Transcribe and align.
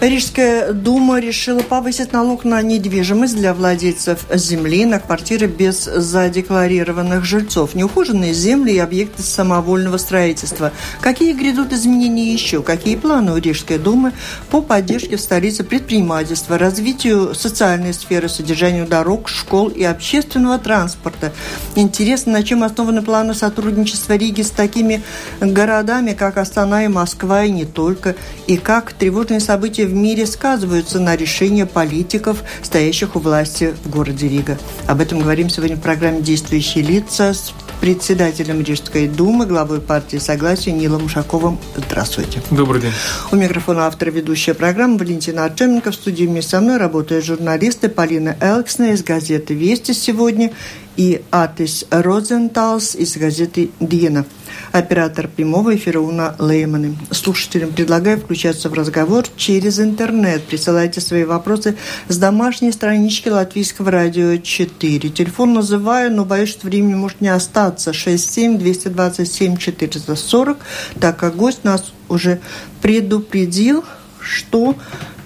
Рижская 0.00 0.72
дума 0.72 1.20
решила 1.20 1.60
повысить 1.60 2.14
налог 2.14 2.44
на 2.44 2.62
недвижимость 2.62 3.36
для 3.36 3.52
владельцев 3.52 4.24
земли 4.32 4.86
на 4.86 4.98
квартиры 4.98 5.46
без 5.46 5.84
задекларированных 5.84 7.26
жильцов, 7.26 7.74
неухоженные 7.74 8.32
земли 8.32 8.72
и 8.72 8.78
объекты 8.78 9.22
самовольного 9.22 9.98
строительства. 9.98 10.72
Какие 11.02 11.34
грядут 11.34 11.74
изменения 11.74 12.32
еще? 12.32 12.62
Какие 12.62 12.96
планы 12.96 13.32
у 13.32 13.36
Рижской 13.36 13.76
думы 13.76 14.14
по 14.50 14.62
поддержке 14.62 15.18
в 15.18 15.20
столице 15.20 15.64
предпринимательства, 15.64 16.56
развитию 16.56 17.34
социальной 17.34 17.92
сферы, 17.92 18.30
содержанию 18.30 18.86
дорог, 18.86 19.28
школ 19.28 19.68
и 19.68 19.84
общественного 19.84 20.58
транспорта? 20.58 21.30
Интересно, 21.74 22.32
на 22.32 22.42
чем 22.42 22.64
основаны 22.64 23.02
планы 23.02 23.34
сотрудничества 23.34 24.14
Риги 24.14 24.40
с 24.40 24.50
такими 24.50 25.02
городами, 25.42 26.12
как 26.12 26.38
Астана 26.38 26.86
и 26.86 26.88
Москва, 26.88 27.44
и 27.44 27.50
не 27.50 27.66
только, 27.66 28.16
и 28.46 28.56
как 28.56 28.94
тревожные 28.94 29.40
события 29.40 29.89
в 29.90 29.94
мире 29.94 30.26
сказываются 30.26 31.00
на 31.00 31.16
решении 31.16 31.64
политиков, 31.64 32.42
стоящих 32.62 33.16
у 33.16 33.18
власти 33.18 33.74
в 33.84 33.90
городе 33.90 34.28
Рига. 34.28 34.58
Об 34.86 35.00
этом 35.00 35.20
говорим 35.20 35.50
сегодня 35.50 35.76
в 35.76 35.80
программе 35.80 36.20
«Действующие 36.20 36.82
лица» 36.82 37.34
с 37.34 37.52
председателем 37.80 38.62
Рижской 38.62 39.08
думы, 39.08 39.46
главой 39.46 39.80
партии 39.80 40.18
Согласия 40.18 40.72
Нилом 40.72 41.06
Ушаковым. 41.06 41.58
Здравствуйте. 41.76 42.42
Добрый 42.50 42.80
день. 42.82 42.92
У 43.32 43.36
микрофона 43.36 43.86
автор 43.86 44.10
ведущая 44.10 44.54
программы 44.54 44.98
Валентина 44.98 45.44
Артеменко. 45.44 45.90
В 45.90 45.94
студии 45.94 46.24
вместе 46.24 46.50
со 46.50 46.60
мной 46.60 46.76
работают 46.76 47.24
журналисты 47.24 47.88
Полина 47.88 48.36
Элксна 48.40 48.92
из 48.92 49.02
газеты 49.02 49.54
«Вести 49.54 49.92
сегодня» 49.92 50.52
и 50.96 51.22
Атис 51.30 51.86
Розенталс 51.90 52.94
из 52.94 53.16
газеты 53.16 53.70
«Диена». 53.80 54.24
Оператор 54.72 55.26
прямого 55.26 55.74
эфира 55.74 55.98
Уна 55.98 56.36
Лейманы. 56.38 56.96
Слушателям 57.10 57.72
предлагаю 57.72 58.20
включаться 58.20 58.68
в 58.68 58.74
разговор 58.74 59.24
через 59.36 59.80
интернет. 59.80 60.44
Присылайте 60.44 61.00
свои 61.00 61.24
вопросы 61.24 61.76
с 62.06 62.16
домашней 62.16 62.70
странички 62.70 63.28
Латвийского 63.28 63.90
радио 63.90 64.36
4. 64.36 65.08
Телефон 65.10 65.54
называю, 65.54 66.12
но 66.12 66.24
боюсь, 66.24 66.50
что 66.50 66.68
времени 66.68 66.94
может 66.94 67.20
не 67.20 67.28
остаться. 67.28 67.92
67 67.92 68.58
227 68.58 69.56
440, 69.56 70.58
так 71.00 71.16
как 71.16 71.34
гость 71.34 71.64
нас 71.64 71.92
уже 72.08 72.40
предупредил, 72.80 73.84
что 74.20 74.76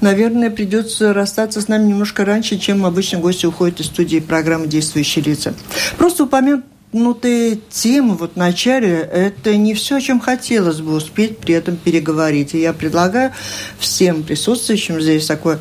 наверное, 0.00 0.50
придется 0.50 1.12
расстаться 1.12 1.60
с 1.60 1.68
нами 1.68 1.88
немножко 1.88 2.24
раньше, 2.24 2.58
чем 2.58 2.84
обычно 2.84 3.18
гости 3.18 3.46
уходят 3.46 3.80
из 3.80 3.86
студии 3.86 4.20
программы 4.20 4.66
«Действующие 4.66 5.24
лица». 5.24 5.54
Просто 5.96 6.24
упомянуть 6.24 6.64
упомянутые 6.94 7.58
темы 7.70 8.14
вот 8.14 8.34
в 8.34 8.36
начале, 8.36 9.00
это 9.00 9.56
не 9.56 9.74
все, 9.74 9.96
о 9.96 10.00
чем 10.00 10.20
хотелось 10.20 10.80
бы 10.80 10.94
успеть 10.94 11.38
при 11.38 11.54
этом 11.54 11.76
переговорить. 11.76 12.54
И 12.54 12.60
я 12.60 12.72
предлагаю 12.72 13.32
всем 13.78 14.22
присутствующим 14.22 15.00
здесь 15.00 15.26
такое 15.26 15.58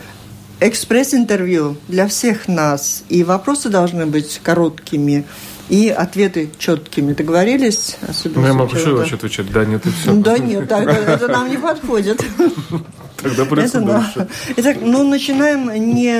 экспресс-интервью 0.59 1.75
для 1.87 2.07
всех 2.07 2.47
нас. 2.47 3.03
И 3.09 3.23
вопросы 3.23 3.69
должны 3.69 4.05
быть 4.05 4.39
короткими, 4.43 5.25
и 5.69 5.89
ответы 5.89 6.51
четкими. 6.59 7.13
Договорились? 7.13 7.97
Особенно 8.07 8.41
ну, 8.41 8.47
я 8.47 8.53
могу 8.53 8.75
еще 8.75 9.15
отвечать, 9.15 9.51
да, 9.51 9.65
нет, 9.65 9.85
и 9.85 9.89
все. 9.89 10.13
Да 10.13 10.37
нет, 10.37 10.71
это 10.71 11.27
нам 11.27 11.49
не 11.49 11.57
подходит. 11.57 12.23
Тогда 13.17 13.43
это, 13.61 13.81
да. 13.81 14.27
Итак, 14.57 14.77
ну, 14.81 15.07
начинаем 15.07 15.71
не, 15.71 16.13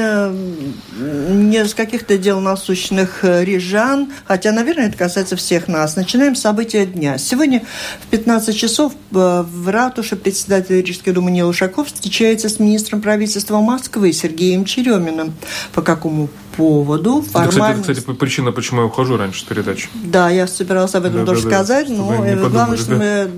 не 1.34 1.66
с 1.66 1.74
каких-то 1.74 2.18
дел 2.18 2.40
насущных 2.40 3.24
э, 3.24 3.44
рижан, 3.44 4.12
хотя, 4.26 4.52
наверное, 4.52 4.88
это 4.88 4.98
касается 4.98 5.36
всех 5.36 5.68
нас. 5.68 5.96
Начинаем 5.96 6.36
с 6.36 6.42
события 6.42 6.86
дня. 6.86 7.18
Сегодня 7.18 7.64
в 8.02 8.08
15 8.08 8.58
часов 8.58 8.94
э, 8.94 9.44
в 9.46 9.70
ратуше 9.70 10.16
председатель 10.16 10.82
Рижской 10.82 11.14
думы 11.14 11.32
Нил 11.32 11.50
Ушаков 11.50 11.88
встречается 11.88 12.50
с 12.50 12.60
министром 12.60 13.02
правительства 13.02 13.60
Москвы 13.60 14.14
Сергеем 14.14 14.66
Череминым. 14.66 15.34
По 15.74 15.82
какому 15.82 16.30
поводу. 16.58 17.22
Формально... 17.22 17.74
Это, 17.74 17.82
кстати, 17.82 18.00
кстати, 18.00 18.18
причина, 18.18 18.52
почему 18.52 18.82
я 18.82 18.88
ухожу 18.88 19.18
раньше 19.18 19.42
с 19.42 19.44
передачи. 19.44 19.90
Да, 19.94 20.30
я 20.30 20.48
собирался 20.48 21.00
об 21.00 21.06
этом 21.06 21.22
да, 21.22 21.26
тоже 21.26 21.44
да, 21.44 21.50
сказать, 21.50 21.88
да. 21.88 21.94
но 21.94 22.26
э, 22.26 22.50
главное, 22.50 22.78
что 22.78 22.96
мы... 22.96 23.30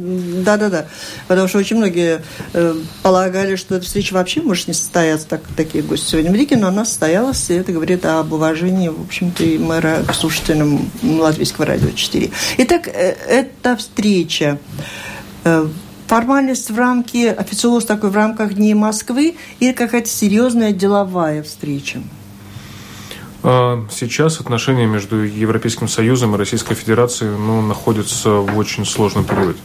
Да-да-да. 0.44 0.88
Потому 1.28 1.48
что 1.48 1.60
очень 1.60 1.78
многие 1.78 2.22
э, 2.54 2.76
полагали, 3.02 3.56
что 3.56 3.76
эта 3.76 3.86
встреча 3.86 4.14
вообще 4.14 4.42
может 4.42 4.68
не 4.68 4.74
состояться, 4.74 5.28
так, 5.28 5.42
такие 5.56 5.84
гости 5.84 6.12
сегодня 6.12 6.32
в 6.32 6.36
Риге, 6.36 6.58
но 6.58 6.68
она 6.68 6.86
состоялась, 6.86 7.50
и 7.50 7.54
это 7.54 7.72
говорит 7.72 8.06
об 8.06 8.34
уважении, 8.34 8.90
в 8.90 9.02
общем-то, 9.02 9.44
и 9.44 9.58
мэра 9.58 10.04
к 10.08 10.14
слушателям 10.14 10.90
Латвийского 11.04 11.66
радио 11.66 11.90
4. 11.90 12.32
Итак, 12.58 12.88
э, 12.88 13.16
эта 13.28 13.76
встреча 13.78 14.60
э, 15.44 15.68
формальность 16.08 16.70
в 16.70 16.78
рамке, 16.78 17.32
официоз 17.32 17.86
такой 17.86 18.10
в 18.10 18.16
рамках 18.16 18.54
Дней 18.54 18.74
Москвы 18.74 19.36
или 19.60 19.72
какая-то 19.72 20.10
серьезная 20.10 20.72
деловая 20.72 21.44
встреча? 21.44 22.02
А, 23.48 23.86
сейчас 23.92 24.42
отношения 24.42 24.88
между 24.88 25.18
Европейским 25.18 25.88
Союзом 25.88 26.34
и 26.34 26.38
Российской 26.38 26.74
Федерацией 26.74 27.30
ну, 27.30 27.62
находятся 27.62 28.32
в 28.32 28.58
очень 28.58 28.86
сложном 28.86 29.24
периоде. 29.24 29.60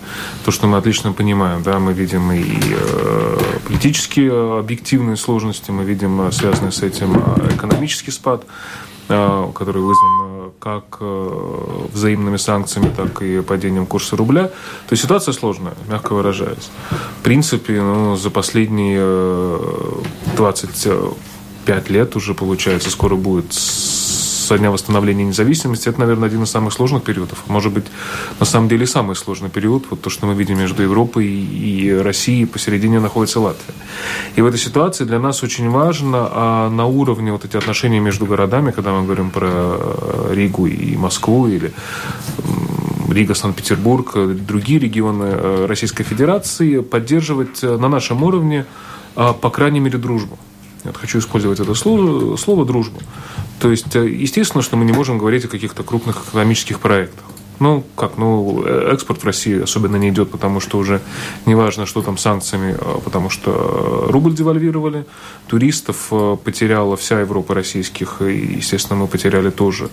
То, 0.44 0.50
что 0.50 0.66
мы 0.66 0.76
отлично 0.76 1.12
понимаем, 1.12 1.62
да, 1.62 1.78
мы 1.78 1.94
видим 1.94 2.30
и 2.30 2.44
э, 2.44 3.38
политические 3.66 4.58
объективные 4.58 5.16
сложности, 5.16 5.70
мы 5.70 5.84
видим 5.84 6.20
э, 6.20 6.30
связанный 6.30 6.72
с 6.72 6.82
этим 6.82 7.16
э, 7.16 7.54
экономический 7.54 8.10
спад, 8.10 8.44
который 9.08 9.82
вызван 9.82 10.52
как 10.60 11.00
взаимными 11.00 12.36
санкциями, 12.36 12.92
так 12.96 13.22
и 13.22 13.40
падением 13.40 13.86
курса 13.86 14.14
рубля. 14.14 14.44
То 14.44 14.92
есть 14.92 15.02
ситуация 15.02 15.32
сложная, 15.32 15.72
мягко 15.88 16.12
выражаясь. 16.12 16.70
В 17.18 17.24
принципе, 17.24 17.80
ну, 17.80 18.14
за 18.14 18.30
последние 18.30 19.58
20 20.36 20.88
пять 21.64 21.90
лет 21.90 22.16
уже, 22.16 22.34
получается, 22.34 22.90
скоро 22.90 23.16
будет 23.16 23.52
со 24.50 24.58
дня 24.58 24.72
восстановления 24.72 25.24
независимости, 25.24 25.88
это, 25.88 26.00
наверное, 26.00 26.26
один 26.26 26.42
из 26.42 26.50
самых 26.50 26.72
сложных 26.72 27.04
периодов. 27.04 27.44
Может 27.46 27.72
быть, 27.72 27.84
на 28.40 28.46
самом 28.46 28.68
деле 28.68 28.84
самый 28.84 29.14
сложный 29.14 29.48
период, 29.48 29.84
вот 29.90 30.00
то, 30.00 30.10
что 30.10 30.26
мы 30.26 30.34
видим 30.34 30.58
между 30.58 30.82
Европой 30.82 31.24
и 31.24 31.92
Россией, 31.92 32.46
посередине 32.46 32.98
находится 32.98 33.38
Латвия. 33.38 33.74
И 34.34 34.42
в 34.42 34.46
этой 34.46 34.58
ситуации 34.58 35.04
для 35.04 35.20
нас 35.20 35.44
очень 35.44 35.70
важно 35.70 36.28
а 36.32 36.68
на 36.68 36.86
уровне 36.86 37.30
вот 37.30 37.44
эти 37.44 37.56
отношения 37.56 38.00
между 38.00 38.26
городами, 38.26 38.72
когда 38.72 38.90
мы 38.90 39.04
говорим 39.04 39.30
про 39.30 39.78
Ригу 40.32 40.66
и 40.66 40.96
Москву, 40.96 41.46
или 41.46 41.72
Рига, 43.08 43.34
Санкт-Петербург, 43.34 44.16
другие 44.16 44.80
регионы 44.80 45.26
э, 45.26 45.66
Российской 45.68 46.02
Федерации, 46.02 46.80
поддерживать 46.80 47.62
на 47.62 47.88
нашем 47.88 48.24
уровне, 48.24 48.66
по 49.14 49.50
крайней 49.50 49.78
мере, 49.78 49.98
дружбу. 49.98 50.40
Я 50.84 50.92
хочу 50.92 51.18
использовать 51.18 51.60
это 51.60 51.74
слово, 51.74 52.36
слово 52.36 52.64
«дружба». 52.64 53.00
То 53.60 53.70
есть, 53.70 53.94
э, 53.96 54.08
естественно, 54.08 54.62
что 54.62 54.76
мы 54.76 54.84
не 54.84 54.92
можем 54.92 55.18
говорить 55.18 55.44
о 55.44 55.48
каких-то 55.48 55.82
крупных 55.82 56.24
экономических 56.28 56.80
проектах. 56.80 57.24
Ну, 57.58 57.84
как, 57.94 58.16
ну, 58.16 58.62
э, 58.64 58.92
экспорт 58.94 59.22
в 59.22 59.26
России 59.26 59.62
особенно 59.62 59.96
не 59.96 60.08
идет, 60.08 60.30
потому 60.30 60.60
что 60.60 60.78
уже 60.78 61.02
не 61.44 61.54
важно, 61.54 61.84
что 61.84 62.00
там 62.00 62.16
санкциями, 62.16 62.74
а 62.80 63.00
потому 63.04 63.28
что 63.28 64.06
рубль 64.08 64.34
девальвировали, 64.34 65.04
туристов 65.46 66.08
э, 66.10 66.36
потеряла 66.42 66.96
вся 66.96 67.20
Европа 67.20 67.54
российских, 67.54 68.22
и, 68.22 68.56
естественно, 68.56 69.00
мы 69.00 69.06
потеряли 69.06 69.50
тоже 69.50 69.90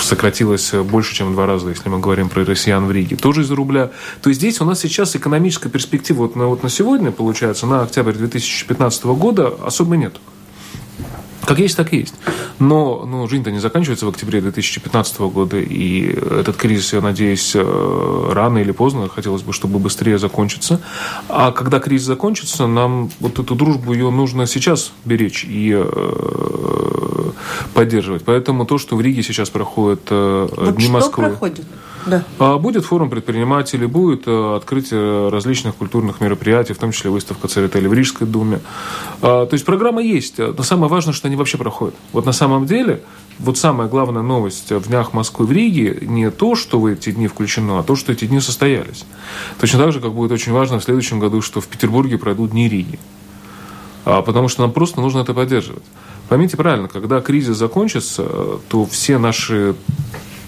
сократилось 0.00 0.72
больше, 0.72 1.14
чем 1.14 1.30
в 1.30 1.32
два 1.32 1.46
раза, 1.46 1.68
если 1.68 1.88
мы 1.88 1.98
говорим 1.98 2.28
про 2.28 2.44
россиян 2.44 2.86
в 2.86 2.92
Риге, 2.92 3.16
тоже 3.16 3.42
из-за 3.42 3.54
рубля. 3.54 3.90
То 4.20 4.28
есть 4.28 4.40
здесь 4.40 4.60
у 4.60 4.64
нас 4.64 4.80
сейчас 4.80 5.16
экономическая 5.16 5.68
перспектива 5.68 6.18
вот 6.18 6.36
на, 6.36 6.46
вот 6.46 6.62
на 6.62 6.68
сегодня, 6.68 7.10
получается, 7.10 7.66
на 7.66 7.82
октябрь 7.82 8.12
2015 8.12 9.04
года 9.04 9.52
особо 9.64 9.96
нет. 9.96 10.14
Как 11.44 11.58
есть, 11.58 11.76
так 11.76 11.92
и 11.92 11.98
есть. 11.98 12.14
Но 12.60 13.04
ну, 13.04 13.26
жизнь-то 13.28 13.50
не 13.50 13.58
заканчивается 13.58 14.06
в 14.06 14.08
октябре 14.08 14.40
2015 14.40 15.20
года, 15.22 15.58
и 15.58 16.06
этот 16.06 16.56
кризис, 16.56 16.92
я 16.92 17.00
надеюсь, 17.00 17.52
э, 17.54 18.30
рано 18.32 18.58
или 18.58 18.70
поздно, 18.70 19.08
хотелось 19.08 19.42
бы, 19.42 19.52
чтобы 19.52 19.80
быстрее 19.80 20.18
закончится. 20.18 20.80
А 21.28 21.50
когда 21.50 21.80
кризис 21.80 22.06
закончится, 22.06 22.66
нам 22.68 23.10
вот 23.18 23.40
эту 23.40 23.56
дружбу, 23.56 23.92
ее 23.92 24.10
нужно 24.10 24.46
сейчас 24.46 24.92
беречь 25.04 25.44
и 25.44 25.72
э, 25.74 26.61
поддерживать. 27.72 28.24
Поэтому 28.24 28.64
то, 28.66 28.78
что 28.78 28.96
в 28.96 29.00
Риге 29.00 29.22
сейчас 29.22 29.50
проходит 29.50 30.02
э, 30.10 30.48
вот 30.50 30.76
Дни 30.76 30.84
что 30.84 30.92
Москвы... 30.92 31.24
проходит? 31.24 31.64
Да. 32.06 32.24
А 32.38 32.58
будет 32.58 32.84
форум 32.84 33.10
предпринимателей, 33.10 33.86
будет 33.86 34.24
э, 34.26 34.56
открытие 34.56 35.28
различных 35.28 35.76
культурных 35.76 36.20
мероприятий, 36.20 36.72
в 36.72 36.78
том 36.78 36.92
числе 36.92 37.10
выставка 37.10 37.48
Церетели 37.48 37.86
в 37.86 37.92
Рижской 37.92 38.26
думе. 38.26 38.60
А, 39.20 39.46
то 39.46 39.54
есть 39.54 39.64
программа 39.64 40.02
есть, 40.02 40.38
но 40.38 40.62
самое 40.62 40.90
важное, 40.90 41.14
что 41.14 41.28
они 41.28 41.36
вообще 41.36 41.58
проходят. 41.58 41.94
Вот 42.12 42.26
на 42.26 42.32
самом 42.32 42.66
деле, 42.66 43.02
вот 43.38 43.56
самая 43.56 43.88
главная 43.88 44.22
новость 44.22 44.70
в 44.70 44.88
днях 44.88 45.12
Москвы 45.12 45.46
в 45.46 45.52
Риге 45.52 45.98
не 46.02 46.30
то, 46.30 46.56
что 46.56 46.80
в 46.80 46.86
эти 46.86 47.12
дни 47.12 47.28
включено, 47.28 47.78
а 47.78 47.82
то, 47.82 47.94
что 47.94 48.12
эти 48.12 48.24
дни 48.24 48.40
состоялись. 48.40 49.04
Точно 49.60 49.78
так 49.78 49.92
же, 49.92 50.00
как 50.00 50.12
будет 50.12 50.32
очень 50.32 50.52
важно 50.52 50.80
в 50.80 50.84
следующем 50.84 51.20
году, 51.20 51.40
что 51.40 51.60
в 51.60 51.66
Петербурге 51.68 52.18
пройдут 52.18 52.50
дни 52.50 52.68
Риги. 52.68 52.98
А, 54.04 54.22
потому 54.22 54.48
что 54.48 54.62
нам 54.62 54.72
просто 54.72 55.00
нужно 55.00 55.20
это 55.20 55.34
поддерживать. 55.34 55.84
Поймите 56.32 56.56
правильно, 56.56 56.88
когда 56.88 57.20
кризис 57.20 57.58
закончится, 57.58 58.24
то 58.70 58.86
все 58.86 59.18
наши 59.18 59.74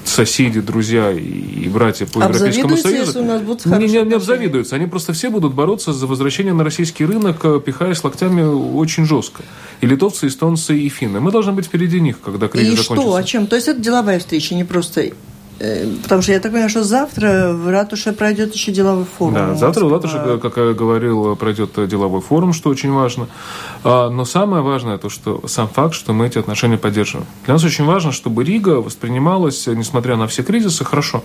соседи, 0.02 0.62
друзья 0.62 1.12
и 1.12 1.68
братья 1.68 2.06
по 2.06 2.20
Европейскому 2.20 2.74
Союзу 2.78 3.20
у 3.20 3.24
нас 3.26 3.42
будут 3.42 3.66
не, 3.66 3.86
не, 3.88 4.02
не 4.02 4.14
обзавидуются. 4.14 4.76
Они 4.76 4.86
просто 4.86 5.12
все 5.12 5.28
будут 5.28 5.52
бороться 5.52 5.92
за 5.92 6.06
возвращение 6.06 6.54
на 6.54 6.64
российский 6.64 7.04
рынок, 7.04 7.44
э, 7.44 7.60
пихаясь 7.62 8.02
локтями 8.02 8.40
очень 8.40 9.04
жестко. 9.04 9.42
И 9.82 9.86
литовцы, 9.86 10.28
эстонцы, 10.28 10.74
и 10.74 10.88
финны. 10.88 11.20
Мы 11.20 11.30
должны 11.30 11.52
быть 11.52 11.66
впереди 11.66 12.00
них, 12.00 12.18
когда 12.18 12.48
кризис 12.48 12.72
и 12.72 12.76
закончится. 12.76 12.94
И 12.94 13.10
что, 13.10 13.16
о 13.16 13.22
чем? 13.22 13.46
То 13.46 13.56
есть 13.56 13.68
это 13.68 13.78
деловая 13.78 14.18
встреча, 14.20 14.54
не 14.54 14.64
просто 14.64 15.10
потому 15.58 16.22
что 16.22 16.32
я 16.32 16.40
так 16.40 16.52
понимаю, 16.52 16.70
что 16.70 16.82
завтра 16.82 17.52
в 17.52 17.70
ратуше 17.70 18.12
пройдет 18.12 18.54
еще 18.54 18.72
деловой 18.72 19.04
форум. 19.04 19.34
Да, 19.34 19.54
завтра 19.54 19.84
в 19.84 19.92
ратуше, 19.92 20.38
как 20.42 20.56
я 20.56 20.72
говорил, 20.72 21.36
пройдет 21.36 21.70
деловой 21.88 22.20
форум, 22.20 22.52
что 22.52 22.70
очень 22.70 22.92
важно. 22.92 23.28
А, 23.84 24.10
но 24.10 24.24
самое 24.24 24.62
важное 24.62 24.98
то, 24.98 25.08
что 25.08 25.46
сам 25.46 25.68
факт, 25.68 25.94
что 25.94 26.12
мы 26.12 26.26
эти 26.26 26.38
отношения 26.38 26.76
поддерживаем. 26.78 27.26
Для 27.44 27.54
нас 27.54 27.64
очень 27.64 27.84
важно, 27.84 28.12
чтобы 28.12 28.44
Рига 28.44 28.80
воспринималась, 28.80 29.66
несмотря 29.66 30.16
на 30.16 30.26
все 30.26 30.42
кризисы, 30.42 30.84
хорошо. 30.84 31.22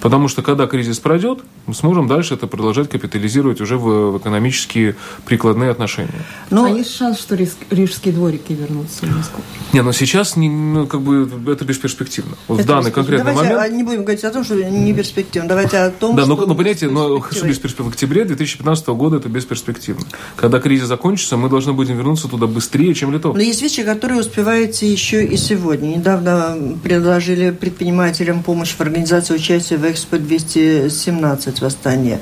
Потому 0.00 0.28
что 0.28 0.42
когда 0.42 0.66
кризис 0.66 0.98
пройдет, 0.98 1.40
мы 1.66 1.74
сможем 1.74 2.06
дальше 2.06 2.34
это 2.34 2.46
продолжать 2.46 2.90
капитализировать 2.90 3.60
уже 3.60 3.76
в, 3.76 4.12
в 4.12 4.18
экономические 4.18 4.96
прикладные 5.24 5.70
отношения. 5.70 6.24
Но... 6.50 6.64
А 6.64 6.70
есть 6.70 6.94
шанс, 6.94 7.18
что 7.18 7.36
рижские 7.36 8.14
дворики 8.14 8.52
вернутся 8.52 9.06
в 9.06 9.16
Москву? 9.16 9.42
Не, 9.72 9.82
но 9.82 9.92
сейчас 9.92 10.36
не, 10.36 10.48
ну, 10.48 10.86
как 10.86 11.02
бы 11.02 11.28
это 11.50 11.64
бесперспективно. 11.64 12.36
Вот 12.48 12.60
это 12.60 12.64
в 12.64 12.66
данный 12.66 12.90
конкретный 12.90 13.32
Давайте 13.32 13.54
момент... 13.54 13.74
не 13.74 13.82
будем 13.82 14.02
говорить 14.02 14.24
о 14.24 14.30
том, 14.30 14.44
что 14.44 14.54
не 14.54 14.94
перспективно. 14.94 15.48
Давайте 15.48 15.78
о 15.78 15.90
том, 15.90 16.16
да, 16.16 16.24
что... 16.24 16.34
Да, 16.34 16.40
но, 16.42 16.46
но 16.46 16.54
понимаете, 16.54 16.88
но 16.88 17.22
что 17.22 17.46
бесперспективно? 17.46 17.90
В 17.90 17.94
октябре 17.94 18.24
2015 18.24 18.86
года 18.88 19.16
это 19.16 19.28
бесперспективно. 19.28 20.06
Когда 20.36 20.60
кризис 20.60 20.86
закончится, 20.86 21.36
мы 21.36 21.48
должны 21.48 21.72
будем 21.72 21.96
вернуться 21.96 22.28
туда 22.28 22.46
быстрее, 22.46 22.94
чем 22.94 23.12
литовцы. 23.12 23.38
Но 23.38 23.44
есть 23.44 23.62
вещи, 23.62 23.82
которые 23.82 24.20
успеваете 24.20 24.90
еще 24.90 25.24
и 25.24 25.36
сегодня. 25.36 25.96
Недавно 25.96 26.78
предложили 26.82 27.50
предпринимателям 27.50 28.42
помощь 28.42 28.72
в 28.72 28.80
организации 28.80 29.34
участия 29.34 29.76
в 29.76 29.85
Экспо 29.90 30.18
217 30.18 31.60
восстания. 31.60 32.20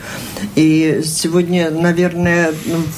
И 0.56 1.02
сегодня, 1.05 1.70
наверное, 1.70 2.52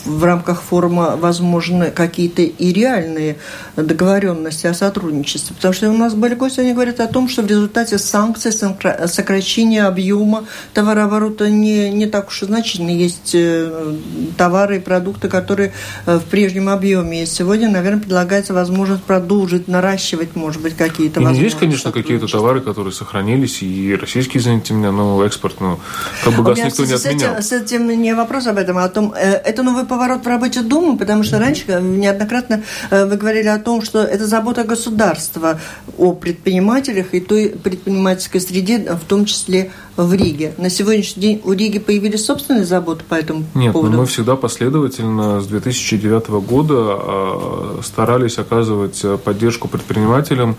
в 0.04 0.24
рамках 0.24 0.62
форума 0.62 1.16
возможны 1.16 1.90
какие-то 1.90 2.42
и 2.42 2.72
реальные 2.72 3.36
договоренности 3.76 4.66
о 4.66 4.74
сотрудничестве. 4.74 5.54
Потому 5.56 5.74
что 5.74 5.90
у 5.90 5.96
нас 5.96 6.14
были 6.14 6.34
гости, 6.34 6.60
они 6.60 6.72
говорят 6.72 7.00
о 7.00 7.06
том, 7.06 7.28
что 7.28 7.42
в 7.42 7.46
результате 7.46 7.98
санкций, 7.98 8.52
сокращения 8.52 9.84
объема 9.84 10.44
товарооборота 10.74 11.50
не, 11.50 11.90
не 11.90 12.06
так 12.06 12.28
уж 12.28 12.42
и 12.42 12.46
значительно. 12.46 12.90
Есть 12.90 13.34
э, 13.34 13.96
товары 14.36 14.76
и 14.76 14.80
продукты, 14.80 15.28
которые 15.28 15.72
э, 16.06 16.18
в 16.18 16.24
прежнем 16.24 16.68
объеме 16.68 17.20
есть. 17.20 17.34
Сегодня, 17.34 17.68
наверное, 17.70 18.00
предлагается 18.00 18.54
возможность 18.54 19.02
продолжить 19.04 19.68
наращивать, 19.68 20.36
может 20.36 20.62
быть, 20.62 20.76
какие-то 20.76 21.20
возможности. 21.20 21.44
Есть, 21.44 21.58
конечно, 21.58 21.92
какие-то 21.92 22.26
товары, 22.26 22.60
которые 22.60 22.92
сохранились, 22.92 23.62
и 23.62 23.94
российские, 23.94 24.42
извините 24.56 24.74
меня, 24.74 24.92
но 24.92 25.24
экспорт, 25.24 25.60
ну, 25.60 25.78
как 26.24 26.34
бы 26.34 26.42
газ 26.42 26.58
никто 26.58 26.84
не 26.84 26.92
отменял. 26.92 27.42
С 27.42 27.52
этим, 27.52 27.88
с 27.88 27.88
этим 27.92 28.02
не 28.02 28.14
вопрос 28.14 28.46
об 28.46 28.58
этом, 28.58 28.78
а 28.78 28.84
о 28.84 28.88
том, 28.88 29.12
э, 29.16 29.32
это 29.32 29.62
новый 29.62 29.84
поворот 29.84 30.24
в 30.24 30.28
работе 30.28 30.62
Думы, 30.62 30.96
потому 30.96 31.22
что 31.22 31.38
раньше 31.38 31.64
неоднократно 31.80 32.62
вы 32.90 33.16
говорили 33.16 33.48
о 33.48 33.58
том, 33.58 33.82
что 33.82 34.02
это 34.02 34.26
забота 34.26 34.64
государства 34.64 35.60
о 35.98 36.12
предпринимателях 36.12 37.14
и 37.14 37.20
той 37.20 37.50
предпринимательской 37.50 38.40
среде, 38.40 38.78
в 38.78 39.04
том 39.04 39.24
числе 39.24 39.70
в 39.96 40.12
Риге. 40.12 40.54
На 40.58 40.70
сегодняшний 40.70 41.22
день 41.22 41.40
у 41.44 41.52
Риги 41.52 41.78
появились 41.78 42.24
собственные 42.24 42.64
заботы 42.64 43.04
по 43.08 43.14
этому 43.14 43.44
Нет, 43.54 43.72
поводу? 43.72 43.92
Нет, 43.92 44.00
мы 44.00 44.06
всегда 44.06 44.36
последовательно 44.36 45.40
с 45.40 45.46
2009 45.46 46.28
года 46.46 46.74
а, 46.76 47.80
старались 47.82 48.38
оказывать 48.38 49.04
поддержку 49.24 49.68
предпринимателям 49.68 50.56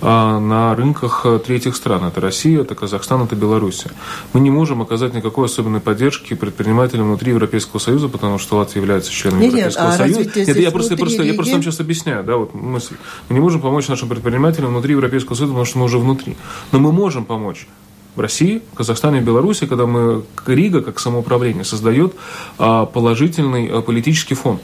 а, 0.00 0.38
на 0.38 0.74
рынках 0.74 1.26
третьих 1.46 1.76
стран. 1.76 2.04
Это 2.04 2.20
Россия, 2.20 2.62
это 2.62 2.74
Казахстан, 2.74 3.22
это 3.22 3.36
Беларусь. 3.36 3.84
Мы 4.32 4.40
не 4.40 4.50
можем 4.50 4.80
оказать 4.80 5.14
никакой 5.14 5.46
особенной 5.46 5.80
поддержки 5.80 6.34
предпринимателям 6.34 7.06
внутри 7.08 7.30
Европейского 7.32 7.78
Союза, 7.78 8.08
потому 8.08 8.38
что 8.38 8.56
Латвия 8.56 8.80
является 8.80 9.10
членом 9.10 9.40
нет, 9.40 9.52
Европейского 9.52 9.88
а 9.88 9.92
Союза. 9.92 10.20
Нет, 10.20 10.56
я 10.56 10.70
просто, 10.70 10.96
просто, 10.96 11.22
я 11.22 11.34
просто 11.34 11.54
вам 11.54 11.62
сейчас 11.62 11.80
объясняю, 11.80 12.24
да, 12.24 12.36
вот 12.36 12.54
мысль. 12.54 12.94
Мы 13.28 13.34
не 13.34 13.40
можем 13.40 13.60
помочь 13.60 13.88
нашим 13.88 14.08
предпринимателям 14.08 14.70
внутри 14.70 14.92
Европейского 14.92 15.34
Союза, 15.34 15.52
потому 15.52 15.66
что 15.66 15.78
мы 15.78 15.84
уже 15.84 15.98
внутри. 15.98 16.36
Но 16.72 16.78
мы 16.78 16.92
можем 16.92 17.24
помочь 17.24 17.66
в 18.16 18.20
России, 18.20 18.62
Казахстане 18.74 19.18
и 19.18 19.22
Беларуси, 19.22 19.66
когда 19.66 19.86
мы 19.86 20.24
Рига, 20.46 20.82
как 20.82 20.98
самоуправление, 20.98 21.64
создает 21.64 22.14
а, 22.58 22.86
положительный 22.86 23.68
а, 23.68 23.80
политический 23.80 24.34
фон. 24.34 24.60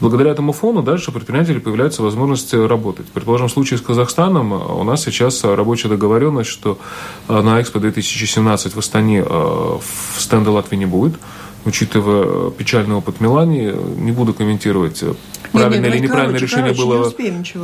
Благодаря 0.00 0.32
этому 0.32 0.52
фону 0.52 0.82
дальше 0.82 1.12
предприниматели 1.12 1.58
появляется 1.58 2.02
возможность 2.02 2.52
работать. 2.52 3.06
Предположим, 3.06 3.48
в 3.48 3.52
случае 3.52 3.78
с 3.78 3.80
Казахстаном 3.80 4.54
а, 4.54 4.74
у 4.74 4.84
нас 4.84 5.02
сейчас 5.02 5.44
рабочая 5.44 5.88
договоренность, 5.88 6.50
что 6.50 6.78
на 7.28 7.60
Экспо 7.60 7.78
2017 7.78 8.74
в 8.74 8.78
Астане 8.78 9.22
в 9.22 9.82
стенда 10.16 10.50
Латвии 10.50 10.76
не 10.76 10.86
будет 10.86 11.14
учитывая 11.64 12.50
печальный 12.50 12.94
опыт 12.94 13.20
Милани, 13.20 13.74
не 13.98 14.12
буду 14.12 14.34
комментировать, 14.34 15.02
правильно 15.52 15.86
или 15.86 15.98
неправильно 15.98 16.38
короче, 16.38 16.44
решение 16.44 16.74
было, 16.74 17.10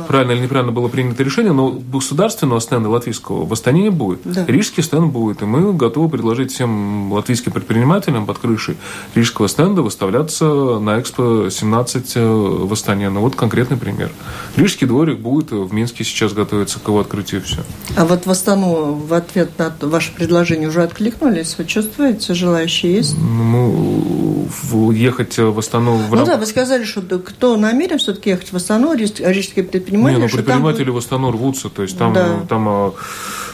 правильно 0.07 0.31
или 0.31 0.41
неправильно 0.41 0.71
было 0.71 0.87
принято 0.87 1.23
решение, 1.23 1.53
но 1.53 1.71
государственного 1.71 2.59
стенда 2.59 2.89
латвийского 2.89 3.45
в 3.45 3.53
Астане 3.53 3.83
не 3.83 3.89
будет. 3.89 4.21
Да. 4.23 4.45
Рижский 4.47 4.83
стенд 4.83 5.11
будет, 5.11 5.41
и 5.41 5.45
мы 5.45 5.73
готовы 5.73 6.09
предложить 6.09 6.51
всем 6.51 7.11
латвийским 7.11 7.51
предпринимателям 7.51 8.25
под 8.25 8.39
крышей 8.39 8.77
рижского 9.15 9.47
стенда 9.47 9.81
выставляться 9.81 10.79
на 10.79 10.99
Экспо 10.99 11.49
17 11.49 12.13
э, 12.15 12.25
в 12.25 12.71
Астане. 12.71 13.09
Ну 13.09 13.21
вот 13.21 13.35
конкретный 13.35 13.77
пример. 13.77 14.11
Рижский 14.55 14.87
дворик 14.87 15.19
будет 15.19 15.51
в 15.51 15.73
Минске 15.73 16.03
сейчас 16.03 16.33
готовится 16.33 16.79
к 16.79 16.87
его 16.87 16.99
открытию 16.99 17.41
все. 17.41 17.59
А 17.95 18.05
вот 18.05 18.25
в 18.25 18.31
Астану 18.31 18.93
в 18.93 19.13
ответ 19.13 19.51
на 19.57 19.73
ваше 19.81 20.13
предложение 20.13 20.69
уже 20.69 20.83
откликнулись? 20.83 21.55
Вы 21.57 21.65
чувствуете, 21.65 22.33
желающие 22.33 22.93
есть? 22.93 23.15
Ну, 23.17 23.90
ехать 24.91 25.37
в 25.37 25.57
Астану... 25.57 25.97
В 25.97 26.15
ну 26.15 26.25
да, 26.25 26.37
вы 26.37 26.45
сказали, 26.45 26.83
что 26.83 27.01
кто 27.19 27.57
намерен 27.57 27.97
все-таки 27.97 28.29
ехать 28.31 28.51
в 28.51 28.55
Астану, 28.55 28.93
рижские 28.93 29.65
предприниматели. 29.65 30.19
Не, 30.19 30.25
ну 30.25 30.29
предприниматели 30.29 30.85
там... 30.85 30.93
в 30.93 30.97
Астану 30.97 31.31
рвутся, 31.31 31.69
то 31.69 31.81
есть 31.81 31.97
там, 31.97 32.13
да. 32.13 32.39
там 32.47 32.67
а, 32.67 32.93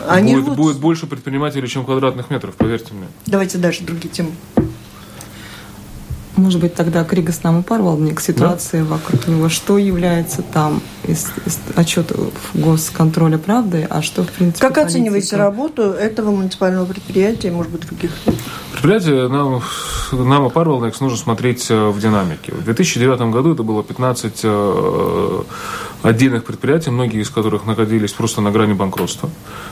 Они 0.08 0.34
будет, 0.34 0.46
рвутся. 0.46 0.62
будет 0.62 0.78
больше 0.78 1.08
предпринимателей, 1.08 1.68
чем 1.68 1.86
квадратных 1.86 2.30
метров, 2.30 2.56
поверьте 2.56 2.94
мне. 2.94 3.08
Давайте 3.26 3.58
дальше 3.58 3.84
другие 3.84 4.10
темы. 4.10 4.32
Может 6.38 6.62
быть, 6.62 6.76
тогда 6.76 7.04
Кригас 7.04 7.42
нам 7.44 7.60
упорвал 7.60 7.98
мне 7.98 8.14
к 8.14 8.22
ситуации 8.22 8.80
да? 8.80 8.86
вокруг 8.86 9.28
него. 9.28 9.50
Что 9.50 9.80
является 9.80 10.44
там 10.44 10.82
из, 11.04 11.26
из 11.46 11.60
отчетов 11.76 12.32
госконтроля 12.54 13.40
правды, 13.40 13.88
а 13.90 14.04
что, 14.04 14.24
в 14.24 14.30
принципе, 14.30 14.62
Как 14.62 14.76
политика? 14.76 14.88
оцениваете 14.88 15.36
работу 15.36 15.82
этого 15.82 16.30
муниципального 16.32 16.86
предприятия, 16.86 17.52
может 17.52 17.72
быть, 17.72 17.88
других? 17.88 18.12
Предприятие 18.72 19.28
нам, 19.28 19.64
нам 20.12 20.46
Апарвалнекс 20.46 21.00
нужно 21.00 21.18
смотреть 21.18 21.72
э, 21.72 21.90
в 21.90 22.00
динамике. 22.00 22.54
В 22.54 22.64
2009 22.64 23.20
году 23.32 23.54
это 23.54 23.64
было 23.64 23.84
15 23.84 24.42
э, 24.44 25.44
отдельных 26.04 26.44
предприятий, 26.44 26.92
многие 26.92 27.22
из 27.22 27.30
которых 27.30 27.66
находились 27.66 28.12
просто 28.12 28.42
на 28.42 28.52
грани 28.52 28.74
банкротства. 28.74 29.30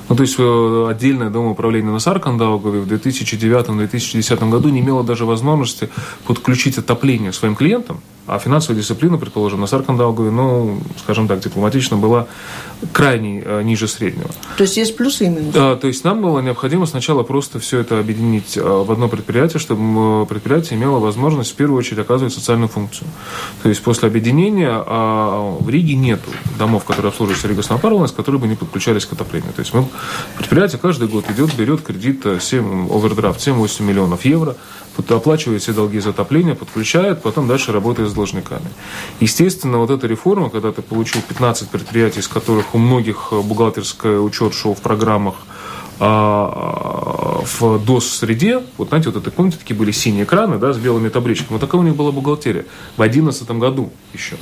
Ну, 0.10 0.15
то 0.15 0.24
есть 0.24 0.36
э, 0.39 0.88
отдельное 0.89 1.29
домоуправление 1.29 1.91
на 1.91 2.00
Саркандаугове 2.00 2.79
в 2.79 2.88
2009-2010 2.88 4.50
году 4.50 4.69
не 4.69 4.79
имело 4.79 5.03
даже 5.03 5.25
возможности 5.25 5.89
подключить 6.25 6.54
отопление 6.77 7.33
своим 7.33 7.55
клиентам, 7.55 8.01
а 8.27 8.39
финансовая 8.39 8.79
дисциплина, 8.79 9.17
предположим, 9.17 9.62
на 9.62 9.67
Саркандаугове, 9.67 10.31
ну, 10.31 10.79
скажем 11.03 11.27
так, 11.27 11.39
дипломатично, 11.39 11.97
была 11.97 12.27
крайне 12.91 13.41
э, 13.44 13.62
ниже 13.63 13.88
среднего. 13.88 14.29
То 14.58 14.63
есть 14.63 14.77
есть 14.77 14.96
плюсы 14.96 15.25
и 15.25 15.29
минусы? 15.29 15.53
Да, 15.53 15.75
то 15.75 15.88
есть 15.88 16.03
нам 16.03 16.22
было 16.22 16.39
необходимо 16.39 16.86
сначала 16.86 17.24
просто 17.24 17.60
все 17.60 17.79
это 17.79 18.00
объединить 18.00 18.58
э, 18.58 18.62
в 18.62 18.91
одно 18.91 19.08
предприятие, 19.08 19.60
чтобы 19.60 20.24
э, 20.24 20.25
предприятие 20.27 20.77
имело 20.77 21.00
возможность 21.00 21.51
в 21.51 21.55
первую 21.55 21.79
очередь 21.79 22.00
оказывать 22.00 22.34
социальную 22.34 22.70
функцию. 22.70 23.08
То 23.63 23.70
есть 23.70 23.82
после 23.84 24.08
объединения 24.08 24.72
а 24.72 25.58
в 25.60 25.70
Риге 25.70 25.96
нету 25.96 26.29
домов, 26.58 26.84
которые 26.84 27.10
обслуживаются 27.10 27.48
Рига 27.48 27.63
Снопарланс, 27.63 28.12
которые 28.12 28.39
бы 28.39 28.48
не 28.48 28.55
подключались 28.55 29.05
к 29.05 29.13
отоплению. 29.13 29.53
То 29.53 29.62
есть 29.62 29.74
мы, 29.74 29.86
предприятие 30.38 30.79
каждый 30.79 31.08
год 31.08 31.25
идет, 31.29 31.55
берет 31.55 31.82
кредит 31.82 32.25
7, 32.39 32.89
овердрафт 32.91 33.39
7-8 33.39 33.84
миллионов 33.84 34.25
евро, 34.25 34.55
оплачивает 34.98 35.62
все 35.62 35.74
долги 35.74 36.00
за 36.00 36.12
отопление, 36.12 36.55
подключает, 36.55 37.22
потом 37.22 37.48
дальше 37.48 37.72
работает 37.72 38.10
с 38.10 38.13
должниками. 38.13 38.67
Естественно, 39.20 39.77
вот 39.77 39.89
эта 39.89 40.08
реформа, 40.08 40.50
когда 40.50 40.72
ты 40.72 40.82
получил 40.82 41.22
15 41.22 41.70
предприятий, 41.70 42.20
из 42.20 42.27
которых 42.27 42.75
у 42.75 42.77
многих 42.77 43.32
бухгалтерский 43.32 44.20
учет 44.20 44.53
шел 44.53 44.75
в 44.75 44.82
программах 44.82 45.36
а, 45.98 47.41
в 47.46 47.77
DOS-среде, 47.77 48.63
вот 48.77 48.89
знаете, 48.89 49.10
вот 49.10 49.22
это, 49.22 49.32
помните, 49.32 49.58
такие 49.58 49.77
были 49.77 49.91
синие 49.91 50.25
экраны, 50.25 50.58
да, 50.58 50.74
с 50.74 50.77
белыми 50.77 51.08
табличками, 51.08 51.53
вот 51.53 51.62
такая 51.62 51.79
у 51.79 51.86
них 51.86 51.96
была 51.96 52.12
бухгалтерия 52.12 52.65
в 52.98 52.98
2011 52.98 53.50
году 53.51 53.94
еще. 54.13 54.36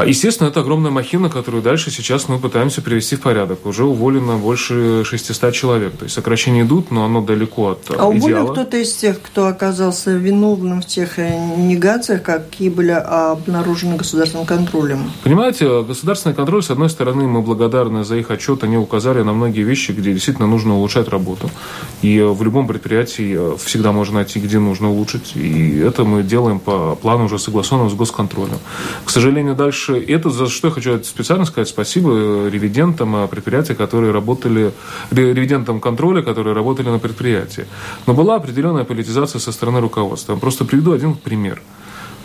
А, 0.00 0.06
естественно, 0.06 0.48
это 0.48 0.60
огромная 0.60 0.90
махина, 0.90 1.30
которую 1.30 1.62
дальше 1.62 1.90
сейчас 1.90 2.28
мы 2.28 2.38
пытаемся 2.38 2.82
привести 2.82 3.16
в 3.16 3.20
порядок. 3.20 3.64
Уже 3.66 3.84
уволено 3.84 4.36
больше 4.36 5.04
600 5.04 5.54
человек. 5.54 5.96
То 5.96 6.04
есть 6.04 6.14
сокращения 6.14 6.62
идут, 6.62 6.90
но 6.90 7.04
оно 7.04 7.22
далеко 7.22 7.70
от 7.70 7.90
а 7.96 8.06
уволен 8.06 8.46
кто-то 8.48 8.76
из 8.76 8.92
тех, 8.94 9.20
кто 9.22 9.46
оказался 9.46 10.12
виновным 10.12 10.82
в 10.82 10.86
тех 10.86 11.18
э, 11.18 11.56
негациях, 11.56 12.22
какие 12.22 12.68
были 12.68 12.90
обнаружены 12.90 13.96
государственным 13.96 14.46
контролем? 14.46 15.10
Понимаете, 15.24 15.82
государственный 15.82 16.34
контроль, 16.34 16.62
с 16.62 16.70
одной 16.70 16.90
стороны, 16.90 17.26
мы 17.26 17.42
благодарны 17.42 18.04
за 18.04 18.16
их 18.16 18.30
отчет, 18.30 18.64
они 18.64 18.76
указали 18.76 19.22
на 19.22 19.32
многие 19.32 19.62
вещи, 19.62 19.92
где 19.92 20.12
действительно 20.12 20.46
нужно 20.46 20.76
улучшать 20.76 21.08
работу. 21.08 21.50
И 22.02 22.20
в 22.20 22.42
любом 22.42 22.66
предприятии 22.66 23.54
э, 23.54 23.56
всегда 23.62 23.92
можно 23.92 24.16
найти, 24.16 24.40
где 24.40 24.58
нужно 24.58 24.90
улучшить. 24.90 25.32
И 25.36 25.78
это 25.78 26.04
мы 26.04 26.22
делаем 26.22 26.58
по 26.58 26.96
плану 26.96 27.24
уже 27.24 27.38
согласованным 27.38 27.90
с 27.90 27.94
госконтролем. 27.94 28.58
К 29.04 29.10
сожалению, 29.10 29.54
дальше 29.54 29.85
дальше. 29.86 30.12
Это 30.12 30.30
за 30.30 30.48
что 30.48 30.68
я 30.68 30.74
хочу 30.74 31.02
специально 31.04 31.44
сказать 31.44 31.68
спасибо 31.68 32.48
ревидентам 32.48 33.16
а, 33.16 33.26
предприятия, 33.26 33.74
которые 33.74 34.12
работали, 34.12 34.72
ревидентам 35.10 35.80
контроля, 35.80 36.22
которые 36.22 36.54
работали 36.54 36.88
на 36.88 36.98
предприятии. 36.98 37.66
Но 38.06 38.14
была 38.14 38.36
определенная 38.36 38.84
политизация 38.84 39.38
со 39.38 39.52
стороны 39.52 39.80
руководства. 39.80 40.36
Просто 40.36 40.64
приведу 40.64 40.92
один 40.92 41.14
пример. 41.14 41.60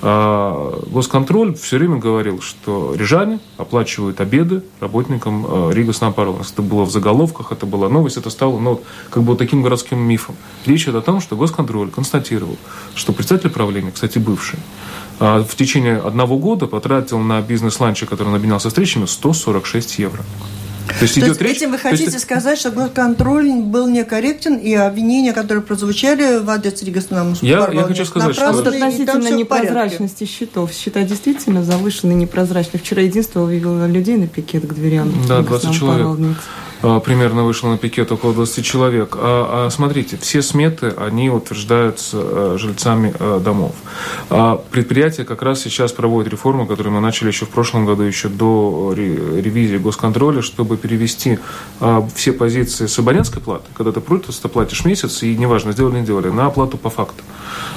А, 0.04 0.82
госконтроль 0.88 1.56
все 1.56 1.78
время 1.78 1.98
говорил, 1.98 2.42
что 2.42 2.96
рижане 2.96 3.40
оплачивают 3.58 4.20
обеды 4.20 4.64
работникам 4.80 5.46
а, 5.48 5.70
Рига 5.72 5.94
Снапаролнс. 5.94 6.52
Это 6.52 6.64
было 6.64 6.86
в 6.86 6.92
заголовках, 6.92 7.52
это 7.52 7.68
была 7.68 7.88
новость, 7.88 8.18
это 8.18 8.32
стало 8.32 8.60
ну, 8.60 8.82
как 9.12 9.22
бы 9.24 9.36
таким 9.36 9.62
городским 9.62 10.00
мифом. 10.00 10.36
Речь 10.66 10.84
идет 10.84 10.96
о 10.96 11.02
том, 11.02 11.22
что 11.22 11.36
госконтроль 11.36 11.92
констатировал, 11.92 12.58
что 12.96 13.14
председатель 13.14 13.52
правления, 13.52 13.92
кстати, 13.92 14.18
бывший, 14.18 14.58
а, 15.20 15.44
в 15.44 15.56
течение 15.56 15.98
одного 15.98 16.38
года 16.38 16.66
потратил 16.66 17.20
на 17.20 17.40
бизнес-ланчи, 17.42 18.08
который 18.08 18.30
он 18.30 18.36
обменялся 18.36 18.70
встречами, 18.70 19.06
146 19.06 20.00
евро. 20.00 20.24
То 20.88 21.04
есть, 21.04 21.16
То 21.16 21.20
идет 21.22 21.30
есть 21.30 21.42
речь, 21.42 21.58
этим 21.58 21.72
вы 21.72 21.78
хотите 21.78 22.06
есть... 22.06 22.20
сказать, 22.20 22.58
что 22.58 22.72
контроль 22.94 23.52
был 23.52 23.88
некорректен, 23.88 24.58
и 24.58 24.74
обвинения, 24.74 25.34
которые 25.34 25.64
прозвучали 25.64 26.40
в 26.40 26.50
адрес 26.50 26.82
Ригасна 26.84 27.34
я, 27.42 27.70
я 27.72 27.84
хочу 27.84 28.06
сказать, 28.06 28.36
что... 28.36 28.52
Вот 28.52 28.68
относительно 28.68 29.30
непрозрачности 29.30 30.26
счетов. 30.26 30.72
Счета 30.72 31.02
действительно 31.04 31.64
завышены 31.64 32.14
непрозрачны. 32.14 32.80
Вчера 32.80 33.02
единство 33.02 33.42
вывело 33.42 33.88
людей 33.88 34.18
на 34.18 34.28
пикет 34.28 34.66
к 34.66 34.74
дверям. 34.74 35.14
Да, 35.28 35.42
20 35.42 35.74
человек. 35.74 36.38
А, 36.82 37.00
примерно 37.00 37.44
вышло 37.44 37.70
на 37.70 37.78
пикет 37.78 38.12
около 38.12 38.34
20 38.34 38.66
человек. 38.66 39.16
А, 39.18 39.68
а 39.68 39.70
смотрите, 39.70 40.18
все 40.18 40.42
сметы, 40.42 40.94
они 40.98 41.30
утверждаются 41.30 42.18
а, 42.22 42.56
жильцами 42.58 43.14
а, 43.20 43.40
домов. 43.40 43.74
А 44.30 44.62
предприятие 44.72 45.26
как 45.26 45.42
раз 45.42 45.62
сейчас 45.62 45.92
проводит 45.92 46.32
реформу, 46.32 46.66
которую 46.66 46.96
мы 46.96 47.02
начали 47.02 47.28
еще 47.28 47.46
в 47.46 47.50
прошлом 47.50 47.86
году, 47.86 48.04
еще 48.04 48.30
до 48.30 48.94
ревизии 48.96 49.78
госконтроля, 49.78 50.42
чтобы 50.42 50.78
перевести 50.78 51.40
а, 51.80 52.08
все 52.16 52.34
позиции 52.34 52.88
с 52.88 52.98
абонентской 52.98 53.42
платы, 53.42 53.66
когда 53.76 53.92
ты 53.92 54.02
просто 54.02 54.50
платишь 54.50 54.86
месяц, 54.86 55.24
и 55.24 55.36
неважно, 55.36 55.72
сделали 55.74 55.92
или 55.92 56.00
не 56.00 56.06
сделали, 56.06 56.30
на 56.30 56.48
оплату 56.48 56.78
по 56.78 56.90
факту. 56.90 57.24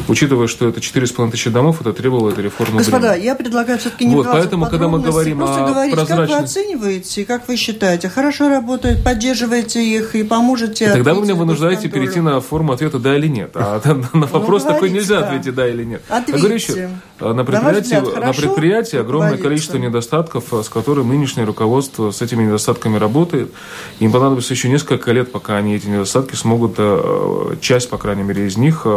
Учитывая, 0.08 0.46
что 0.46 0.68
это 0.68 0.80
4,5 0.80 1.30
тысячи 1.30 1.50
домов, 1.50 1.80
это 1.80 1.92
требовало 1.92 2.30
этой 2.30 2.44
реформы. 2.44 2.78
Господа, 2.78 3.10
времени. 3.10 3.26
я 3.26 3.34
предлагаю 3.34 3.78
все-таки 3.78 4.06
не 4.06 4.14
вот, 4.14 4.26
поэтому, 4.30 4.66
когда 4.66 4.88
мы 4.88 5.00
говорим 5.00 5.38
просто 5.38 5.64
о 5.64 5.68
говорить, 5.68 5.94
прозрачности... 5.94 6.32
как 6.32 6.40
вы 6.40 6.44
оцениваете, 6.44 7.24
как 7.24 7.48
вы 7.48 7.56
считаете, 7.56 8.08
хорошо 8.08 8.48
работает 8.48 8.93
поддерживаете 8.96 9.82
их 9.82 10.14
и 10.14 10.22
поможете. 10.22 10.86
И 10.86 10.88
тогда 10.88 11.14
вы 11.14 11.22
меня 11.22 11.34
вынуждаете 11.34 11.88
перейти 11.88 12.20
на 12.20 12.40
форму 12.40 12.72
ответа 12.72 12.98
да 12.98 13.16
или 13.16 13.26
нет. 13.26 13.52
А 13.54 13.80
на 13.84 14.08
ну, 14.12 14.26
вопрос 14.26 14.64
такой 14.64 14.90
нельзя 14.90 15.20
ответить 15.20 15.54
да 15.54 15.68
или 15.68 15.84
нет. 15.84 16.02
Ответьте. 16.08 16.32
Я 16.32 16.38
говорю 16.38 16.54
еще, 16.54 16.90
на 17.20 17.44
предприятии, 17.44 18.18
на 18.18 18.32
предприятии 18.32 18.96
огромное 18.98 19.36
количество 19.36 19.76
недостатков, 19.76 20.52
с 20.52 20.68
которыми 20.68 21.14
нынешнее 21.14 21.44
руководство 21.44 22.10
с 22.10 22.22
этими 22.22 22.44
недостатками 22.44 22.96
работает. 22.98 23.52
Им 24.00 24.12
понадобится 24.12 24.54
еще 24.54 24.68
несколько 24.68 25.12
лет, 25.12 25.32
пока 25.32 25.56
они 25.56 25.76
эти 25.76 25.86
недостатки 25.86 26.34
смогут, 26.34 26.74
э, 26.78 27.56
часть, 27.60 27.90
по 27.90 27.98
крайней 27.98 28.22
мере, 28.22 28.46
из 28.46 28.56
них 28.56 28.82
э, 28.84 28.88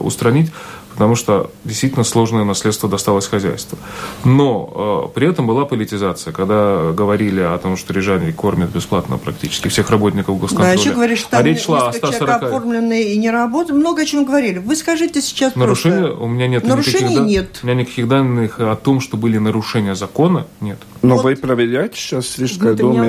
устранить 0.00 0.52
потому 0.92 1.16
что 1.16 1.50
действительно 1.64 2.04
сложное 2.04 2.44
наследство 2.44 2.88
досталось 2.88 3.26
хозяйству. 3.26 3.78
Но 4.24 5.08
э, 5.10 5.14
при 5.14 5.28
этом 5.28 5.46
была 5.46 5.64
политизация, 5.64 6.32
когда 6.32 6.92
говорили 6.92 7.40
о 7.40 7.56
том, 7.58 7.76
что 7.76 7.92
рижане 7.92 8.32
кормят 8.32 8.70
бесплатно 8.70 9.18
практически 9.18 9.68
всех 9.68 9.90
работников 9.90 10.38
госконтроля. 10.38 10.74
Да, 10.74 10.80
еще 10.80 10.92
говоришь, 10.92 11.20
что 11.20 11.28
а 11.36 11.36
там 11.38 11.46
речь 11.46 11.62
шла 11.62 11.88
о 11.88 11.92
140... 11.92 12.42
оформленные 12.42 13.14
и 13.14 13.18
не 13.18 13.30
работают. 13.30 13.80
Много 13.80 14.02
о 14.02 14.04
чем 14.04 14.24
говорили. 14.24 14.58
Вы 14.58 14.76
скажите 14.76 15.20
сейчас 15.20 15.56
Нарушения 15.56 16.06
просто. 16.06 16.24
у 16.24 16.28
меня 16.28 16.48
нет 16.48 16.66
Нарушений 16.66 17.14
никаких, 17.14 17.26
нет. 17.26 17.60
У 17.62 17.66
меня 17.66 17.76
никаких 17.80 18.08
данных 18.08 18.60
о 18.60 18.76
том, 18.76 19.00
что 19.00 19.16
были 19.16 19.38
нарушения 19.38 19.94
закона, 19.94 20.46
нет. 20.60 20.78
Но 21.02 21.16
вот. 21.16 21.24
вы 21.24 21.36
проверяете 21.36 21.96
сейчас 21.96 22.26
в 22.26 22.38
Рижской 22.38 22.74
думе, 22.74 23.08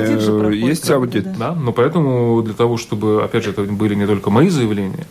есть 0.54 0.90
аудит? 0.90 1.24
Да. 1.24 1.50
да, 1.50 1.56
но 1.56 1.72
поэтому 1.72 2.42
для 2.42 2.54
того, 2.54 2.78
чтобы, 2.78 3.24
опять 3.24 3.44
же, 3.44 3.52
это 3.52 3.63
были 3.63 3.96
не 3.96 4.08
только 4.08 4.30
мои 4.30 4.50
заявления, 4.50 5.06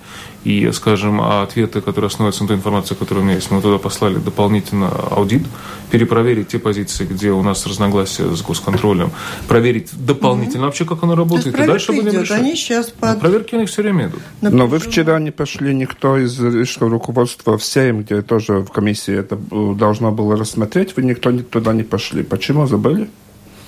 и, 0.44 0.70
скажем, 0.72 1.20
ответы, 1.20 1.80
которые 1.80 2.08
основываются 2.08 2.42
на 2.42 2.48
той 2.48 2.56
информации, 2.62 2.94
которая 2.94 3.22
у 3.22 3.26
меня 3.26 3.36
есть, 3.36 3.50
мы 3.50 3.60
туда 3.60 3.78
послали 3.78 4.16
дополнительно 4.16 4.88
аудит, 4.88 5.42
перепроверить 5.90 6.48
те 6.48 6.58
позиции, 6.58 7.04
где 7.04 7.30
у 7.32 7.42
нас 7.42 7.66
разногласия 7.66 8.34
с 8.34 8.42
госконтролем, 8.42 9.10
проверить 9.48 9.90
дополнительно 9.92 10.62
mm-hmm. 10.62 10.66
вообще, 10.66 10.84
как 10.84 11.02
оно 11.02 11.16
работает, 11.16 11.58
и 11.58 11.66
дальше 11.66 11.92
будем 11.92 12.10
идет. 12.10 12.22
решать. 12.22 12.40
Они 12.40 12.54
сейчас 12.54 12.90
под... 12.90 13.20
проверки 13.20 13.56
у 13.56 13.58
них 13.58 13.68
все 13.68 13.82
время 13.82 14.06
идут. 14.06 14.22
Но 14.40 14.66
вы 14.66 14.78
вчера 14.78 15.18
не 15.18 15.32
пошли, 15.32 15.74
никто 15.74 16.16
из 16.16 16.40
рижского 16.40 16.90
руководства 16.90 17.58
в 17.58 17.64
Сейм, 17.64 18.02
где 18.02 18.22
тоже 18.22 18.60
в 18.60 18.70
комиссии 18.70 19.14
это 19.14 19.36
должно 19.36 20.12
было 20.12 20.36
рассмотреть, 20.36 20.96
вы 20.96 21.02
никто 21.02 21.32
туда 21.42 21.72
не 21.72 21.82
пошли. 21.82 22.22
Почему 22.22 22.66
забыли? 22.66 23.08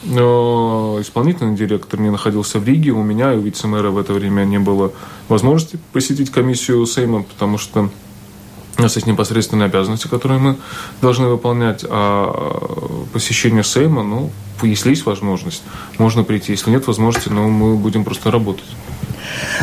исполнительный 0.06 1.56
директор 1.56 1.98
не 1.98 2.10
находился 2.10 2.58
в 2.58 2.66
Риге, 2.66 2.90
у 2.90 3.02
меня 3.02 3.32
и 3.32 3.36
у 3.36 3.40
вице-мэра 3.40 3.90
в 3.90 3.98
это 3.98 4.12
время 4.12 4.44
не 4.44 4.58
было 4.58 4.92
возможности 5.28 5.78
посетить 5.92 6.30
комиссию 6.30 6.84
Сейма, 6.86 7.22
потому 7.22 7.58
что 7.58 7.90
у 8.78 8.82
нас 8.82 8.96
есть 8.96 9.06
непосредственные 9.06 9.66
обязанности, 9.66 10.08
которые 10.08 10.40
мы 10.40 10.56
должны 11.00 11.26
выполнять, 11.28 11.84
а 11.88 13.06
посещение 13.12 13.64
Сейма, 13.64 14.02
ну, 14.02 14.30
если 14.62 14.90
есть 14.90 15.06
возможность, 15.06 15.62
можно 15.98 16.24
прийти. 16.24 16.52
Если 16.52 16.70
нет 16.70 16.86
возможности, 16.86 17.28
ну, 17.28 17.48
мы 17.48 17.76
будем 17.76 18.04
просто 18.04 18.30
работать. 18.30 18.64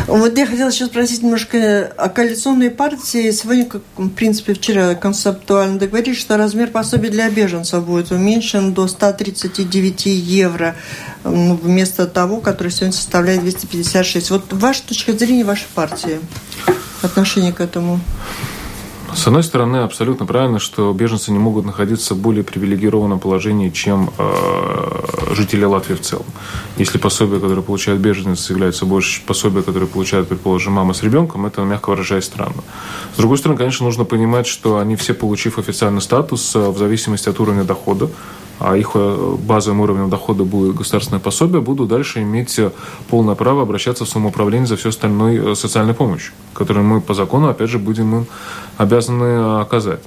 Вот 0.07 0.37
я 0.37 0.45
хотела 0.45 0.71
сейчас 0.71 0.89
спросить 0.89 1.23
немножко 1.23 1.91
о 1.97 2.09
коалиционной 2.09 2.69
партии. 2.69 3.31
Сегодня, 3.31 3.65
как, 3.65 3.81
в 3.97 4.09
принципе, 4.09 4.53
вчера 4.53 4.95
концептуально 4.95 5.79
договорились, 5.79 6.19
что 6.19 6.37
размер 6.37 6.69
пособия 6.69 7.09
для 7.09 7.29
беженцев 7.29 7.85
будет 7.85 8.11
уменьшен 8.11 8.73
до 8.73 8.87
139 8.87 10.05
евро 10.05 10.75
вместо 11.23 12.07
того, 12.07 12.41
который 12.41 12.71
сегодня 12.71 12.93
составляет 12.93 13.41
256. 13.41 14.31
Вот 14.31 14.53
ваша 14.53 14.83
точка 14.83 15.13
зрения 15.13 15.43
вашей 15.43 15.67
партии, 15.73 16.19
отношение 17.01 17.53
к 17.53 17.61
этому? 17.61 17.99
С 19.13 19.27
одной 19.27 19.43
стороны, 19.43 19.77
абсолютно 19.77 20.25
правильно, 20.25 20.59
что 20.59 20.93
беженцы 20.93 21.31
не 21.31 21.39
могут 21.39 21.65
находиться 21.65 22.15
в 22.15 22.17
более 22.17 22.43
привилегированном 22.43 23.19
положении, 23.19 23.69
чем 23.69 24.09
э, 24.17 25.35
жители 25.35 25.65
Латвии 25.65 25.95
в 25.95 26.01
целом. 26.01 26.25
Если 26.77 26.97
пособие, 26.97 27.41
которое 27.41 27.61
получает 27.61 27.99
беженец, 27.99 28.49
является 28.49 28.85
больше 28.85 29.21
пособия, 29.25 29.63
которое 29.63 29.85
получает, 29.85 30.29
предположим, 30.29 30.73
мама 30.73 30.93
с 30.93 31.03
ребенком, 31.03 31.45
это, 31.45 31.61
мягко 31.61 31.89
выражаясь, 31.89 32.23
странно. 32.23 32.63
С 33.13 33.17
другой 33.17 33.37
стороны, 33.37 33.57
конечно, 33.57 33.85
нужно 33.85 34.05
понимать, 34.05 34.47
что 34.47 34.79
они 34.79 34.95
все, 34.95 35.13
получив 35.13 35.59
официальный 35.59 36.01
статус, 36.01 36.55
э, 36.55 36.69
в 36.69 36.77
зависимости 36.77 37.27
от 37.27 37.39
уровня 37.39 37.65
дохода, 37.65 38.09
а 38.63 38.77
их 38.77 38.91
э, 38.93 39.37
базовым 39.39 39.81
уровнем 39.81 40.09
дохода 40.09 40.43
будет 40.43 40.75
государственное 40.75 41.19
пособие, 41.19 41.61
будут 41.61 41.89
дальше 41.89 42.21
иметь 42.21 42.59
э, 42.59 42.71
полное 43.09 43.33
право 43.33 43.63
обращаться 43.63 44.05
в 44.05 44.09
самоуправление 44.09 44.67
за 44.67 44.77
все 44.77 44.89
остальной 44.89 45.53
э, 45.53 45.55
социальной 45.55 45.95
помощью, 45.95 46.33
которую 46.53 46.85
мы 46.85 47.01
по 47.01 47.15
закону, 47.15 47.49
опять 47.49 47.69
же, 47.69 47.79
будем 47.79 48.15
им 48.15 48.25
обязаны 48.77 49.59
оказать. 49.59 50.01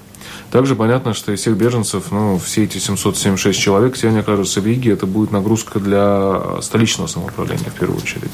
Также 0.53 0.77
понятно, 0.77 1.15
что 1.15 1.33
из 1.33 1.41
всех 1.41 1.57
беженцев, 1.57 2.13
ну, 2.13 2.39
все 2.39 2.63
эти 2.63 2.79
776 2.79 3.59
человек 3.59 3.97
сегодня 3.97 4.21
окажутся 4.21 4.61
в 4.61 4.67
Риге, 4.67 4.93
это 4.93 5.05
будет 5.05 5.33
нагрузка 5.33 5.81
для 5.81 6.61
столичного 6.63 7.09
самоуправления 7.09 7.71
в 7.71 7.75
первую 7.75 7.99
очередь. 7.99 8.31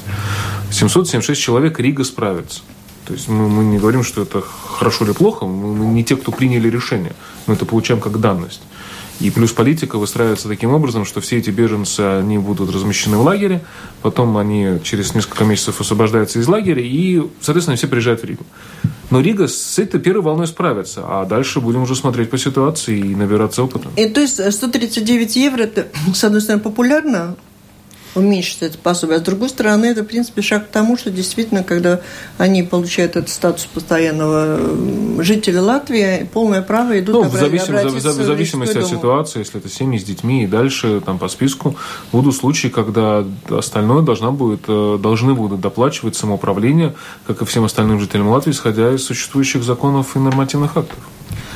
776 0.69 1.41
человек 1.41 1.79
Рига 1.79 2.03
справится. 2.03 2.61
То 3.07 3.13
есть 3.13 3.27
мы, 3.27 3.49
мы 3.49 3.63
не 3.63 3.79
говорим, 3.79 4.03
что 4.03 4.21
это 4.21 4.43
хорошо 4.67 5.05
или 5.05 5.13
плохо, 5.13 5.47
мы 5.47 5.85
не 5.85 6.03
те, 6.03 6.15
кто 6.15 6.31
приняли 6.31 6.69
решение, 6.69 7.13
мы 7.47 7.55
это 7.55 7.65
получаем 7.65 7.99
как 7.99 8.19
данность. 8.19 8.61
И 9.21 9.29
плюс 9.29 9.51
политика 9.51 9.97
выстраивается 9.97 10.47
таким 10.47 10.71
образом, 10.71 11.05
что 11.05 11.21
все 11.21 11.37
эти 11.37 11.51
беженцы, 11.51 11.99
они 11.99 12.39
будут 12.39 12.73
размещены 12.73 13.17
в 13.17 13.21
лагере, 13.21 13.63
потом 14.01 14.35
они 14.37 14.79
через 14.83 15.13
несколько 15.13 15.43
месяцев 15.43 15.79
освобождаются 15.79 16.39
из 16.39 16.47
лагеря, 16.47 16.81
и, 16.81 17.21
соответственно, 17.39 17.77
все 17.77 17.87
приезжают 17.87 18.21
в 18.21 18.25
Ригу. 18.25 18.43
Но 19.11 19.19
Рига 19.19 19.47
с 19.47 19.77
этой 19.77 19.99
первой 19.99 20.23
волной 20.23 20.47
справится, 20.47 21.03
а 21.05 21.25
дальше 21.25 21.59
будем 21.59 21.83
уже 21.83 21.95
смотреть 21.95 22.29
по 22.29 22.37
ситуации 22.37 22.97
и 22.97 23.15
набираться 23.15 23.61
опыта. 23.61 23.89
И 23.95 24.07
то 24.07 24.21
есть 24.21 24.41
139 24.51 25.35
евро, 25.35 25.63
это, 25.63 25.87
с 26.13 26.23
одной 26.23 26.41
стороны, 26.41 26.63
популярно, 26.63 27.35
уменьшить 28.15 28.61
это 28.61 28.77
пособие. 28.77 29.17
А 29.17 29.19
с 29.19 29.23
другой 29.23 29.49
стороны, 29.49 29.85
это, 29.85 30.03
в 30.03 30.07
принципе, 30.07 30.41
шаг 30.41 30.67
к 30.67 30.71
тому, 30.71 30.97
что 30.97 31.11
действительно, 31.11 31.63
когда 31.63 32.01
они 32.37 32.63
получают 32.63 33.15
этот 33.15 33.29
статус 33.29 33.65
постоянного 33.65 34.59
жителя 35.23 35.61
Латвии, 35.61 36.29
полное 36.33 36.61
право 36.61 36.99
идут 36.99 37.15
ну, 37.15 37.23
в, 37.23 37.33
зависим, 37.33 37.75
в, 37.75 37.93
в 37.93 38.25
зависимости 38.25 38.77
от 38.77 38.87
ситуации, 38.87 39.39
если 39.39 39.59
это 39.59 39.69
семьи 39.69 39.99
с 39.99 40.03
детьми 40.03 40.43
и 40.43 40.47
дальше 40.47 41.01
там 41.05 41.19
по 41.19 41.27
списку, 41.27 41.75
будут 42.11 42.35
случаи, 42.35 42.67
когда 42.67 43.25
остальное 43.49 44.01
должна 44.01 44.31
будет, 44.31 44.61
э, 44.67 44.97
должны 45.01 45.33
будут 45.33 45.61
доплачивать 45.61 46.15
самоуправление, 46.15 46.93
как 47.27 47.41
и 47.41 47.45
всем 47.45 47.63
остальным 47.63 47.99
жителям 47.99 48.29
Латвии, 48.29 48.51
исходя 48.51 48.93
из 48.93 49.03
существующих 49.03 49.63
законов 49.63 50.15
и 50.15 50.19
нормативных 50.19 50.75
актов. 50.75 50.97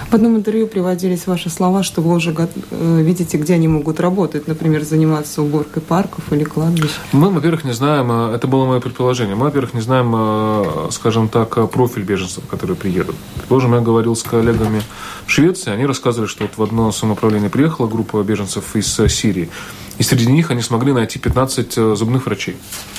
В 0.09 0.13
одном 0.13 0.37
интервью 0.37 0.67
приводились 0.67 1.25
ваши 1.27 1.49
слова, 1.49 1.83
что 1.83 2.01
вы 2.01 2.15
уже 2.15 2.33
э, 2.71 3.01
видите, 3.01 3.37
где 3.37 3.55
они 3.55 3.67
могут 3.67 3.99
работать, 3.99 4.47
например, 4.47 4.83
заниматься 4.83 5.41
уборкой 5.41 5.81
парков 5.81 6.31
или 6.31 6.43
кладбищ. 6.45 6.91
Мы, 7.11 7.29
во-первых, 7.29 7.63
не 7.63 7.73
знаем, 7.73 8.11
э, 8.11 8.35
это 8.35 8.47
было 8.47 8.65
мое 8.65 8.79
предположение, 8.79 9.35
мы, 9.35 9.45
во-первых, 9.45 9.73
не 9.73 9.81
знаем, 9.81 10.13
э, 10.15 10.87
скажем 10.91 11.29
так, 11.29 11.69
профиль 11.71 12.03
беженцев, 12.03 12.45
которые 12.47 12.75
приедут. 12.75 13.15
Предположим, 13.35 13.73
я 13.73 13.81
говорил 13.81 14.15
с 14.15 14.23
коллегами 14.23 14.81
в 15.25 15.31
Швеции, 15.31 15.71
они 15.71 15.85
рассказывали, 15.85 16.27
что 16.27 16.43
вот 16.43 16.57
в 16.57 16.63
одно 16.63 16.91
самоуправление 16.91 17.49
приехала 17.49 17.87
группа 17.87 18.21
беженцев 18.23 18.75
из 18.75 18.87
Сирии, 19.07 19.49
и 19.97 20.03
среди 20.03 20.31
них 20.31 20.51
они 20.51 20.61
смогли 20.61 20.93
найти 20.93 21.19
15 21.19 21.73
зубных 21.95 22.25
врачей, 22.25 22.57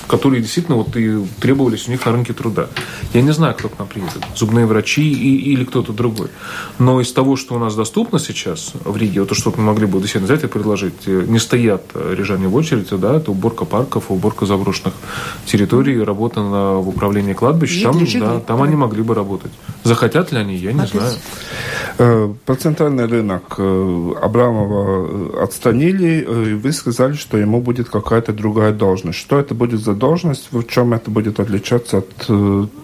которые 0.08 0.40
действительно 0.42 0.76
вот 0.76 0.96
и 0.96 1.24
требовались 1.40 1.88
у 1.88 1.90
них 1.90 2.04
на 2.06 2.12
рынке 2.12 2.32
труда. 2.32 2.68
Я 3.12 3.22
не 3.22 3.32
знаю, 3.32 3.54
кто 3.54 3.68
к 3.68 3.78
нам 3.78 3.88
приедет, 3.88 4.22
зубные 4.34 4.66
врачи 4.66 5.02
и, 5.12 5.52
или 5.52 5.64
кто-то 5.64 5.92
другой. 5.92 6.28
Но 6.78 7.00
из 7.00 7.12
того, 7.12 7.36
что 7.36 7.54
у 7.54 7.58
нас 7.58 7.74
доступно 7.74 8.18
сейчас 8.18 8.72
в 8.84 8.96
Риге, 8.96 9.20
вот 9.20 9.28
то, 9.28 9.34
что 9.34 9.52
мы 9.56 9.62
могли 9.62 9.86
бы 9.86 10.00
действительно 10.00 10.32
взять 10.32 10.44
и 10.44 10.46
предложить, 10.48 11.06
э, 11.06 11.24
не 11.26 11.38
стоят 11.38 11.82
режания 11.94 12.48
в 12.48 12.54
очереди, 12.54 12.96
да, 12.96 13.16
это 13.16 13.30
уборка 13.30 13.64
парков, 13.64 14.10
уборка 14.10 14.46
заброшенных 14.46 14.94
территорий, 15.46 16.00
работа 16.02 16.40
на, 16.42 16.74
в 16.74 16.88
управлении 16.88 17.32
кладбищ, 17.32 17.82
там, 17.82 17.98
да, 18.20 18.40
там 18.40 18.62
они 18.62 18.76
могли 18.76 19.02
бы 19.02 19.14
работать. 19.14 19.52
Захотят 19.84 20.32
ли 20.32 20.38
они, 20.38 20.56
я 20.56 20.72
не 20.72 20.86
знаю. 20.86 21.12
Э, 21.98 22.32
про 22.44 22.54
центральный 22.56 23.06
рынок 23.06 23.54
э, 23.58 24.12
Абрамова 24.22 25.42
отстранили, 25.42 26.20
и 26.20 26.54
вы 26.54 26.72
сказали, 26.92 27.14
что 27.14 27.36
ему 27.36 27.60
будет 27.60 27.88
какая-то 27.88 28.32
другая 28.32 28.72
должность. 28.72 29.18
Что 29.18 29.38
это 29.40 29.54
будет 29.54 29.80
за 29.80 29.94
должность, 29.94 30.48
в 30.52 30.62
чем 30.64 30.94
это 30.94 31.10
будет 31.10 31.40
отличаться 31.40 31.98
от 31.98 32.26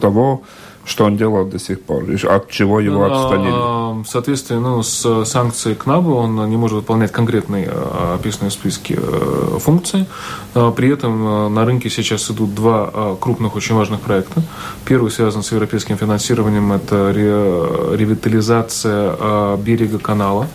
того, 0.00 0.42
что 0.84 1.04
он 1.04 1.16
делал 1.16 1.44
до 1.44 1.58
сих 1.58 1.80
пор? 1.80 2.04
От 2.28 2.50
чего 2.50 2.80
его 2.80 3.06
ну, 3.06 3.12
отстранили? 3.12 4.02
В 4.02 4.08
соответствии 4.08 4.56
ну, 4.56 4.82
с 4.82 5.24
санкцией 5.24 5.76
КНАБу 5.76 6.14
он 6.14 6.50
не 6.50 6.56
может 6.56 6.76
выполнять 6.76 7.12
конкретные 7.12 7.68
а, 7.70 8.16
описанные 8.18 8.50
в 8.50 8.52
списке 8.52 8.98
э, 8.98 9.58
функции. 9.60 10.06
А, 10.54 10.72
при 10.72 10.90
этом 10.90 11.54
на 11.54 11.64
рынке 11.64 11.88
сейчас 11.88 12.28
идут 12.30 12.54
два 12.54 12.90
а, 12.92 13.16
крупных, 13.16 13.54
очень 13.54 13.76
важных 13.76 14.00
проекта. 14.00 14.42
Первый 14.84 15.12
связан 15.12 15.42
с 15.42 15.52
европейским 15.52 15.96
финансированием. 15.96 16.72
Это 16.72 17.12
ревитализация 17.12 19.56
берега 19.58 19.98
канала 19.98 20.48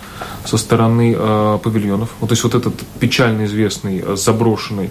со 0.45 0.57
стороны 0.57 1.15
павильонов. 1.63 2.09
Вот, 2.19 2.29
то 2.29 2.33
есть 2.33 2.43
вот 2.43 2.55
этот 2.55 2.73
печально 2.99 3.45
известный, 3.45 4.03
заброшенный 4.15 4.87
а, 4.87 4.89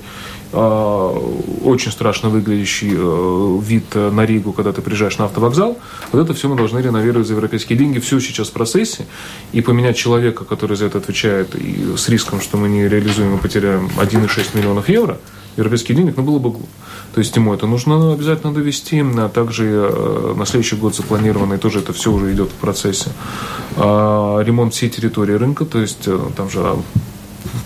очень 0.52 1.90
страшно 1.90 2.28
выглядящий 2.28 2.92
э, 2.94 3.58
вид 3.62 3.94
на 3.94 4.24
Ригу, 4.24 4.52
когда 4.52 4.72
ты 4.72 4.82
приезжаешь 4.82 5.18
на 5.18 5.24
автовокзал. 5.24 5.78
Вот 6.12 6.20
это 6.22 6.34
все 6.34 6.48
мы 6.48 6.56
должны 6.56 6.78
реновировать 6.78 7.26
за 7.26 7.34
европейские 7.34 7.78
деньги. 7.78 7.98
Все 7.98 8.20
сейчас 8.20 8.48
в 8.48 8.52
процессе. 8.52 9.06
И 9.52 9.60
поменять 9.60 9.96
человека, 9.96 10.44
который 10.44 10.76
за 10.76 10.86
это 10.86 10.98
отвечает, 10.98 11.54
и 11.54 11.96
с 11.96 12.08
риском, 12.08 12.40
что 12.40 12.56
мы 12.56 12.68
не 12.68 12.88
реализуем 12.88 13.36
и 13.36 13.38
потеряем 13.38 13.90
1,6 13.96 14.56
миллионов 14.56 14.88
евро, 14.88 15.18
европейских 15.56 15.96
денег, 15.96 16.16
ну, 16.16 16.22
было 16.22 16.38
бы 16.38 16.50
глупо. 16.50 16.68
То 17.14 17.20
есть 17.20 17.34
ему 17.34 17.54
это 17.54 17.66
нужно 17.66 18.12
обязательно 18.12 18.52
довести, 18.52 19.00
а 19.00 19.28
также 19.28 19.64
э, 19.90 20.34
на 20.36 20.44
следующий 20.44 20.76
год 20.76 20.94
запланированный 20.94 21.56
тоже 21.58 21.78
это 21.78 21.92
все 21.92 22.12
уже 22.12 22.32
идет 22.32 22.50
в 22.50 22.54
процессе. 22.54 23.10
А, 23.76 24.40
ремонт 24.40 24.74
всей 24.74 24.90
территории 24.90 25.32
рынка, 25.32 25.64
то 25.64 25.80
есть 25.80 26.06
э, 26.06 26.18
там 26.36 26.50
же 26.50 26.76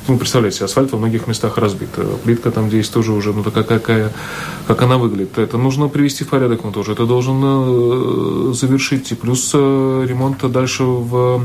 ну, 0.09 0.19
представляете, 0.19 0.65
асфальт 0.65 0.93
во 0.93 0.99
многих 0.99 1.27
местах 1.27 1.59
разбит. 1.59 1.91
Плитка 2.25 2.51
там 2.51 2.69
здесь 2.69 2.89
тоже 2.89 3.13
уже, 3.13 3.33
ну, 3.33 3.43
такая 3.43 3.65
какая, 3.65 4.13
как 4.67 4.83
она 4.83 4.99
выглядит. 4.99 5.39
Это 5.39 5.59
нужно 5.59 5.89
привести 5.89 6.25
в 6.25 6.29
порядок, 6.29 6.65
он 6.65 6.73
тоже 6.73 6.93
это 6.93 7.07
должен 7.07 7.41
э, 7.43 8.53
завершить. 8.55 9.13
И 9.13 9.15
плюс 9.15 9.51
э, 9.55 10.07
ремонт 10.09 10.51
дальше 10.51 10.85
в 10.85 11.43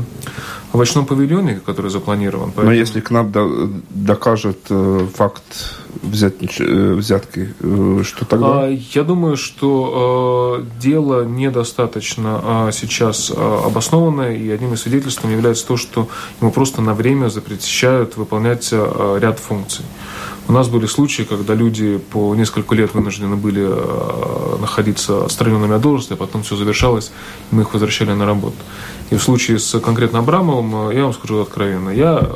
овощном 0.72 1.06
павильоне, 1.06 1.60
который 1.66 1.90
запланирован. 1.90 2.52
Поэтому... 2.52 2.66
Но 2.66 2.72
если 2.72 3.00
к 3.00 3.10
нам 3.10 3.32
докажет 3.90 4.58
э, 4.70 5.06
факт 5.14 5.42
взять, 6.02 6.34
э, 6.60 6.94
взятки, 6.94 7.54
э, 7.60 8.02
что 8.04 8.24
тогда? 8.24 8.64
А, 8.64 8.68
я 8.68 9.02
думаю, 9.02 9.36
что 9.36 10.60
э, 10.60 10.80
дело 10.80 11.24
недостаточно 11.24 12.40
а, 12.42 12.70
сейчас 12.72 13.30
обоснованное, 13.30 14.36
и 14.36 14.50
одним 14.50 14.74
из 14.74 14.82
свидетельств 14.82 15.24
является 15.24 15.66
то, 15.66 15.76
что 15.76 16.08
ему 16.40 16.50
просто 16.50 16.82
на 16.82 16.94
время 16.94 17.28
запрещают 17.28 18.16
выполнять 18.16 18.72
ряд 18.72 19.38
функций. 19.38 19.84
У 20.48 20.52
нас 20.52 20.68
были 20.68 20.86
случаи, 20.86 21.22
когда 21.22 21.54
люди 21.54 21.98
по 21.98 22.34
несколько 22.36 22.74
лет 22.76 22.94
вынуждены 22.94 23.34
были 23.34 23.68
находиться 24.60 25.24
отстраненными 25.24 25.74
от 25.74 25.82
должности, 25.82 26.12
а 26.12 26.16
потом 26.16 26.44
все 26.44 26.54
завершалось, 26.54 27.10
и 27.50 27.54
мы 27.54 27.62
их 27.62 27.72
возвращали 27.72 28.12
на 28.12 28.26
работу. 28.26 28.56
И 29.10 29.16
в 29.16 29.22
случае 29.22 29.58
с 29.58 29.80
конкретно 29.80 30.20
Абрамовым, 30.20 30.90
я 30.90 31.02
вам 31.02 31.14
скажу 31.14 31.40
откровенно, 31.40 31.90
я 31.90 32.28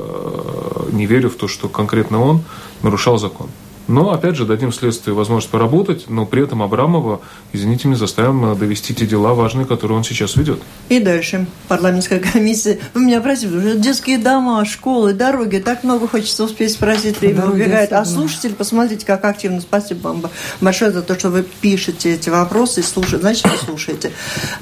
не 0.92 1.06
верю 1.06 1.30
в 1.30 1.36
то, 1.36 1.48
что 1.48 1.68
конкретно 1.68 2.20
он 2.20 2.42
нарушал 2.82 3.18
закон. 3.18 3.48
Но, 3.88 4.12
опять 4.12 4.36
же, 4.36 4.44
дадим 4.46 4.72
следствию 4.72 5.16
возможность 5.16 5.50
поработать, 5.50 6.04
но 6.08 6.24
при 6.24 6.44
этом 6.44 6.62
Абрамова, 6.62 7.20
извините 7.52 7.88
меня, 7.88 7.96
заставим 7.96 8.52
э, 8.52 8.54
довести 8.54 8.94
те 8.94 9.04
дела 9.04 9.34
важные, 9.34 9.66
которые 9.66 9.98
он 9.98 10.04
сейчас 10.04 10.36
ведет. 10.36 10.60
И 10.88 11.00
дальше. 11.00 11.46
Парламентская 11.66 12.18
комиссия. 12.32 12.78
Вы 12.94 13.02
меня 13.02 13.20
простите, 13.20 13.76
детские 13.76 14.18
дома, 14.18 14.64
школы, 14.64 15.12
дороги, 15.12 15.58
так 15.58 15.82
много 15.82 16.06
хочется 16.06 16.44
успеть 16.44 16.72
спросить, 16.72 17.20
время 17.20 17.42
Дороги 17.42 17.62
убегает. 17.62 17.92
А 17.92 18.04
слушатель, 18.04 18.54
посмотрите, 18.54 19.04
как 19.04 19.24
активно. 19.24 19.60
Спасибо 19.60 20.08
вам 20.08 20.24
большое 20.60 20.92
за 20.92 21.02
то, 21.02 21.18
что 21.18 21.30
вы 21.30 21.44
пишете 21.60 22.14
эти 22.14 22.28
вопросы 22.28 22.80
и 22.80 22.82
слушаете. 22.82 23.18
Значит, 23.18 23.44
вы 23.46 23.56
слушаете. 23.56 24.12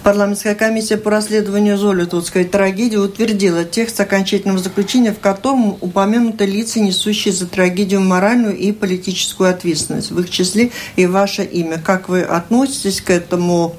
Парламентская 0.03 0.55
комиссия 0.55 0.97
по 0.97 1.11
расследованию 1.11 1.77
Золитутской 1.77 2.45
трагедии 2.45 2.97
утвердила 2.97 3.65
текст 3.65 4.01
окончательного 4.01 4.59
заключения, 4.59 5.13
в 5.13 5.19
котором 5.19 5.77
упомянуты 5.81 6.47
лица, 6.47 6.81
несущие 6.81 7.35
за 7.35 7.47
трагедию 7.47 8.01
моральную 8.01 8.57
и 8.57 8.73
политическую 8.73 9.08
политическую 9.09 9.51
ответственность, 9.51 10.11
в 10.11 10.21
их 10.21 10.31
числе 10.31 10.71
и 10.97 11.07
ваше 11.07 11.43
имя. 11.45 11.79
Как 11.79 12.09
вы 12.09 12.23
относитесь 12.23 13.01
к 13.01 13.11
этому 13.11 13.75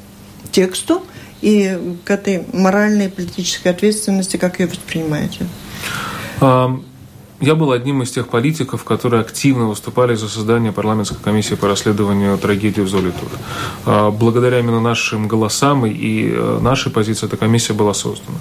тексту 0.52 1.04
и 1.42 1.78
к 2.04 2.10
этой 2.10 2.46
моральной 2.52 3.06
и 3.06 3.10
политической 3.10 3.68
ответственности, 3.70 4.38
как 4.38 4.60
ее 4.60 4.68
воспринимаете? 4.68 5.46
Я 7.42 7.56
был 7.56 7.72
одним 7.72 8.04
из 8.04 8.12
тех 8.12 8.28
политиков, 8.28 8.84
которые 8.84 9.22
активно 9.22 9.66
выступали 9.66 10.14
за 10.16 10.28
создание 10.28 10.74
парламентской 10.74 11.24
комиссии 11.24 11.56
по 11.56 11.70
расследованию 11.70 12.38
трагедии 12.38 12.82
в 12.82 12.90
Золитуре. 12.90 13.32
А, 13.86 14.12
благодаря 14.12 14.60
именно 14.60 14.82
нашим 14.82 15.30
голосам 15.30 15.86
и 15.86 16.32
э, 16.34 16.60
нашей 16.62 16.92
позиции 16.92 17.28
эта 17.28 17.38
комиссия 17.38 17.72
была 17.72 17.94
создана. 17.94 18.38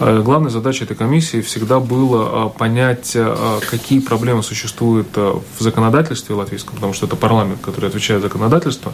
А, 0.00 0.20
главной 0.20 0.50
задачей 0.50 0.82
этой 0.82 0.96
комиссии 0.96 1.42
всегда 1.42 1.78
было 1.78 2.28
а, 2.32 2.48
понять, 2.48 3.16
какие 3.70 4.00
проблемы 4.00 4.42
существуют 4.42 5.16
в 5.16 5.60
законодательстве 5.60 6.34
латвийском, 6.34 6.74
потому 6.74 6.92
что 6.92 7.06
это 7.06 7.14
парламент, 7.14 7.60
который 7.62 7.88
отвечает 7.88 8.22
за 8.22 8.28
законодательство, 8.28 8.92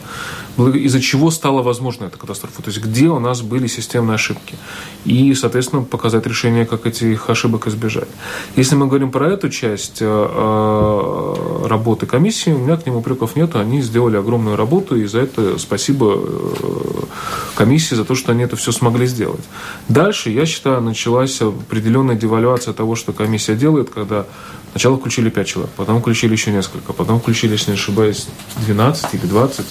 из-за 0.57 1.01
чего 1.01 1.31
стала 1.31 1.63
возможна 1.63 2.05
эта 2.05 2.17
катастрофа, 2.17 2.61
то 2.61 2.69
есть 2.69 2.83
где 2.83 3.07
у 3.07 3.19
нас 3.19 3.41
были 3.41 3.65
системные 3.67 4.15
ошибки. 4.15 4.55
И, 5.05 5.33
соответственно, 5.33 5.81
показать 5.83 6.27
решение, 6.27 6.65
как 6.65 6.85
этих 6.85 7.29
ошибок 7.29 7.67
избежать. 7.67 8.09
Если 8.55 8.75
мы 8.75 8.85
говорим 8.87 9.11
про 9.11 9.31
эту 9.31 9.46
эту 9.47 9.55
часть 9.55 10.01
э, 10.01 10.05
э, 10.05 11.67
работы 11.67 12.05
комиссии 12.05 12.51
у 12.51 12.57
меня 12.57 12.77
к 12.77 12.85
ним 12.85 12.95
упреков 12.97 13.35
нет. 13.35 13.55
Они 13.55 13.81
сделали 13.81 14.17
огромную 14.17 14.55
работу, 14.55 14.95
и 14.95 15.05
за 15.05 15.19
это 15.19 15.57
спасибо 15.57 16.15
э, 16.17 17.03
комиссии 17.55 17.95
за 17.95 18.05
то, 18.05 18.15
что 18.15 18.31
они 18.31 18.43
это 18.43 18.55
все 18.55 18.71
смогли 18.71 19.07
сделать. 19.07 19.43
Дальше, 19.87 20.29
я 20.29 20.45
считаю, 20.45 20.81
началась 20.81 21.41
определенная 21.41 22.15
девальвация 22.15 22.73
того, 22.73 22.95
что 22.95 23.13
комиссия 23.13 23.55
делает, 23.55 23.89
когда 23.89 24.25
сначала 24.71 24.97
включили 24.97 25.29
5 25.29 25.47
человек, 25.47 25.71
потом 25.75 26.01
включили 26.01 26.33
еще 26.33 26.51
несколько, 26.51 26.93
потом 26.93 27.19
включили, 27.19 27.53
если 27.53 27.71
не 27.71 27.77
ошибаюсь, 27.77 28.27
12 28.65 29.13
или 29.13 29.25
20. 29.25 29.65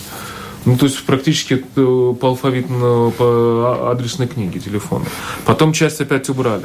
Ну, 0.65 0.77
то 0.77 0.87
есть 0.87 1.05
практически 1.05 1.57
по 1.75 2.17
алфавитно, 2.23 3.13
по 3.17 3.91
адресной 3.93 4.27
книге 4.27 4.59
телефона. 4.59 5.05
Потом 5.45 5.73
часть 5.73 6.01
опять 6.01 6.29
убрали. 6.29 6.65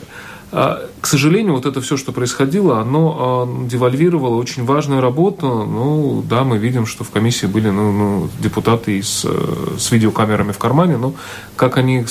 А, 0.51 0.89
к 0.99 1.07
сожалению, 1.07 1.53
вот 1.53 1.65
это 1.65 1.79
все, 1.81 1.95
что 1.95 2.11
происходило, 2.11 2.81
оно 2.81 3.17
а, 3.19 3.67
девальвировало 3.67 4.35
очень 4.35 4.65
важную 4.65 5.01
работу. 5.01 5.47
Ну, 5.65 6.23
да, 6.27 6.43
мы 6.43 6.57
видим, 6.57 6.85
что 6.85 7.03
в 7.03 7.09
комиссии 7.09 7.45
были 7.45 7.69
ну, 7.69 7.91
ну, 7.91 8.29
депутаты 8.39 9.01
с, 9.01 9.25
с 9.77 9.91
видеокамерами 9.91 10.51
в 10.51 10.57
кармане, 10.57 10.97
но 10.97 11.13
как 11.55 11.77
они 11.77 12.05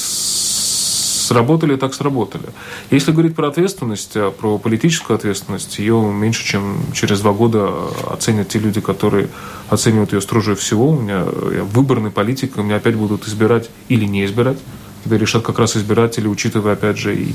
сработали, 1.31 1.77
так 1.77 1.95
сработали. 1.95 2.47
Если 2.91 3.13
говорить 3.13 3.37
про 3.37 3.49
ответственность, 3.49 4.17
э, 4.17 4.31
про 4.31 4.59
политическую 4.59 5.17
ответственность, 5.17 5.79
ее 5.79 6.01
меньше, 6.01 6.45
чем 6.45 6.79
через 6.93 7.21
два 7.21 7.33
года 7.33 7.71
оценят 8.11 8.49
те 8.49 8.59
люди, 8.59 8.81
которые 8.81 9.29
оценивают 9.69 10.13
ее 10.13 10.21
строже 10.23 10.57
всего. 10.57 10.89
У 10.89 11.01
меня 11.01 11.25
выборный 11.25 12.11
политик, 12.11 12.57
меня 12.57 12.77
опять 12.77 12.97
будут 12.97 13.29
избирать 13.29 13.71
или 13.89 14.07
не 14.07 14.25
избирать 14.25 14.59
когда 15.03 15.17
решат 15.17 15.43
как 15.43 15.59
раз 15.59 15.77
избиратели, 15.77 16.27
учитывая, 16.27 16.75
опять 16.75 16.99
же, 16.99 17.15
и 17.15 17.35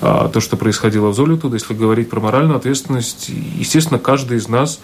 а, 0.00 0.28
то, 0.28 0.40
что 0.40 0.56
происходило 0.56 1.08
в 1.08 1.14
Золотуде, 1.14 1.54
если 1.54 1.74
говорить 1.74 2.10
про 2.10 2.20
моральную 2.20 2.56
ответственность, 2.56 3.28
естественно, 3.28 3.98
каждый 3.98 4.38
из 4.38 4.48
нас 4.48 4.80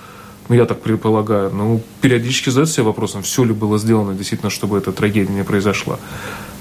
ну, 0.48 0.54
я 0.54 0.64
так 0.64 0.80
предполагаю, 0.80 1.50
ну, 1.52 1.82
периодически 2.00 2.50
задать 2.50 2.70
себе 2.70 2.84
вопросом, 2.84 3.22
все 3.22 3.44
ли 3.44 3.52
было 3.52 3.78
сделано 3.78 4.14
действительно, 4.14 4.50
чтобы 4.50 4.78
эта 4.78 4.92
трагедия 4.92 5.32
не 5.32 5.44
произошла. 5.44 5.98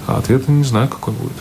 А 0.08 0.18
ответа 0.18 0.52
не 0.52 0.63
знаю, 0.63 0.88
какой 0.88 1.13
будет. 1.13 1.34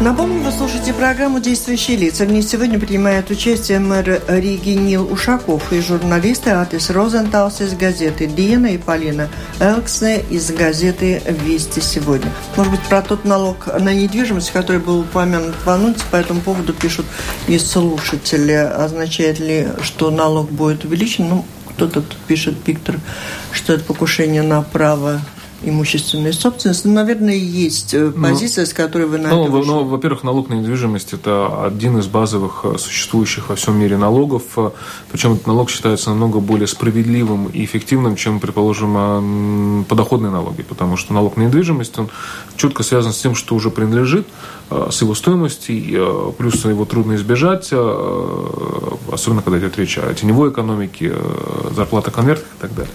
Напомню, 0.00 0.42
вы 0.42 0.50
слушаете 0.50 0.92
программу 0.92 1.40
«Действующие 1.40 1.96
лица». 1.96 2.24
В 2.24 2.30
ней 2.30 2.42
сегодня 2.42 2.78
принимает 2.78 3.30
участие 3.30 3.78
мэр 3.78 4.20
Риги 4.28 4.70
Нил 4.70 5.10
Ушаков 5.10 5.72
и 5.72 5.80
журналисты 5.80 6.50
Атис 6.50 6.90
Розенталс 6.90 7.62
из 7.62 7.74
газеты 7.74 8.26
«Диена» 8.26 8.66
и 8.66 8.76
Полина 8.76 9.30
Элксне 9.60 10.20
из 10.28 10.50
газеты 10.50 11.22
«Вести 11.46 11.80
сегодня». 11.80 12.30
Может 12.56 12.72
быть, 12.72 12.82
про 12.82 13.00
тот 13.00 13.24
налог 13.24 13.68
на 13.80 13.94
недвижимость, 13.94 14.50
который 14.50 14.80
был 14.80 15.00
упомянут 15.00 15.54
в 15.64 15.70
анонсе, 15.70 16.02
по 16.10 16.16
этому 16.16 16.40
поводу 16.42 16.74
пишут 16.74 17.06
и 17.46 17.56
слушатели. 17.58 18.52
Означает 18.52 19.38
ли, 19.38 19.68
что 19.80 20.10
налог 20.10 20.50
будет 20.50 20.84
увеличен? 20.84 21.28
Ну, 21.28 21.46
кто-то 21.70 22.02
тут 22.02 22.16
пишет, 22.26 22.56
Виктор, 22.66 22.96
что 23.52 23.72
это 23.72 23.84
покушение 23.84 24.42
на 24.42 24.60
право 24.60 25.20
имущественной 25.68 26.32
собственности. 26.32 26.86
Ну, 26.86 26.94
наверное, 26.94 27.34
есть 27.34 27.94
э, 27.94 28.12
ну, 28.14 28.22
позиция, 28.22 28.64
ну, 28.64 28.70
с 28.70 28.74
которой 28.74 29.06
вы 29.06 29.18
на 29.18 29.30
ну, 29.30 29.44
это 29.44 29.66
ну, 29.66 29.84
во-первых, 29.84 30.22
налог 30.22 30.48
на 30.48 30.54
недвижимость– 30.54 31.12
это 31.12 31.64
один 31.64 31.98
из 31.98 32.06
базовых 32.06 32.60
э, 32.64 32.78
существующих 32.78 33.48
во 33.48 33.56
всем 33.56 33.78
мире 33.78 33.96
налогов. 33.96 34.42
Э, 34.56 34.70
Причем 35.10 35.34
этот 35.34 35.46
налог 35.46 35.70
считается 35.70 36.10
намного 36.10 36.40
более 36.40 36.66
справедливым 36.66 37.46
и 37.46 37.64
эффективным, 37.64 38.16
чем, 38.16 38.40
предположим, 38.40 39.84
подоходные 39.88 40.30
налоги. 40.30 40.62
Потому 40.62 40.96
что 40.96 41.14
налог 41.14 41.36
на 41.36 41.42
недвижимость, 41.42 41.98
он 41.98 42.08
четко 42.56 42.82
связан 42.82 43.12
с 43.12 43.20
тем, 43.20 43.34
что 43.34 43.54
уже 43.54 43.70
принадлежит, 43.70 44.26
с 44.70 45.02
его 45.02 45.14
стоимостью, 45.14 46.34
плюс 46.38 46.64
его 46.64 46.84
трудно 46.84 47.14
избежать, 47.14 47.72
особенно 47.72 49.42
когда 49.42 49.58
идет 49.58 49.76
речь 49.78 49.98
о 49.98 50.12
теневой 50.14 50.50
экономике, 50.50 51.14
зарплата 51.74 52.10
конвертах 52.10 52.48
и 52.58 52.60
так 52.60 52.74
далее. 52.74 52.92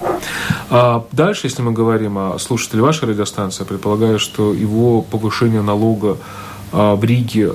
А 0.70 1.06
дальше, 1.12 1.48
если 1.48 1.62
мы 1.62 1.72
говорим 1.72 2.18
о 2.18 2.40
слушателе 2.40 2.82
вашей 2.82 3.10
радиостанции, 3.10 3.64
предполагаю, 3.64 4.20
что 4.20 4.54
его 4.54 5.02
повышение 5.02 5.62
налога 5.62 6.18
в 6.72 7.04
Риге 7.04 7.52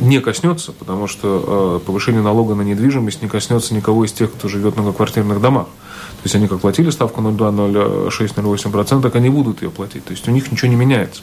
не 0.00 0.20
коснется, 0.20 0.72
потому 0.72 1.06
что 1.06 1.82
повышение 1.84 2.22
налога 2.22 2.54
на 2.54 2.62
недвижимость 2.62 3.22
не 3.22 3.28
коснется 3.28 3.74
никого 3.74 4.04
из 4.04 4.12
тех, 4.12 4.32
кто 4.32 4.48
живет 4.48 4.74
в 4.74 4.76
многоквартирных 4.78 5.40
домах. 5.40 5.66
То 5.66 6.24
есть 6.24 6.34
они 6.34 6.48
как 6.48 6.60
платили 6.60 6.90
ставку 6.90 7.20
0,2, 7.22 8.08
0,6, 8.08 8.34
0,8%, 8.34 9.02
так 9.02 9.14
они 9.16 9.30
будут 9.30 9.62
ее 9.62 9.70
платить. 9.70 10.04
То 10.04 10.12
есть 10.12 10.28
у 10.28 10.30
них 10.30 10.52
ничего 10.52 10.68
не 10.68 10.76
меняется. 10.76 11.22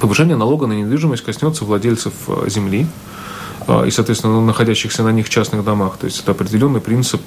Повышение 0.00 0.36
налога 0.36 0.66
на 0.66 0.74
недвижимость 0.74 1.24
коснется 1.24 1.64
владельцев 1.64 2.12
земли 2.46 2.86
и, 3.86 3.90
соответственно, 3.90 4.40
находящихся 4.40 5.02
на 5.02 5.10
них 5.10 5.28
частных 5.28 5.64
домах. 5.64 5.98
То 5.98 6.06
есть 6.06 6.20
это 6.20 6.32
определенный 6.32 6.80
принцип 6.80 7.20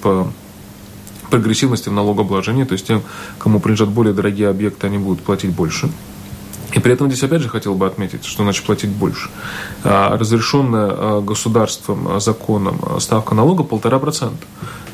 прогрессивности 1.29 1.89
в 1.89 1.93
налогообложении, 1.93 2.63
то 2.63 2.73
есть 2.73 2.87
тем, 2.87 3.03
кому 3.37 3.59
принадлежат 3.59 3.89
более 3.89 4.13
дорогие 4.13 4.49
объекты, 4.49 4.87
они 4.87 4.97
будут 4.97 5.21
платить 5.23 5.51
больше. 5.51 5.89
И 6.73 6.79
при 6.79 6.93
этом 6.93 7.07
здесь 7.07 7.21
опять 7.23 7.41
же 7.41 7.49
хотел 7.49 7.75
бы 7.75 7.85
отметить, 7.85 8.23
что 8.23 8.43
значит 8.43 8.65
платить 8.65 8.89
больше. 8.89 9.29
Разрешенная 9.83 11.19
государством, 11.21 12.19
законом 12.19 12.81
ставка 12.99 13.35
налога 13.35 13.63
полтора 13.63 13.99
процента. 13.99 14.45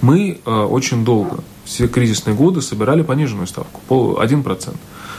Мы 0.01 0.39
очень 0.45 1.05
долго, 1.05 1.43
все 1.65 1.87
кризисные 1.87 2.35
годы, 2.35 2.61
собирали 2.61 3.03
пониженную 3.03 3.47
ставку, 3.47 4.19
один 4.19 4.43
процент. 4.43 4.77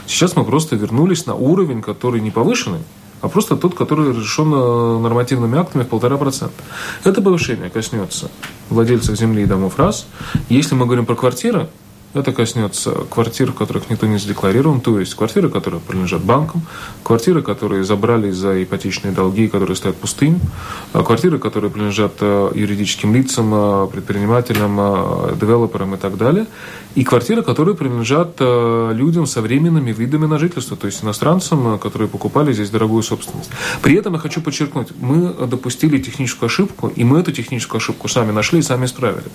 Сейчас 0.09 0.35
мы 0.35 0.43
просто 0.43 0.75
вернулись 0.75 1.27
на 1.27 1.35
уровень, 1.35 1.83
который 1.83 2.19
не 2.19 2.31
повышенный, 2.31 2.79
а 3.21 3.29
просто 3.29 3.55
тот, 3.55 3.75
который 3.75 4.09
разрешен 4.09 4.51
э, 4.51 4.99
нормативными 4.99 5.55
актами 5.55 5.83
в 5.83 5.87
полтора 5.87 6.17
процента. 6.17 6.63
Это 7.03 7.21
повышение 7.21 7.69
коснется 7.69 8.31
владельцев 8.71 9.15
земли 9.15 9.43
и 9.43 9.45
домов 9.45 9.77
раз. 9.77 10.07
Если 10.49 10.73
мы 10.73 10.87
говорим 10.87 11.05
про 11.05 11.13
квартиры, 11.13 11.69
это 12.13 12.31
коснется 12.31 12.91
квартир, 13.09 13.51
в 13.51 13.55
которых 13.55 13.89
никто 13.89 14.07
не 14.07 14.17
задекларирован, 14.17 14.81
то 14.81 14.99
есть 14.99 15.13
квартиры, 15.13 15.49
которые 15.49 15.79
принадлежат 15.79 16.23
банкам, 16.23 16.63
квартиры, 17.03 17.41
которые 17.41 17.83
забрали 17.83 18.31
за 18.31 18.63
ипотечные 18.63 19.13
долги, 19.13 19.47
которые 19.47 19.75
стоят 19.75 19.95
пустыми, 19.95 20.39
а 20.93 21.03
квартиры, 21.03 21.37
которые 21.37 21.69
принадлежат 21.69 22.13
э, 22.21 22.51
юридическим 22.55 23.13
лицам, 23.13 23.51
э, 23.53 23.87
предпринимателям, 23.91 24.75
девелоперам 25.39 25.95
и 25.95 25.97
так 25.97 26.17
далее, 26.17 26.47
и 26.95 27.03
квартиры, 27.03 27.43
которые 27.43 27.75
принадлежат 27.75 28.37
э, 28.39 28.91
людям 28.93 29.27
со 29.27 29.41
временными 29.41 29.91
видами 29.91 30.25
на 30.25 30.39
жительство, 30.39 30.75
то 30.75 30.87
есть 30.87 31.03
иностранцам, 31.03 31.77
которые 31.77 32.07
покупали 32.07 32.51
здесь 32.53 32.71
дорогую 32.71 33.03
собственность. 33.03 33.51
При 33.83 33.95
этом 33.95 34.13
я 34.13 34.19
хочу 34.19 34.41
подчеркнуть, 34.41 34.89
мы 34.99 35.33
допустили 35.47 35.99
техническую 35.99 36.47
ошибку, 36.47 36.87
и 36.87 37.03
мы 37.03 37.19
эту 37.19 37.31
техническую 37.31 37.77
ошибку 37.77 38.07
сами 38.07 38.31
нашли 38.31 38.59
и 38.59 38.63
сами 38.63 38.85
исправили. 38.85 39.27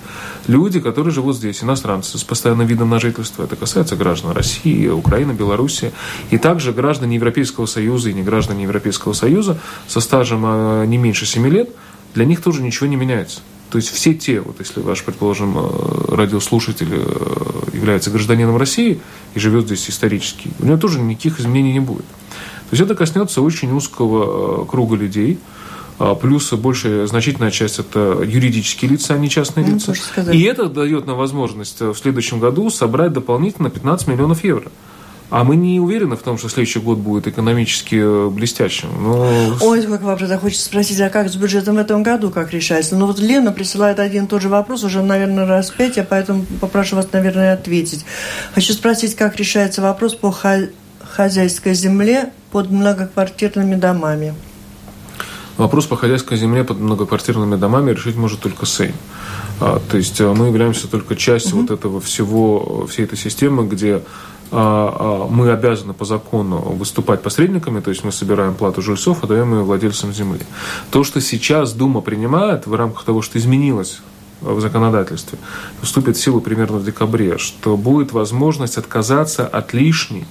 Люди, 0.49 0.81
которые 0.81 1.13
живут 1.13 1.37
здесь, 1.37 1.63
иностранцы 1.63 2.19
с 2.19 2.25
постоянным 2.25 2.64
определенным 2.65 2.67
видом 2.67 2.91
на 2.91 3.01
жительство. 3.01 3.45
Это 3.45 3.57
касается 3.57 3.97
граждан 3.97 4.33
России, 4.33 4.89
Украины, 4.89 5.33
Беларуси. 5.33 5.93
И 6.31 6.39
также 6.39 6.73
граждане 6.73 7.17
Европейского 7.17 7.67
Союза 7.67 8.11
и 8.11 8.15
не 8.15 8.23
граждане 8.23 8.65
Европейского 8.65 9.13
Союза 9.13 9.59
со 9.87 10.01
стажем 10.01 10.45
э, 10.45 10.87
не 10.87 10.99
меньше 10.99 11.27
7 11.27 11.47
лет, 11.49 11.71
для 12.15 12.25
них 12.25 12.43
тоже 12.43 12.63
ничего 12.63 12.87
не 12.87 12.97
меняется. 12.97 13.41
То 13.71 13.79
есть 13.79 13.91
все 13.91 14.15
те, 14.15 14.41
вот 14.41 14.61
если 14.61 14.81
ваш, 14.81 15.03
предположим, 15.03 15.57
э, 15.57 16.15
радиослушатель 16.15 16.91
э, 16.91 17.77
является 17.77 18.11
гражданином 18.11 18.57
России 18.57 19.01
и 19.35 19.39
живет 19.39 19.67
здесь 19.67 19.91
исторически, 19.91 20.51
у 20.61 20.67
него 20.67 20.77
тоже 20.77 21.01
никаких 21.01 21.41
изменений 21.41 21.73
не 21.73 21.81
будет. 21.81 22.07
То 22.71 22.77
есть 22.77 22.83
это 22.83 22.95
коснется 22.95 23.43
очень 23.43 23.73
узкого 23.73 24.65
круга 24.65 24.97
людей– 24.97 25.39
плюс 26.21 26.53
большая 26.53 27.07
значительная 27.07 27.51
часть 27.51 27.79
это 27.79 28.23
юридические 28.25 28.93
лица, 28.93 29.15
а 29.15 29.19
не 29.19 29.29
частные 29.29 29.67
ну, 29.67 29.75
лица. 29.75 29.95
И 30.33 30.43
это 30.43 30.67
дает 30.67 31.07
нам 31.07 31.17
возможность 31.17 31.81
в 31.81 31.95
следующем 31.95 32.41
году 32.41 32.71
собрать 32.71 33.13
дополнительно 33.13 33.71
15 33.71 34.09
миллионов 34.09 34.43
евро. 34.45 34.71
А 35.31 35.43
мы 35.43 35.57
не 35.57 35.81
уверены 35.81 36.17
в 36.17 36.23
том, 36.23 36.39
что 36.39 36.49
следующий 36.49 36.79
год 36.81 36.99
будет 36.99 37.27
экономически 37.27 37.97
э, 37.97 38.29
блестящим. 38.29 38.89
Но... 39.01 39.57
Ой, 39.63 39.83
как 39.83 40.03
вообще 40.03 40.37
хочется 40.37 40.67
спросить, 40.67 41.01
а 41.01 41.09
как 41.09 41.29
с 41.29 41.35
бюджетом 41.35 41.77
в 41.77 41.79
этом 41.79 42.03
году, 42.03 42.31
как 42.31 42.53
решается? 42.53 42.95
Ну 42.95 43.07
вот 43.07 43.19
Лена 43.19 43.51
присылает 43.51 43.99
один 43.99 44.27
и 44.27 44.29
тот 44.29 44.43
же 44.43 44.49
вопрос 44.49 44.85
уже, 44.85 45.03
наверное, 45.03 45.47
раз 45.47 45.71
пять, 45.71 45.97
я 45.97 46.05
поэтому 46.05 46.45
попрошу 46.61 46.97
вас, 46.97 47.09
наверное, 47.13 47.55
ответить. 47.55 48.05
Хочу 48.55 48.75
спросить, 48.75 49.17
как 49.17 49.35
решается 49.37 49.83
вопрос 49.83 50.15
по 50.15 50.33
хозяйской 51.03 51.75
земле 51.75 52.31
под 52.53 52.71
многоквартирными 52.71 53.75
домами. 53.75 54.35
Вопрос 55.57 55.87
по 55.87 55.97
хозяйской 55.97 56.37
земле 56.37 56.65
под 56.65 56.81
многоквартирными 56.81 57.57
домами 57.57 57.93
решить 57.93 58.17
может 58.17 58.41
только 58.41 58.67
Сейм. 58.67 58.95
А, 59.61 59.81
то 59.89 59.97
есть 59.97 60.21
а, 60.21 60.35
мы 60.35 60.47
являемся 60.47 60.89
только 60.89 61.15
частью 61.15 61.53
угу. 61.53 61.63
вот 61.63 61.71
этого 61.71 62.01
всего, 62.01 62.87
всей 62.87 63.05
этой 63.05 63.17
системы, 63.17 63.67
где 63.67 64.03
а, 64.51 65.27
а, 65.27 65.29
мы 65.29 65.51
обязаны 65.51 65.95
по 65.95 66.05
закону 66.05 66.59
выступать 66.59 67.23
посредниками, 67.23 67.81
то 67.81 67.91
есть 67.91 68.05
мы 68.05 68.11
собираем 68.11 68.55
плату 68.55 68.83
жильцов, 68.83 69.23
отдаем 69.23 69.53
ее 69.55 69.63
владельцам 69.63 70.13
земли. 70.13 70.41
То, 70.91 71.05
что 71.05 71.21
сейчас 71.21 71.73
Дума 71.73 72.01
принимает 72.01 72.67
в 72.67 72.75
рамках 72.75 73.05
того, 73.05 73.23
что 73.23 73.39
изменилось 73.39 74.01
в 74.41 74.61
законодательстве, 74.61 75.39
вступит 75.83 76.17
в 76.17 76.21
силу 76.23 76.41
примерно 76.41 76.79
в 76.79 76.85
декабре, 76.85 77.39
что 77.39 77.77
будет 77.77 78.13
возможность 78.13 78.77
отказаться 78.77 79.47
от 79.47 79.73
лишней 79.73 80.27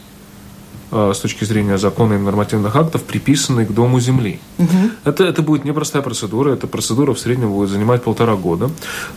с 0.94 1.20
точки 1.20 1.44
зрения 1.44 1.78
закона 1.78 2.14
и 2.14 2.18
нормативных 2.18 2.76
актов, 2.76 3.04
приписанный 3.04 3.66
к 3.66 3.72
дому 3.72 4.00
земли. 4.00 4.40
Угу. 4.58 4.68
Это, 5.06 5.24
это 5.24 5.42
будет 5.42 5.66
непростая 5.66 6.04
процедура, 6.04 6.52
эта 6.52 6.68
процедура 6.68 7.14
в 7.14 7.20
среднем 7.20 7.52
будет 7.52 7.70
занимать 7.70 8.04
полтора 8.04 8.36
года, 8.36 8.70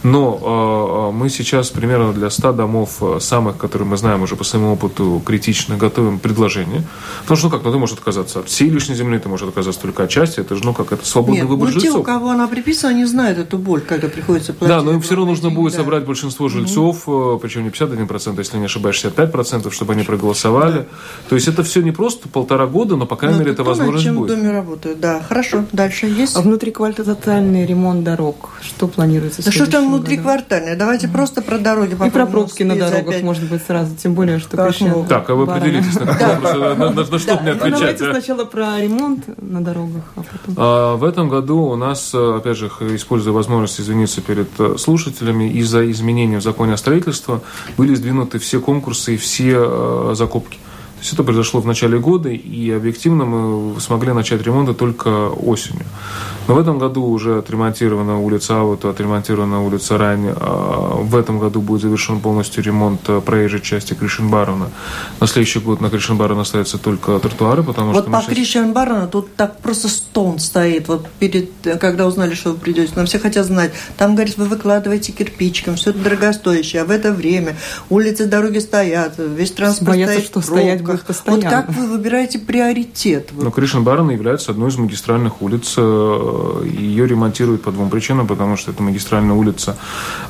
но 0.03 1.11
э, 1.12 1.17
мы 1.17 1.29
сейчас 1.29 1.71
примерно 1.71 2.12
для 2.12 2.31
100 2.31 2.53
домов 2.53 2.97
э, 3.01 3.19
самых, 3.21 3.57
которые 3.57 3.89
мы 3.89 3.97
знаем 3.97 4.23
уже 4.23 4.37
по 4.37 4.45
своему 4.45 4.73
опыту 4.73 5.23
критично, 5.25 5.77
готовим 5.77 6.19
предложение. 6.19 6.85
Потому 7.23 7.37
что, 7.37 7.47
ну 7.47 7.53
как, 7.53 7.65
ну 7.65 7.73
ты 7.73 7.79
можешь 7.79 7.97
отказаться 7.97 8.41
от 8.41 8.49
всей 8.49 8.71
лишней 8.71 8.97
земли, 8.97 9.19
ты 9.19 9.29
можешь 9.29 9.47
отказаться 9.47 9.81
только 9.81 10.05
от 10.05 10.11
части, 10.11 10.41
это 10.41 10.55
же, 10.57 10.65
ну 10.65 10.73
как, 10.73 10.93
это 10.93 11.07
свободный 11.07 11.43
Нет, 11.43 11.49
выбор 11.49 11.69
ну, 11.69 11.73
жильцов. 11.73 11.93
те, 11.93 11.99
у 11.99 12.03
кого 12.03 12.31
она 12.31 12.49
приписана, 12.49 12.95
не 12.95 13.05
знают 13.05 13.39
эту 13.39 13.59
боль, 13.59 13.81
когда 13.81 14.09
приходится 14.09 14.53
платить. 14.53 14.77
Да, 14.77 14.83
но 14.83 14.93
им 14.93 15.01
все 15.01 15.15
равно 15.15 15.31
нужно 15.31 15.51
будет 15.51 15.73
да. 15.73 15.79
собрать 15.79 16.05
большинство 16.05 16.49
жильцов, 16.49 17.09
угу. 17.09 17.39
причем 17.39 17.65
не 17.65 17.71
51%, 17.71 18.39
если 18.39 18.59
не 18.59 18.65
ошибаюсь, 18.65 18.97
65%, 19.05 19.71
чтобы 19.71 19.93
они 19.93 20.03
проголосовали. 20.03 20.79
Да. 20.79 20.87
То 21.29 21.35
есть 21.35 21.49
это 21.49 21.62
все 21.66 21.83
не 21.83 21.92
просто 21.92 22.29
полтора 22.29 22.66
года, 22.66 22.96
но, 22.96 23.07
по 23.07 23.16
крайней 23.16 23.38
но 23.38 23.42
мере, 23.42 23.52
это 23.52 23.64
возможность 23.64 24.05
чем 24.05 24.16
будет. 24.16 24.33
в 24.33 24.35
доме 24.37 24.50
работают, 24.50 25.00
да. 25.00 25.20
Хорошо, 25.20 25.64
дальше 25.72 26.07
есть? 26.07 26.37
А 26.37 26.40
внутриквартальный 26.40 27.66
ремонт 27.66 28.05
дорог, 28.05 28.50
что 28.62 28.88
планируется? 28.88 29.44
Да 29.44 29.52
что 29.52 29.70
там 29.70 29.88
внутриквартальный? 29.88 30.76
Давайте 30.76 31.07
mm. 31.07 31.12
просто 31.12 31.42
про 31.42 31.59
дороги 31.59 31.94
И 31.94 32.11
про 32.11 32.26
пробки 32.26 32.62
на 32.62 32.76
дорогах, 32.76 33.09
опять. 33.09 33.22
может 33.22 33.48
быть, 33.50 33.62
сразу, 33.66 33.94
тем 33.96 34.14
более, 34.14 34.38
что 34.38 34.57
как 34.57 34.74
Так, 35.09 35.31
а 35.31 35.35
вы 35.35 35.44
определитесь 35.52 35.94
на 35.94 37.18
что 37.18 37.40
мне 37.40 37.52
отвечать? 37.52 37.81
Давайте 37.81 38.11
сначала 38.11 38.44
про 38.44 38.81
ремонт 38.81 39.24
на 39.40 39.62
дорогах, 39.62 40.05
а 40.16 40.22
потом... 40.22 40.55
А, 40.57 40.96
в 40.96 41.05
этом 41.05 41.29
году 41.29 41.59
у 41.59 41.76
нас, 41.76 42.14
опять 42.14 42.57
же, 42.57 42.66
используя 42.66 43.33
возможность 43.33 43.81
извиниться 43.81 44.20
перед 44.20 44.48
э, 44.59 44.76
слушателями, 44.79 45.50
из-за 45.50 45.90
изменений 45.90 46.37
в 46.37 46.42
законе 46.42 46.74
о 46.74 46.76
строительстве 46.76 47.40
были 47.76 47.94
сдвинуты 47.94 48.38
все 48.38 48.61
конкурсы 48.61 49.14
и 49.14 49.16
все 49.16 49.57
э, 49.59 50.14
закупки. 50.14 50.59
То 50.97 51.03
есть 51.03 51.13
это 51.13 51.25
произошло 51.25 51.61
в 51.61 51.67
начале 51.67 51.99
года, 51.99 52.31
и 52.31 52.71
объективно 52.71 53.27
мы 53.27 53.81
смогли 53.81 54.13
начать 54.13 54.43
ремонты 54.43 54.73
только 54.73 55.29
осенью. 55.29 55.85
Но 56.49 56.55
в 56.55 56.59
этом 56.59 56.79
году 56.79 57.05
уже 57.05 57.39
отремонтирована 57.39 58.19
улица 58.21 58.61
Аута, 58.61 58.91
отремонтирована 58.91 59.63
улица 59.63 59.99
Рань. 59.99 60.29
А 60.35 60.97
в 61.03 61.15
этом 61.17 61.39
году 61.39 61.61
будет 61.61 61.83
завершен 61.83 62.21
полностью 62.21 62.65
ремонт 62.65 63.01
проезжей 63.25 63.61
части 63.61 63.95
Кришенбарона. 63.95 64.71
На 65.21 65.27
следующий 65.27 65.59
год 65.59 65.81
на 65.81 65.91
Кришенбарона 65.91 66.43
остаются 66.43 66.79
только 66.79 67.19
тротуары, 67.19 67.63
потому 67.63 67.93
вот 67.93 68.05
что... 68.05 68.11
Вот 68.11 68.19
по 68.19 68.23
сейчас... 68.23 68.35
Кришенбарона 68.35 69.07
тут 69.07 69.35
так 69.37 69.61
просто 69.61 69.89
стон 69.89 70.39
стоит. 70.39 70.89
Вот 70.89 71.07
перед, 71.19 71.51
когда 71.81 72.07
узнали, 72.07 72.35
что 72.35 72.53
вы 72.53 72.59
придете, 72.59 72.93
нам 72.97 73.07
все 73.07 73.19
хотят 73.19 73.45
знать. 73.45 73.73
Там, 73.99 74.15
говорит, 74.15 74.39
вы 74.39 74.47
выкладываете 74.47 75.13
кирпичиком, 75.13 75.77
все 75.77 75.91
это 75.91 75.99
дорогостоящее. 75.99 76.83
А 76.83 76.85
в 76.85 76.91
это 76.91 77.13
время 77.13 77.57
улицы, 77.91 78.27
дороги 78.27 78.59
стоят, 78.59 79.15
весь 79.19 79.51
транспорт 79.51 79.91
Боятся, 79.91 80.15
стоит 80.15 80.27
что 80.27 80.41
стоять 80.41 80.83
постоянно. 80.87 81.42
Вот 81.42 81.51
как 81.51 81.68
вы 81.70 81.87
выбираете 81.87 82.38
приоритет? 82.38 83.31
Но 83.33 83.51
Кришенбарона 83.51 84.12
является 84.12 84.53
одной 84.53 84.70
из 84.70 84.77
магистральных 84.77 85.42
улиц 85.42 85.75
э, 85.77 86.62
ее 86.66 87.07
ремонтируют 87.07 87.62
по 87.62 87.72
двум 87.72 87.90
причинам, 87.90 88.27
потому 88.27 88.57
что 88.57 88.70
это 88.70 88.83
магистральная 88.83 89.35
улица 89.35 89.77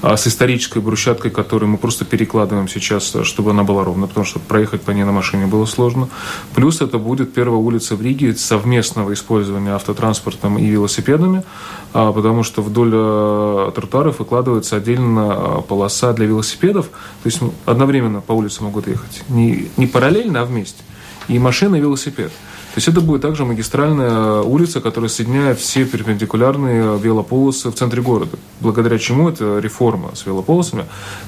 а, 0.03 0.17
с 0.17 0.27
исторической 0.27 0.81
брусчаткой, 0.81 1.31
которую 1.31 1.71
мы 1.71 1.79
просто 1.79 2.05
перекладываем 2.05 2.69
сейчас, 2.69 3.15
чтобы 3.23 3.51
она 3.51 3.63
была 3.63 3.85
ровно, 3.85 4.07
потому 4.07 4.27
что 4.27 4.39
проехать 4.39 4.83
по 4.83 4.91
ней 4.91 5.05
на 5.05 5.13
машине 5.13 5.47
было 5.47 5.67
сложно. 5.67 6.09
Плюс 6.55 6.81
это 6.81 6.99
будет 6.99 7.35
первая 7.35 7.61
улица 7.61 7.97
в 7.97 8.03
Риге 8.03 8.35
совместного 8.35 9.13
использования 9.13 9.75
автотранспортом 9.75 10.59
и 10.59 10.67
велосипедами, 10.67 11.45
а, 11.93 12.13
потому 12.13 12.43
что 12.43 12.63
вдоль 12.63 12.93
а, 12.93 13.71
тротуаров 13.73 14.19
выкладывается 14.19 14.77
отдельно 14.77 15.63
полоса 15.69 16.13
для 16.13 16.27
велосипедов, 16.27 16.87
то 17.23 17.27
есть 17.27 17.41
одновременно 17.65 18.21
по 18.21 18.33
улице 18.33 18.63
могут 18.63 18.87
ехать 18.89 19.23
не, 19.29 19.69
не 19.77 19.87
параллельно, 19.87 20.43
а 20.43 20.45
вместе. 20.47 20.83
И 21.29 21.39
машина, 21.39 21.77
и 21.77 21.81
велосипед. 21.81 22.31
То 22.77 22.79
есть 22.79 22.89
это 22.89 23.01
будет 23.01 23.23
также 23.23 23.47
магистральная 23.47 24.43
улица, 24.43 24.83
которая 24.83 25.09
соединяет 25.09 25.59
все 25.59 25.87
перпендикулярные 25.87 26.99
велополосы 26.99 27.71
в 27.71 27.75
центре 27.75 28.03
города. 28.03 28.37
Благодаря 28.61 28.99
чему 28.99 29.31
эта 29.31 29.61
реформа 29.61 30.15
с 30.15 30.27
велополосами 30.27 30.85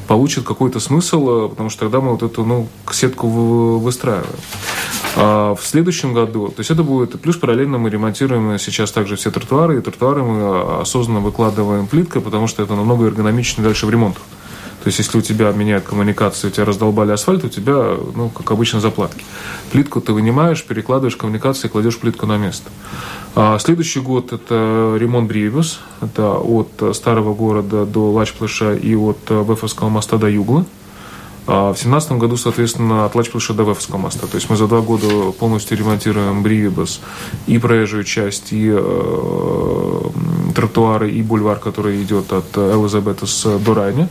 получит 0.06 0.44
какой-то 0.44 0.78
смысл, 0.78 1.48
потому 1.48 1.70
что 1.70 1.80
тогда 1.86 2.02
мы 2.02 2.10
вот 2.10 2.22
эту 2.22 2.44
ну, 2.44 2.68
сетку 2.92 3.28
выстраиваем. 3.78 4.26
А 5.16 5.54
в 5.54 5.64
следующем 5.64 6.12
году, 6.12 6.48
то 6.48 6.60
есть 6.60 6.70
это 6.70 6.82
будет, 6.82 7.18
плюс 7.18 7.38
параллельно 7.38 7.78
мы 7.78 7.88
ремонтируем 7.88 8.58
сейчас 8.58 8.92
также 8.92 9.16
все 9.16 9.30
тротуары, 9.30 9.78
и 9.78 9.80
тротуары 9.80 10.22
мы 10.22 10.82
осознанно 10.82 11.20
выкладываем 11.20 11.86
плиткой, 11.86 12.20
потому 12.20 12.46
что 12.46 12.62
это 12.62 12.74
намного 12.74 13.06
эргономичнее 13.06 13.64
дальше 13.64 13.86
в 13.86 13.90
ремонтах. 13.90 14.22
То 14.82 14.86
есть, 14.86 14.98
если 14.98 15.18
у 15.18 15.22
тебя 15.22 15.50
меняют 15.52 15.84
коммуникацию, 15.84 16.50
у 16.50 16.52
тебя 16.54 16.64
раздолбали 16.64 17.10
асфальт, 17.10 17.44
у 17.44 17.48
тебя, 17.48 17.96
ну, 18.14 18.28
как 18.28 18.50
обычно, 18.50 18.80
заплатки. 18.80 19.24
Плитку 19.72 20.00
ты 20.00 20.12
вынимаешь, 20.12 20.64
перекладываешь 20.64 21.16
коммуникации, 21.16 21.68
кладешь 21.68 21.98
плитку 21.98 22.26
на 22.26 22.38
место. 22.38 22.70
А 23.34 23.58
следующий 23.58 24.00
год– 24.00 24.32
это 24.32 24.96
ремонт 24.98 25.28
Бривиус. 25.28 25.80
Это 26.00 26.38
от 26.38 26.96
старого 26.96 27.34
города 27.34 27.86
до 27.86 28.10
Лачплыша 28.10 28.74
и 28.74 28.94
от 28.94 29.18
Вефовского 29.28 29.88
моста 29.88 30.16
до 30.16 30.28
Югла. 30.28 30.64
В 31.48 31.72
2017 31.72 32.12
году, 32.12 32.36
соответственно, 32.36 33.06
от 33.06 33.14
Лачплыша 33.14 33.54
до 33.54 33.62
Вефовского 33.62 33.96
моста. 33.96 34.26
То 34.26 34.34
есть 34.34 34.50
мы 34.50 34.56
за 34.56 34.66
два 34.66 34.82
года 34.82 35.32
полностью 35.32 35.78
ремонтируем 35.78 36.42
Бривибас 36.42 37.00
и 37.46 37.58
проезжую 37.58 38.04
часть, 38.04 38.52
и 38.52 38.68
э, 38.70 39.97
тротуары, 40.58 41.08
и 41.08 41.22
бульвар, 41.22 41.60
который 41.60 42.02
идет 42.02 42.32
от 42.32 42.58
Элизабетас 42.58 43.46
до 43.64 43.74
Райни. 43.74 44.08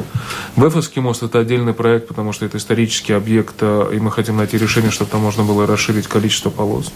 Вефовский 0.55 1.01
мост– 1.01 1.21
это 1.23 1.39
отдельный 1.39 1.73
проект, 1.73 2.07
потому 2.07 2.31
что 2.31 2.45
это 2.45 2.57
исторический 2.57 3.12
объект, 3.12 3.55
э, 3.60 3.89
и 3.93 3.99
мы 3.99 4.12
хотим 4.12 4.38
найти 4.38 4.57
решение, 4.57 4.89
чтобы 4.89 5.12
там 5.12 5.19
можно 5.19 5.43
было 5.43 5.67
расширить 5.67 6.07
количество 6.07 6.49
полос. 6.49 6.93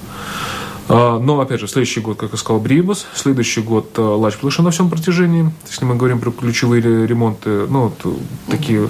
А, 0.87 1.19
но, 1.19 1.41
опять 1.41 1.59
же, 1.59 1.67
следующий 1.67 1.99
год, 1.99 2.17
как 2.17 2.31
я 2.31 2.37
сказал, 2.37 2.61
Брибас, 2.61 3.05
следующий 3.13 3.61
год 3.61 3.89
э, 3.97 4.01
Лач 4.01 4.37
Плыша 4.37 4.61
на 4.63 4.71
всем 4.71 4.89
протяжении. 4.89 5.51
Если 5.69 5.83
мы 5.83 5.95
говорим 5.95 6.19
про 6.19 6.31
ключевые 6.31 6.81
ремонты, 7.05 7.67
ну, 7.67 7.89
вот, 7.89 7.99
э, 8.05 8.17
такие 8.49 8.87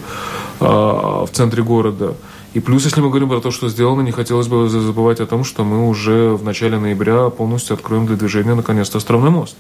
а, 0.60 1.26
в 1.26 1.32
центре 1.32 1.63
города. 1.63 2.13
И 2.54 2.60
плюс, 2.60 2.86
если 2.86 3.02
мы 3.02 3.10
говорим 3.10 3.30
про 3.30 3.41
то, 3.41 3.50
что 3.50 3.67
сделано, 3.67 4.02
не 4.02 4.12
хотелось 4.12 4.47
бы 4.47 4.69
забывать 4.69 5.21
о 5.21 5.26
том, 5.26 5.43
что 5.43 5.63
мы 5.63 5.88
уже 5.88 6.36
в 6.36 6.43
начале 6.43 6.78
ноября 6.78 7.30
полностью 7.30 7.74
откроем 7.74 8.06
для 8.06 8.15
движения, 8.15 8.54
наконец-то, 8.54 9.00
островной 9.00 9.32
мост 9.32 9.56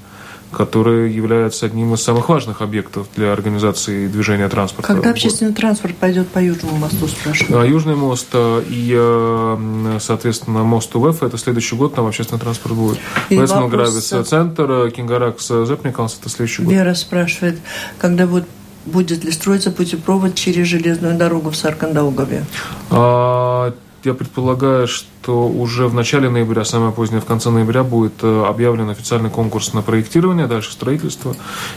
который 0.51 1.11
является 1.11 1.65
одним 1.65 1.93
из 1.93 2.01
самых 2.01 2.29
важных 2.29 2.61
объектов 2.61 3.07
для 3.15 3.31
организации 3.31 4.07
движения 4.07 4.49
транспорта. 4.49 4.93
Когда 4.93 5.11
общественный 5.11 5.53
транспорт 5.53 5.95
пойдет 5.95 6.27
по 6.27 6.39
Южному 6.39 6.77
мосту, 6.77 7.07
спрашиваю? 7.07 7.61
А, 7.61 7.65
Южный 7.65 7.95
мост 7.95 8.27
э, 8.33 8.63
и, 8.69 8.93
э, 8.97 9.97
соответственно, 9.99 10.63
мост 10.63 10.95
УВФ, 10.95 11.23
это 11.23 11.37
следующий 11.37 11.75
год, 11.75 11.95
там 11.95 12.05
общественный 12.07 12.39
транспорт 12.39 12.75
будет. 12.75 12.99
Весман 13.29 13.69
Гравис 13.69 14.13
центр, 14.27 14.91
Кингаракс 14.91 15.47
Зепникалс, 15.47 16.17
это 16.19 16.29
следующий 16.29 16.63
год. 16.63 16.73
Вера 16.73 16.93
спрашивает, 16.93 17.59
когда 17.97 18.27
будет 18.27 18.45
будет 18.85 19.23
ли 19.23 19.31
строиться 19.31 19.71
путепровод 19.71 20.35
через 20.35 20.67
железную 20.67 21.17
дорогу 21.17 21.49
в 21.49 21.55
Саркандаугаве? 21.55 22.45
А, 22.89 23.73
я 24.03 24.13
предполагаю, 24.13 24.87
что 24.87 25.47
уже 25.47 25.87
в 25.87 25.93
начале 25.93 26.29
ноября, 26.29 26.65
самое 26.65 26.91
позднее 26.91 27.21
в 27.21 27.25
конце 27.25 27.49
ноября 27.49 27.83
будет 27.83 28.13
э, 28.21 28.45
объявлен 28.47 28.89
официальный 28.89 29.29
конкурс 29.29 29.73
на 29.73 29.81
проектирование, 29.81 30.47
дальше 30.47 30.71
строительство. 30.71 31.35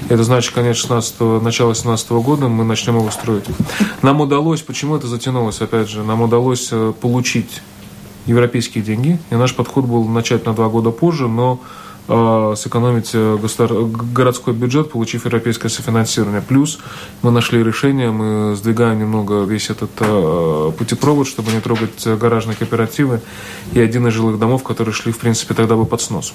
Это 0.09 0.23
значит, 0.25 0.55
конечно, 0.55 0.75
16 1.01 1.21
начала 1.43 1.73
2017 1.73 2.11
года 2.13 2.49
мы 2.49 2.65
начнем 2.65 2.97
его 2.97 3.11
строить. 3.11 3.45
Нам 4.03 4.21
удалось, 4.21 4.63
почему 4.63 4.97
это 4.97 5.07
затянулось, 5.07 5.61
опять 5.61 5.89
же, 5.89 6.03
нам 6.03 6.23
удалось 6.23 6.69
э, 6.71 6.93
получить 7.01 7.63
европейские 8.27 8.83
деньги, 8.83 9.19
и 9.31 9.35
наш 9.35 9.55
подход 9.55 9.85
был 9.85 10.05
начать 10.05 10.47
на 10.47 10.55
два 10.55 10.69
года 10.69 10.91
позже, 10.91 11.29
но 11.29 11.61
сэкономить 12.07 13.11
э, 13.15 13.39
городской 14.13 14.53
бюджет, 14.53 14.91
получив 14.91 15.25
европейское 15.25 15.71
софинансирование. 15.71 16.43
Плюс 16.43 16.79
мы 17.23 17.31
нашли 17.31 17.65
решение, 17.65 18.11
мы 18.11 18.55
сдвигаем 18.57 18.99
немного 18.99 19.45
весь 19.45 19.71
этот 19.71 19.91
э, 20.01 20.73
путепровод, 20.77 21.27
чтобы 21.27 21.53
не 21.53 21.61
трогать 21.61 22.07
гаражные 22.07 22.57
кооперативы 22.57 23.21
и 23.73 23.81
один 23.81 24.07
из 24.07 24.13
жилых 24.13 24.39
домов, 24.39 24.63
которые 24.63 24.95
шли, 24.95 25.13
в 25.13 25.19
принципе, 25.19 25.55
тогда 25.55 25.77
бы 25.77 25.87
под 25.87 26.03
снос. 26.03 26.35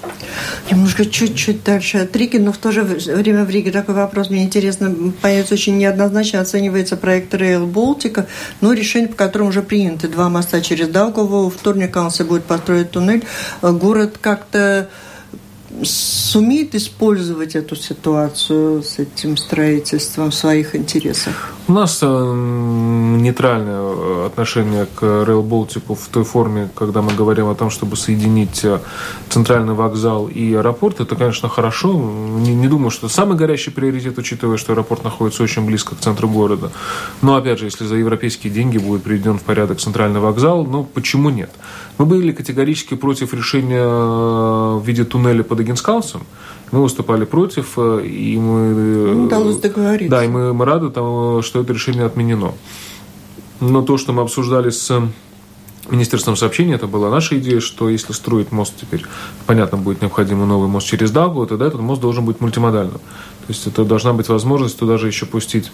Немножко 0.70 1.06
чуть-чуть 1.06 1.62
дальше 1.62 1.98
от 1.98 2.16
Риги, 2.16 2.38
но 2.38 2.52
в 2.52 2.58
то 2.58 2.72
же 2.72 2.82
время 2.82 3.44
в 3.44 3.50
Риге 3.50 3.70
такой 3.70 3.94
вопрос, 3.94 4.28
мне 4.30 4.42
интересно, 4.42 5.12
появится 5.22 5.54
очень 5.54 5.78
неоднозначно 5.78 6.40
оценивается 6.40 6.96
проект 6.96 7.32
Rail 7.34 7.66
Балтика, 7.66 8.26
но 8.60 8.72
решение, 8.72 9.08
по 9.08 9.16
которому 9.16 9.50
уже 9.50 9.62
приняты 9.62 10.08
два 10.08 10.28
моста 10.28 10.60
через 10.60 10.88
Даугаву, 10.88 11.48
вторник 11.48 11.92
Канса 11.92 12.24
будет 12.24 12.44
построить 12.44 12.90
туннель, 12.90 13.24
город 13.62 14.18
как-то 14.20 14.88
сумеет 15.82 16.74
использовать 16.74 17.54
эту 17.54 17.76
ситуацию 17.76 18.82
с 18.82 18.98
этим 18.98 19.36
строительством 19.36 20.30
в 20.30 20.34
своих 20.34 20.74
интересах? 20.74 21.54
У 21.68 21.72
нас 21.72 22.00
э, 22.02 22.06
нейтральное 22.06 24.26
отношение 24.26 24.86
к 24.86 25.02
Rail 25.02 25.46
Baltic 25.46 25.94
в 25.94 26.08
той 26.08 26.24
форме, 26.24 26.68
когда 26.74 27.00
мы 27.00 27.14
говорим 27.14 27.48
о 27.48 27.54
том, 27.54 27.70
чтобы 27.70 27.96
соединить 27.96 28.64
э, 28.64 28.80
центральный 29.28 29.74
вокзал 29.74 30.26
и 30.26 30.54
аэропорт. 30.54 31.00
Это, 31.00 31.14
конечно, 31.14 31.48
хорошо. 31.48 31.92
Не, 31.92 32.54
не 32.54 32.66
думаю, 32.66 32.90
что 32.90 33.08
самый 33.08 33.36
горячий 33.36 33.70
приоритет, 33.70 34.18
учитывая, 34.18 34.56
что 34.56 34.72
аэропорт 34.72 35.04
находится 35.04 35.44
очень 35.44 35.64
близко 35.64 35.94
к 35.94 36.00
центру 36.00 36.28
города. 36.28 36.72
Но, 37.22 37.36
опять 37.36 37.60
же, 37.60 37.66
если 37.66 37.86
за 37.86 37.94
европейские 37.94 38.52
деньги 38.52 38.78
будет 38.78 39.04
приведен 39.04 39.38
в 39.38 39.42
порядок 39.42 39.78
центральный 39.78 40.20
вокзал, 40.20 40.64
ну, 40.64 40.82
почему 40.82 41.30
нет? 41.30 41.50
Мы 42.00 42.06
были 42.06 42.32
категорически 42.32 42.94
против 42.94 43.34
решения 43.34 43.82
э, 43.82 44.78
в 44.78 44.82
виде 44.86 45.04
туннеля 45.04 45.42
под 45.42 45.60
Эгенскаусом. 45.60 46.22
Мы 46.72 46.82
выступали 46.82 47.26
против, 47.26 47.74
э, 47.76 48.06
и 48.06 48.38
мы... 48.38 48.72
Ну, 49.14 49.24
удалось 49.24 49.56
договориться. 49.58 50.10
Да, 50.10 50.24
и 50.24 50.28
мы, 50.28 50.54
мы 50.54 50.64
рады, 50.64 50.88
тому, 50.88 51.42
что 51.42 51.60
это 51.60 51.74
решение 51.74 52.06
отменено. 52.06 52.54
Но 53.60 53.82
то, 53.82 53.98
что 53.98 54.14
мы 54.14 54.22
обсуждали 54.22 54.70
с 54.70 54.98
Министерством 55.90 56.36
сообщения, 56.36 56.76
это 56.76 56.86
была 56.86 57.10
наша 57.10 57.38
идея, 57.38 57.60
что 57.60 57.90
если 57.90 58.14
строить 58.14 58.50
мост 58.50 58.72
теперь, 58.80 59.04
понятно, 59.44 59.76
будет 59.76 60.00
необходимый 60.00 60.46
новый 60.46 60.70
мост 60.70 60.86
через 60.86 61.10
Дагу, 61.10 61.44
тогда 61.44 61.66
этот 61.66 61.82
мост 61.82 62.00
должен 62.00 62.24
быть 62.24 62.40
мультимодальным. 62.40 62.94
То 62.94 63.48
есть 63.48 63.66
это 63.66 63.84
должна 63.84 64.14
быть 64.14 64.30
возможность 64.30 64.78
туда 64.78 64.96
же 64.96 65.06
еще 65.06 65.26
пустить 65.26 65.70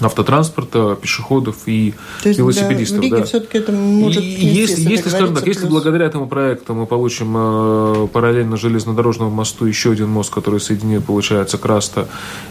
автотранспорта, 0.00 0.96
пешеходов 1.00 1.56
и 1.66 1.94
То 2.22 2.28
есть 2.28 2.38
велосипедистов. 2.38 2.96
Да, 2.96 3.00
в 3.00 3.04
Риге 3.04 3.16
да. 3.18 3.24
все-таки 3.24 3.58
это 3.58 3.72
может 3.72 4.22
И 4.22 4.26
если, 4.26 4.82
если, 4.82 5.08
скажем 5.08 5.34
так, 5.34 5.46
если 5.46 5.66
благодаря 5.66 6.06
этому 6.06 6.26
проекту 6.28 6.74
мы 6.74 6.86
получим 6.86 7.34
э, 7.36 8.08
параллельно 8.12 8.56
железнодорожному 8.56 9.30
мосту 9.30 9.66
еще 9.66 9.92
один 9.92 10.08
мост, 10.08 10.32
который 10.32 10.60
соединит, 10.60 11.04
получается, 11.04 11.58
Краста 11.58 12.08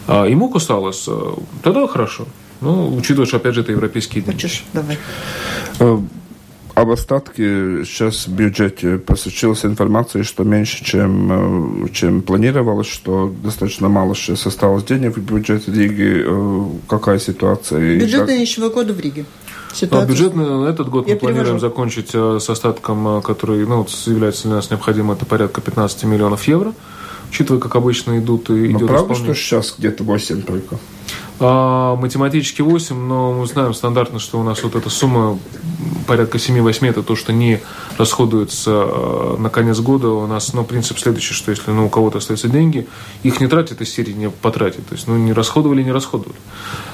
э, 0.08 0.30
и 0.30 0.34
Мукусалас, 0.34 1.06
э, 1.08 1.34
тогда 1.62 1.86
хорошо. 1.86 2.26
Ну, 2.60 2.96
учитывая, 2.96 3.26
что, 3.26 3.36
опять 3.36 3.54
же, 3.54 3.60
это 3.60 3.72
европейские 3.72 4.22
деньги. 4.22 4.42
Хочешь? 4.42 4.64
Давай. 4.72 4.98
Об 6.76 6.90
остатке 6.90 7.86
сейчас 7.86 8.26
в 8.26 8.32
бюджете 8.34 8.98
просочилась 8.98 9.64
информация, 9.64 10.24
что 10.24 10.44
меньше, 10.44 10.84
чем, 10.84 11.86
э, 11.86 11.88
чем 11.94 12.20
планировалось, 12.20 12.86
что 12.86 13.34
достаточно 13.42 13.88
мало 13.88 14.14
сейчас 14.14 14.46
осталось 14.46 14.84
денег 14.84 15.16
в 15.16 15.22
бюджете 15.22 15.72
Риги. 15.72 16.22
Э, 16.26 16.66
какая 16.86 17.18
ситуация? 17.18 17.98
Бюджетные 17.98 18.38
нищего 18.40 18.68
года 18.68 18.92
в 18.92 19.00
Риге. 19.00 19.24
Ситуация... 19.72 20.06
Бюджетный 20.06 20.44
на 20.44 20.68
этот 20.68 20.90
год 20.90 21.08
Я 21.08 21.14
мы 21.14 21.20
планируем 21.20 21.46
перевожу. 21.56 21.66
закончить 21.66 22.10
э, 22.12 22.38
с 22.42 22.50
остатком, 22.50 23.22
который 23.22 23.64
ну, 23.66 23.78
вот 23.78 23.88
является 24.04 24.42
для 24.42 24.56
нас 24.56 24.68
необходимым, 24.70 25.12
это 25.12 25.24
порядка 25.24 25.62
15 25.62 26.04
миллионов 26.04 26.46
евро. 26.46 26.74
Учитывая, 27.30 27.58
как 27.58 27.74
обычно 27.76 28.18
идут 28.18 28.50
и 28.50 28.52
Но 28.52 28.78
идет 28.80 28.88
правда, 28.88 29.14
исполнение. 29.14 29.34
что 29.34 29.42
сейчас 29.42 29.74
где-то 29.78 30.04
8 30.04 30.42
только? 30.42 30.78
А, 31.38 31.96
математически 31.96 32.62
8, 32.62 32.96
но 32.96 33.32
мы 33.32 33.46
знаем 33.46 33.74
стандартно, 33.74 34.18
что 34.18 34.40
у 34.40 34.42
нас 34.42 34.62
вот 34.62 34.74
эта 34.74 34.88
сумма 34.88 35.38
порядка 36.06 36.38
7-8 36.38 36.88
это 36.88 37.02
то, 37.02 37.14
что 37.14 37.32
не 37.32 37.60
расходуется 37.98 38.70
э, 38.70 39.36
на 39.38 39.50
конец 39.50 39.80
года. 39.80 40.08
У 40.08 40.26
нас 40.26 40.54
ну, 40.54 40.64
принцип 40.64 40.98
следующий, 40.98 41.34
что 41.34 41.50
если 41.50 41.70
ну, 41.72 41.86
у 41.86 41.88
кого-то 41.90 42.18
остаются 42.18 42.48
деньги, 42.48 42.86
их 43.22 43.40
не 43.40 43.48
тратят 43.48 43.80
из 43.82 43.92
серии 43.92 44.12
не 44.12 44.30
потратить. 44.30 44.86
То 44.88 44.94
есть 44.94 45.08
ну, 45.08 45.16
не 45.16 45.32
расходовали, 45.32 45.82
не 45.82 45.92
расходовали. 45.92 46.38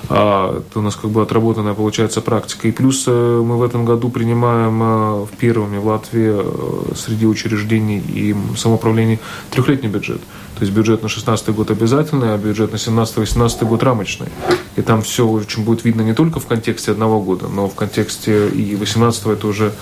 А, 0.08 0.58
это 0.58 0.78
у 0.80 0.82
нас 0.82 0.96
как 0.96 1.10
бы 1.10 1.22
отработанная 1.22 1.74
получается 1.74 2.20
практика. 2.20 2.66
И 2.66 2.72
плюс 2.72 3.04
э, 3.06 3.42
мы 3.44 3.58
в 3.58 3.62
этом 3.62 3.84
году 3.84 4.08
принимаем 4.08 4.82
э, 4.82 5.24
в 5.24 5.30
первыми 5.38 5.78
в 5.78 5.86
Латвии 5.86 6.94
среди 6.96 7.26
учреждений 7.26 7.98
и 7.98 8.34
самоуправлений 8.56 9.20
трехлетний 9.50 9.88
бюджет. 9.88 10.20
То 10.54 10.64
есть 10.64 10.72
бюджет 10.72 11.02
на 11.02 11.08
16 11.08 11.48
год 11.50 11.70
обязательный, 11.70 12.34
а 12.34 12.38
бюджет 12.38 12.72
на 12.72 12.76
17-18 12.76 13.64
год 13.66 13.82
рамочный. 13.82 14.28
И 14.76 14.82
там 14.82 15.02
все 15.02 15.26
очень 15.26 15.64
будет 15.64 15.84
видно 15.84 16.02
не 16.02 16.14
только 16.14 16.40
в 16.40 16.46
контексте 16.46 16.92
одного 16.92 17.20
года, 17.20 17.48
но 17.48 17.68
в 17.68 17.74
контексте 17.74 18.48
и 18.48 18.76
18 18.76 19.26
это 19.26 19.46
уже 19.46 19.72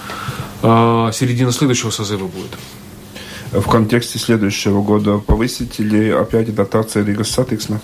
э, 0.62 1.10
середина 1.12 1.52
следующего 1.52 1.90
созыва 1.90 2.26
будет. 2.26 2.58
В 3.52 3.68
контексте 3.68 4.18
следующего 4.18 4.80
года 4.80 5.18
повысить 5.18 5.80
или 5.80 6.10
опять 6.10 6.54
дотация 6.54 7.04
Рига 7.04 7.24
Сатиксна? 7.24 7.80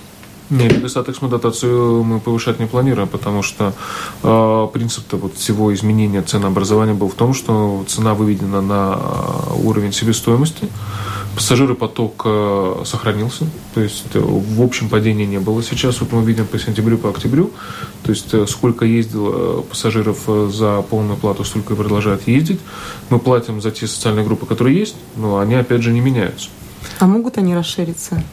Нет, 0.49 0.77
недостаточную 0.77 1.29
дотацию 1.29 2.03
мы 2.03 2.21
повышать 2.21 2.59
не 2.59 2.67
планируем, 2.67 3.09
потому 3.09 3.43
что 3.43 3.73
э, 4.23 4.67
принцип-то 4.71 5.17
вот 5.17 5.35
всего 5.35 5.73
изменения 5.73 6.21
ценообразования 6.21 6.93
был 6.93 7.09
в 7.09 7.15
том, 7.15 7.33
что 7.33 7.83
цена 7.85 8.13
выведена 8.13 8.61
на 8.61 8.97
уровень 9.61 9.91
себестоимости, 9.91 10.69
пассажиропоток 11.37 12.23
э, 12.25 12.81
сохранился, 12.83 13.45
то 13.75 13.81
есть 13.81 14.15
э, 14.15 14.19
в 14.19 14.59
общем 14.59 14.89
падения 14.89 15.27
не 15.27 15.37
было 15.37 15.61
сейчас, 15.61 16.01
вот 16.01 16.11
мы 16.11 16.23
видим 16.23 16.47
по 16.47 16.57
сентябрю, 16.57 16.97
по 16.97 17.09
октябрю, 17.09 17.51
то 18.01 18.09
есть 18.09 18.33
э, 18.33 18.47
сколько 18.47 18.85
ездило 18.85 19.61
пассажиров 19.61 20.27
за 20.51 20.81
полную 20.81 21.15
плату, 21.15 21.43
столько 21.43 21.75
и 21.75 21.77
продолжают 21.77 22.27
ездить. 22.27 22.59
Мы 23.11 23.19
платим 23.19 23.61
за 23.61 23.69
те 23.69 23.85
социальные 23.85 24.25
группы, 24.25 24.47
которые 24.47 24.79
есть, 24.79 24.95
но 25.15 25.37
они 25.37 25.53
опять 25.53 25.83
же 25.83 25.91
не 25.91 25.99
меняются. 25.99 26.49
А 26.97 27.05
могут 27.05 27.37
они 27.37 27.53
расшириться? 27.53 28.23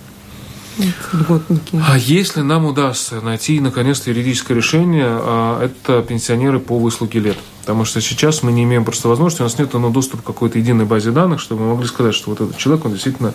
Льготники. 1.12 1.80
А 1.86 1.96
если 1.96 2.40
нам 2.40 2.64
удастся 2.64 3.20
найти 3.20 3.60
наконец-то 3.60 4.10
юридическое 4.10 4.56
решение, 4.56 5.06
а, 5.06 5.64
это 5.64 6.02
пенсионеры 6.02 6.58
по 6.58 6.78
выслуге 6.78 7.20
лет. 7.20 7.36
Потому 7.60 7.84
что 7.84 8.00
сейчас 8.00 8.42
мы 8.42 8.52
не 8.52 8.64
имеем 8.64 8.84
просто 8.84 9.08
возможности, 9.08 9.42
у 9.42 9.44
нас 9.44 9.58
нет 9.58 9.72
ну, 9.72 9.90
доступа 9.90 10.22
к 10.22 10.26
какой-то 10.26 10.58
единой 10.58 10.84
базе 10.84 11.12
данных, 11.12 11.40
чтобы 11.40 11.62
мы 11.62 11.74
могли 11.74 11.86
сказать, 11.86 12.14
что 12.14 12.30
вот 12.30 12.40
этот 12.40 12.58
человек, 12.58 12.84
он 12.84 12.92
действительно 12.92 13.32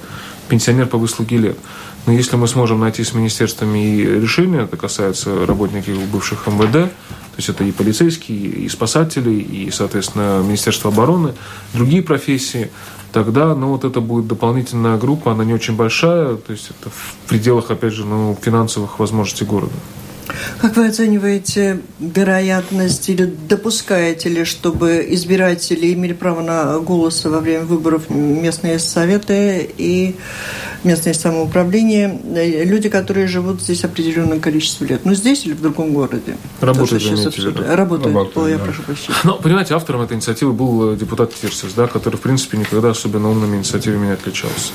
пенсионер 0.49 0.85
по 0.85 0.97
выслуге 0.97 1.37
лет. 1.37 1.57
Но 2.05 2.13
если 2.13 2.35
мы 2.35 2.47
сможем 2.47 2.79
найти 2.79 3.03
с 3.03 3.13
министерствами 3.13 4.01
решение, 4.01 4.63
это 4.63 4.77
касается 4.77 5.45
работников 5.45 5.97
бывших 6.11 6.45
МВД, 6.45 6.91
есть 7.39 7.49
это 7.49 7.63
и 7.63 7.71
полицейские, 7.71 8.37
и 8.37 8.69
спасатели, 8.69 9.31
и, 9.31 9.71
соответственно, 9.71 10.41
Министерство 10.43 10.91
обороны, 10.91 11.33
другие 11.73 12.03
профессии, 12.03 12.69
тогда, 13.11 13.55
ну, 13.55 13.69
вот 13.69 13.83
это 13.83 14.01
будет 14.01 14.27
дополнительная 14.27 14.97
группа, 14.97 15.31
она 15.31 15.43
не 15.45 15.53
очень 15.53 15.75
большая, 15.75 16.35
то 16.35 16.51
есть 16.51 16.69
это 16.69 16.89
в 16.89 17.15
пределах, 17.27 17.71
опять 17.71 17.93
же, 17.93 18.05
ну, 18.05 18.37
финансовых 18.41 18.99
возможностей 18.99 19.45
города. 19.45 19.73
Как 20.61 20.75
вы 20.75 20.87
оцениваете 20.87 21.79
вероятность 21.99 23.09
или 23.09 23.25
допускаете 23.25 24.29
ли, 24.29 24.43
чтобы 24.43 25.05
избиратели 25.09 25.93
имели 25.93 26.13
право 26.13 26.41
на 26.41 26.79
голос 26.79 27.25
во 27.25 27.39
время 27.39 27.65
выборов 27.65 28.09
местные 28.09 28.77
советы 28.79 29.69
и 29.77 30.15
местное 30.83 31.13
самоуправление, 31.13 32.19
люди, 32.65 32.89
которые 32.89 33.27
живут 33.27 33.61
здесь 33.61 33.83
определенное 33.83 34.39
количество 34.39 34.85
лет? 34.85 35.01
Ну, 35.05 35.13
здесь 35.13 35.45
или 35.45 35.53
в 35.53 35.61
другом 35.61 35.93
городе? 35.93 36.37
Работают, 36.61 37.03
сейчас 37.03 37.37
виду? 37.37 37.63
Работают, 37.67 38.15
Работают, 38.15 38.37
Ой, 38.37 38.51
я 38.51 38.57
да. 38.57 38.63
прошу 38.63 38.83
прощения. 38.83 39.17
Ну, 39.23 39.35
понимаете, 39.35 39.75
автором 39.75 40.01
этой 40.01 40.13
инициативы 40.13 40.53
был 40.53 40.93
э, 40.93 40.95
депутат 40.95 41.33
Тирсис, 41.33 41.73
да, 41.73 41.87
который, 41.87 42.15
в 42.15 42.21
принципе, 42.21 42.57
никогда 42.57 42.91
особенно 42.91 43.29
умными 43.29 43.57
инициативами 43.57 44.07
не 44.07 44.13
отличался. 44.13 44.71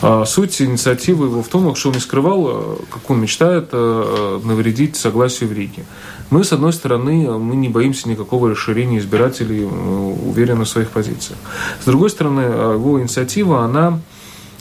А 0.00 0.24
суть 0.24 0.60
инициативы 0.60 1.26
его 1.26 1.42
в 1.42 1.48
том, 1.48 1.74
что 1.74 1.88
он 1.88 1.94
не 1.94 2.00
скрывал, 2.00 2.48
э, 2.48 2.76
как 2.90 3.10
он 3.10 3.20
мечтает 3.20 3.68
э, 3.72 4.40
навредить 4.44 4.96
согласию 4.96 5.48
в 5.48 5.52
Риге. 5.52 5.84
Мы, 6.30 6.44
с 6.44 6.52
одной 6.52 6.72
стороны, 6.72 7.30
мы 7.38 7.56
не 7.56 7.68
боимся 7.68 8.08
никакого 8.08 8.50
расширения 8.50 8.98
избирателей, 8.98 9.64
э, 9.64 9.66
уверены 9.66 10.64
в 10.64 10.68
своих 10.68 10.90
позициях. 10.90 11.38
С 11.82 11.84
другой 11.84 12.10
стороны, 12.10 12.40
э, 12.40 12.72
его 12.74 13.00
инициатива, 13.00 13.64
она 13.64 14.00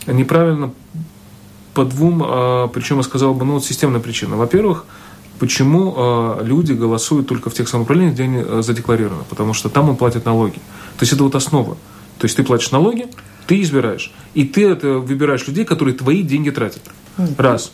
неправильно 0.08 0.72
по 1.74 1.86
двум, 1.86 2.24
а, 2.26 2.68
причем 2.68 2.98
я 2.98 3.04
сказал 3.04 3.34
бы, 3.34 3.46
ну, 3.46 3.54
вот 3.54 3.66
системная 3.66 4.02
причина. 4.02 4.36
Во-первых, 4.36 4.86
почему 5.40 5.94
а, 5.96 6.44
люди 6.44 6.74
голосуют 6.74 7.28
только 7.28 7.50
в 7.50 7.54
тех 7.54 7.70
самоуправлениях, 7.70 8.16
где 8.16 8.24
они 8.24 8.44
а, 8.46 8.62
задекларированы? 8.62 9.24
Потому 9.30 9.54
что 9.54 9.70
там 9.70 9.90
он 9.90 9.96
платит 9.96 10.26
налоги. 10.26 10.56
То 10.98 11.02
есть 11.02 11.14
это 11.14 11.24
вот 11.24 11.36
основа. 11.36 11.78
То 12.18 12.26
есть 12.26 12.36
ты 12.36 12.44
платишь 12.44 12.72
налоги, 12.72 13.08
ты 13.48 13.62
избираешь. 13.62 14.12
И 14.34 14.44
ты 14.46 14.68
это 14.68 15.00
выбираешь 15.00 15.48
людей, 15.48 15.66
которые 15.66 15.96
твои 15.96 16.22
деньги 16.24 16.52
тратят. 16.52 16.84
Раз. 17.38 17.72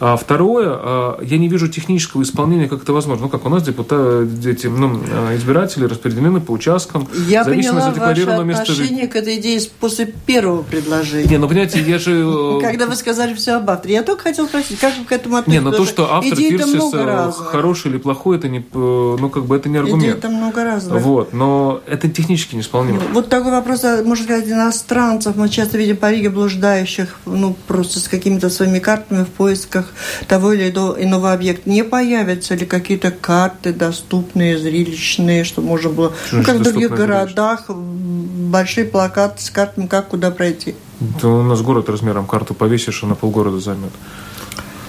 А 0.00 0.16
второе, 0.16 0.66
а, 0.70 1.18
я 1.22 1.36
не 1.36 1.48
вижу 1.48 1.68
технического 1.68 2.22
исполнения, 2.22 2.68
как 2.68 2.82
это 2.82 2.94
возможно. 2.94 3.24
Ну, 3.24 3.28
как 3.28 3.44
у 3.44 3.50
нас 3.50 3.62
депутаты, 3.62 4.26
эти, 4.46 4.66
ну, 4.66 4.98
а, 5.12 5.36
избиратели 5.36 5.84
распределены 5.84 6.40
по 6.40 6.52
участкам. 6.52 7.06
Я 7.28 7.44
поняла 7.44 7.90
ваше 7.90 8.22
отношение 8.22 9.08
к 9.08 9.16
этой 9.16 9.38
идее 9.38 9.60
после 9.78 10.06
первого 10.06 10.62
предложения. 10.62 11.28
Не, 11.28 11.36
ну, 11.36 11.48
понимаете, 11.48 11.82
я 11.82 11.98
же... 11.98 12.12
э, 12.26 12.60
Когда 12.62 12.86
вы 12.86 12.96
сказали 12.96 13.34
все 13.34 13.56
об 13.56 13.68
авторе, 13.68 13.94
я 13.94 14.02
только 14.02 14.22
хотел 14.22 14.46
спросить, 14.46 14.78
как 14.78 14.96
вы 14.96 15.04
к 15.04 15.12
этому 15.12 15.36
относитесь? 15.36 15.64
Не, 15.64 15.70
но 15.70 15.76
то, 15.76 15.84
что 15.84 16.14
автор 16.14 16.34
Пирсис 16.34 16.94
э, 16.94 17.32
хороший 17.32 17.90
или 17.90 17.98
плохой, 17.98 18.38
это 18.38 18.48
не, 18.48 18.60
э, 18.60 18.62
ну, 18.72 19.28
как 19.28 19.44
бы 19.44 19.54
это 19.54 19.68
не 19.68 19.76
аргумент. 19.76 20.02
Идей-то 20.02 20.30
много 20.30 20.64
разных. 20.64 21.02
Вот, 21.02 21.34
но 21.34 21.82
это 21.86 22.08
технически 22.08 22.56
неисполнимо. 22.56 23.00
Вот 23.12 23.28
такой 23.28 23.50
вопрос, 23.50 23.84
а, 23.84 24.02
можно 24.02 24.24
сказать, 24.24 24.48
иностранцев. 24.48 25.36
Мы 25.36 25.50
часто 25.50 25.76
видим 25.76 25.98
по 25.98 26.10
Риге 26.10 26.30
блуждающих, 26.30 27.18
ну, 27.26 27.54
просто 27.66 28.00
с 28.00 28.08
какими-то 28.08 28.48
своими 28.48 28.78
картами 28.90 29.24
в 29.24 29.28
поисках 29.28 29.92
того 30.26 30.52
или 30.52 30.68
иного- 30.70 31.32
объекта. 31.32 31.70
Не 31.70 31.84
появятся 31.84 32.56
ли 32.56 32.66
какие-то 32.66 33.10
карты 33.12 33.72
доступные, 33.72 34.58
зрелищные, 34.58 35.44
чтобы 35.44 35.68
можно 35.68 35.90
было... 35.90 36.12
Что 36.26 36.36
Ну, 36.38 36.44
как 36.44 36.56
в 36.56 36.62
других 36.62 36.90
городах, 36.90 37.70
большие 37.70 38.84
плакаты 38.84 39.42
с 39.42 39.50
картами, 39.50 39.86
как 39.86 40.08
куда 40.08 40.30
пройти. 40.30 40.74
Это 41.16 41.28
у 41.28 41.42
нас 41.42 41.60
город 41.62 41.88
размером 41.88 42.26
карту 42.26 42.54
повесишь, 42.54 43.02
и 43.02 43.06
на 43.06 43.14
полгорода 43.14 43.60
займет. 43.60 43.92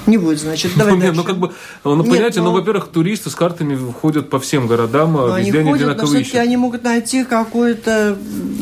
Не 0.08 0.18
будет, 0.18 0.40
значит. 0.40 0.72
Давай 0.76 0.94
ну, 0.98 1.02
нет, 1.02 1.16
ну, 1.16 1.24
как 1.24 1.38
бы, 1.38 1.52
ну, 1.84 1.96
Нет, 1.96 2.06
понимаете, 2.10 2.40
ну, 2.40 2.46
ну- 2.48 2.54
во-первых, 2.54 2.88
туристы 2.88 3.30
с 3.30 3.36
картами 3.36 3.78
ходят 4.02 4.30
по 4.30 4.40
всем 4.40 4.68
городам, 4.68 5.14
Но 5.14 5.26
а 5.26 5.36
они 5.36 5.46
везде 5.48 5.60
они 5.60 5.72
ходят, 5.72 5.86
но 5.88 5.92
одинаково 5.92 6.08
все-таки 6.08 6.30
ищут. 6.30 6.40
они 6.42 6.58
могут 6.58 6.84
найти 6.84 7.24
какой-то... 7.24 8.18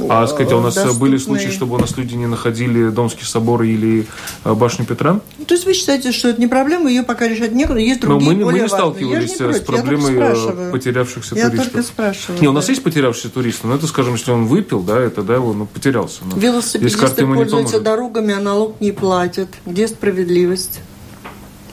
А, 0.10 0.28
сказать, 0.28 0.52
а 0.52 0.58
у 0.58 0.62
нас 0.62 0.76
э, 0.78 0.92
были 0.94 1.18
доступный- 1.18 1.20
случаи, 1.20 1.50
чтобы 1.50 1.76
у 1.76 1.80
нас 1.80 1.96
люди 1.98 2.16
не 2.16 2.28
находили 2.28 2.90
Домский 2.90 3.26
собор 3.26 3.64
или 3.64 4.06
э, 4.44 4.54
башню 4.54 4.86
Петра? 4.86 5.20
То 5.48 5.54
есть 5.54 5.66
вы 5.66 5.74
считаете, 5.74 6.12
что 6.12 6.30
это 6.30 6.40
не 6.40 6.48
проблема, 6.48 6.90
ее 6.90 7.04
пока 7.04 7.28
решать 7.28 7.54
некуда, 7.54 7.80
есть 7.80 8.02
Но 8.04 8.10
другие, 8.10 8.28
мы, 8.30 8.34
не- 8.36 8.40
мы 8.40 8.46
более 8.52 8.64
не 8.64 8.68
важные. 8.68 8.78
сталкивались 8.80 9.30
Я 9.32 9.36
с 9.36 9.40
не 9.40 9.46
против, 9.46 9.66
проблемой 9.66 10.16
я 10.16 10.34
э, 10.36 10.72
потерявшихся 10.72 11.36
Я 11.36 11.50
туристов. 11.50 11.72
только 11.74 11.88
спрашиваю. 11.88 12.42
Не, 12.42 12.48
у 12.48 12.52
нас 12.52 12.66
да. 12.66 12.72
есть 12.72 12.84
потерявшиеся 12.84 13.30
туристы, 13.30 13.68
но 13.68 13.76
это, 13.76 13.88
скажем, 13.88 14.14
если 14.14 14.32
он 14.32 14.46
выпил, 14.46 14.82
да, 14.82 15.00
это, 15.00 15.22
да, 15.22 15.36
его, 15.36 15.54
ну, 15.54 15.66
потерялся. 15.66 16.22
Ну, 16.30 16.40
Велосипедисты 16.40 17.26
не 17.26 17.34
пользуются 17.34 17.80
дорогами, 17.80 18.34
а 18.34 18.40
налог 18.40 18.80
не 18.82 18.92
платят. 18.92 19.50
Где 19.66 19.88
справедливость? 19.88 20.80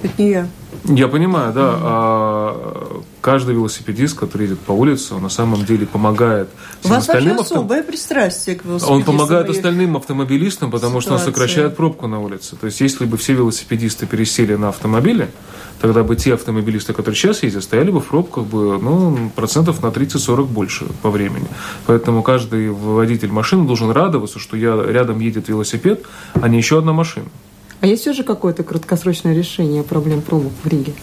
Это 0.03 0.23
не 0.23 0.31
я. 0.31 0.49
Я 0.85 1.09
понимаю, 1.09 1.53
да. 1.53 1.75
А 1.75 3.01
каждый 3.21 3.55
велосипедист, 3.55 4.17
который 4.17 4.42
едет 4.42 4.61
по 4.61 4.73
улице, 4.73 5.15
он 5.15 5.23
на 5.23 5.29
самом 5.29 5.65
деле 5.65 5.87
помогает 5.87 6.49
У 6.85 6.88
вас 6.88 7.01
остальным 7.01 7.38
вообще 7.38 7.55
особое 7.55 7.81
авто... 7.81 7.90
пристрастие 7.90 8.57
к 8.57 8.65
велосипедистам. 8.65 8.97
Он 8.97 9.03
помогает 9.03 9.51
остальным 9.51 9.97
автомобилистам, 9.97 10.71
потому 10.71 11.01
ситуации. 11.01 11.23
что 11.23 11.29
он 11.29 11.35
сокращает 11.35 11.77
пробку 11.77 12.07
на 12.07 12.21
улице. 12.21 12.57
То 12.57 12.67
есть, 12.67 12.81
если 12.81 13.05
бы 13.05 13.17
все 13.17 13.33
велосипедисты 13.33 14.07
пересели 14.07 14.55
на 14.55 14.69
автомобили, 14.69 15.29
тогда 15.81 16.05
бы 16.05 16.15
те 16.15 16.35
автомобилисты, 16.35 16.92
которые 16.92 17.17
сейчас 17.17 17.42
ездят, 17.42 17.65
стояли 17.65 17.90
бы 17.90 18.01
в 18.01 18.07
пробках 18.07 18.44
бы, 18.44 18.79
ну, 18.79 19.31
процентов 19.35 19.83
на 19.83 19.88
30-40 19.88 20.44
больше 20.44 20.85
по 21.03 21.11
времени. 21.11 21.49
Поэтому 21.87 22.23
каждый 22.23 22.71
водитель 22.71 23.33
машины 23.33 23.67
должен 23.67 23.90
радоваться, 23.90 24.38
что 24.38 24.57
я, 24.57 24.77
рядом 24.77 25.19
едет 25.21 25.49
велосипед, 25.49 26.05
а 26.35 26.49
не 26.49 26.59
еще 26.59 26.79
одна 26.79 26.92
машина. 26.92 27.27
А 27.81 27.87
есть 27.87 28.06
уже 28.06 28.22
какое-то 28.22 28.62
краткосрочное 28.62 29.35
решение 29.35 29.83
проблем 29.83 30.22
пробок 30.22 30.52
в 30.62 30.66
Риге? 30.66 30.94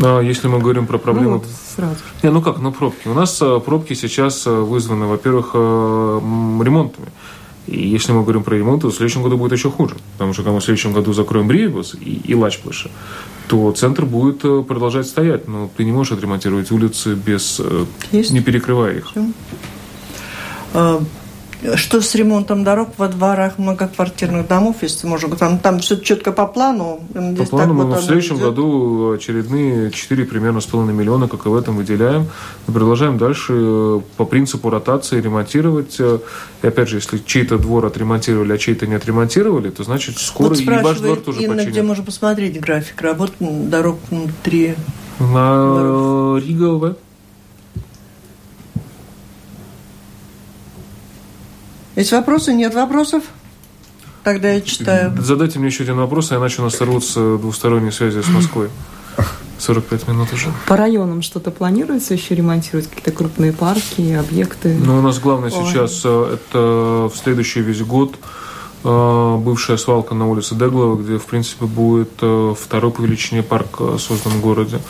А 0.00 0.20
если 0.20 0.48
мы 0.48 0.58
говорим 0.58 0.86
про 0.86 0.98
проблемы... 0.98 1.30
Ну, 1.30 1.38
вот, 1.38 1.46
сразу. 1.76 1.96
Не, 2.22 2.30
ну 2.30 2.40
как, 2.40 2.58
ну 2.58 2.72
пробки. 2.72 3.08
У 3.08 3.14
нас 3.14 3.40
э, 3.42 3.60
пробки 3.64 3.94
сейчас 3.94 4.46
э, 4.46 4.50
вызваны, 4.50 5.06
во-первых, 5.06 5.50
э, 5.54 6.20
ремонтами. 6.62 7.08
И 7.66 7.88
если 7.88 8.12
мы 8.12 8.22
говорим 8.22 8.42
про 8.42 8.56
ремонт, 8.56 8.82
то 8.82 8.88
в 8.88 8.94
следующем 8.94 9.22
году 9.22 9.36
будет 9.36 9.52
еще 9.52 9.70
хуже. 9.70 9.96
Потому 10.14 10.32
что 10.32 10.42
когда 10.42 10.54
мы 10.54 10.60
в 10.60 10.64
следующем 10.64 10.92
году 10.92 11.12
закроем 11.12 11.46
Бриебус 11.46 11.94
и, 11.94 12.20
и 12.24 12.34
Лачплыша, 12.34 12.90
то 13.48 13.70
центр 13.72 14.04
будет 14.04 14.40
продолжать 14.66 15.06
стоять. 15.06 15.46
Но 15.46 15.70
ты 15.76 15.84
не 15.84 15.92
можешь 15.92 16.12
отремонтировать 16.12 16.70
улицы 16.72 17.14
без... 17.14 17.60
Есть. 18.10 18.30
не 18.30 18.40
перекрывая 18.40 18.98
их. 18.98 19.10
Все. 19.10 21.02
Что 21.76 22.00
с 22.00 22.14
ремонтом 22.14 22.64
дорог 22.64 22.90
во 22.96 23.08
дворах 23.08 23.58
многоквартирных 23.58 24.48
домов, 24.48 24.78
если 24.82 25.06
можно, 25.06 25.34
там, 25.36 25.58
там 25.58 25.78
все 25.78 25.96
четко 25.96 26.32
по 26.32 26.46
плану. 26.46 27.00
По 27.12 27.44
плану 27.44 27.74
мы 27.74 27.84
вот 27.84 28.00
в 28.00 28.04
следующем 28.04 28.36
идет. 28.36 28.46
году 28.46 29.12
очередные 29.12 29.92
4 29.92 30.24
примерно 30.24 30.60
с 30.60 30.66
половиной 30.66 30.94
миллиона, 30.94 31.28
как 31.28 31.46
и 31.46 31.48
в 31.48 31.54
этом, 31.54 31.76
выделяем. 31.76 32.28
Мы 32.66 32.74
продолжаем 32.74 33.16
дальше 33.16 33.52
э, 33.54 34.00
по 34.16 34.24
принципу 34.24 34.70
ротации 34.70 35.20
ремонтировать. 35.20 35.96
Э, 36.00 36.18
и 36.62 36.66
опять 36.66 36.88
же, 36.88 36.96
если 36.96 37.18
чей-то 37.18 37.58
двор 37.58 37.86
отремонтировали, 37.86 38.52
а 38.52 38.58
чей-то 38.58 38.88
не 38.88 38.94
отремонтировали, 38.94 39.70
то 39.70 39.84
значит 39.84 40.18
скоро 40.18 40.48
вот 40.48 40.60
и 40.60 40.64
ваш 40.68 40.98
двор 40.98 41.20
тоже 41.20 41.42
Инна, 41.42 41.54
починят. 41.54 41.72
где 41.72 41.82
можно 41.82 42.04
посмотреть 42.04 42.60
график 42.60 43.00
работ 43.00 43.32
дорог 43.38 43.98
внутри? 44.10 44.74
На 45.20 46.38
Рига. 46.38 46.96
Есть 51.96 52.12
вопросы? 52.12 52.54
Нет 52.54 52.74
вопросов? 52.74 53.24
Тогда 54.24 54.50
я 54.52 54.60
читаю. 54.60 55.12
Задайте 55.20 55.58
мне 55.58 55.68
еще 55.68 55.82
один 55.82 55.96
вопрос, 55.96 56.32
а 56.32 56.36
иначе 56.36 56.62
у 56.62 56.64
нас 56.64 56.76
сорвутся 56.76 57.38
двусторонние 57.38 57.92
связи 57.92 58.20
с 58.20 58.28
Москвой. 58.28 58.70
45 59.58 60.08
минут 60.08 60.32
уже. 60.32 60.48
По 60.66 60.76
районам 60.76 61.22
что-то 61.22 61.50
планируется 61.50 62.14
еще 62.14 62.34
ремонтировать? 62.34 62.88
Какие-то 62.88 63.12
крупные 63.12 63.52
парки, 63.52 64.12
объекты? 64.12 64.74
Ну, 64.74 64.98
у 64.98 65.02
нас 65.02 65.20
главное 65.20 65.50
Ой. 65.50 65.64
сейчас 65.64 66.02
э, 66.04 66.34
это 66.34 67.08
в 67.08 67.16
следующий 67.16 67.60
весь 67.60 67.80
год 67.82 68.16
бывшая 68.84 69.76
свалка 69.76 70.14
на 70.14 70.28
улице 70.28 70.54
Деглова, 70.54 71.00
где, 71.00 71.18
в 71.18 71.26
принципе, 71.26 71.66
будет 71.66 72.10
э, 72.20 72.54
второй 72.58 72.90
по 72.90 73.00
величине 73.00 73.42
парк 73.42 73.76
э, 73.78 73.96
создан 73.98 74.32
в 74.32 74.40
городе. 74.40 74.80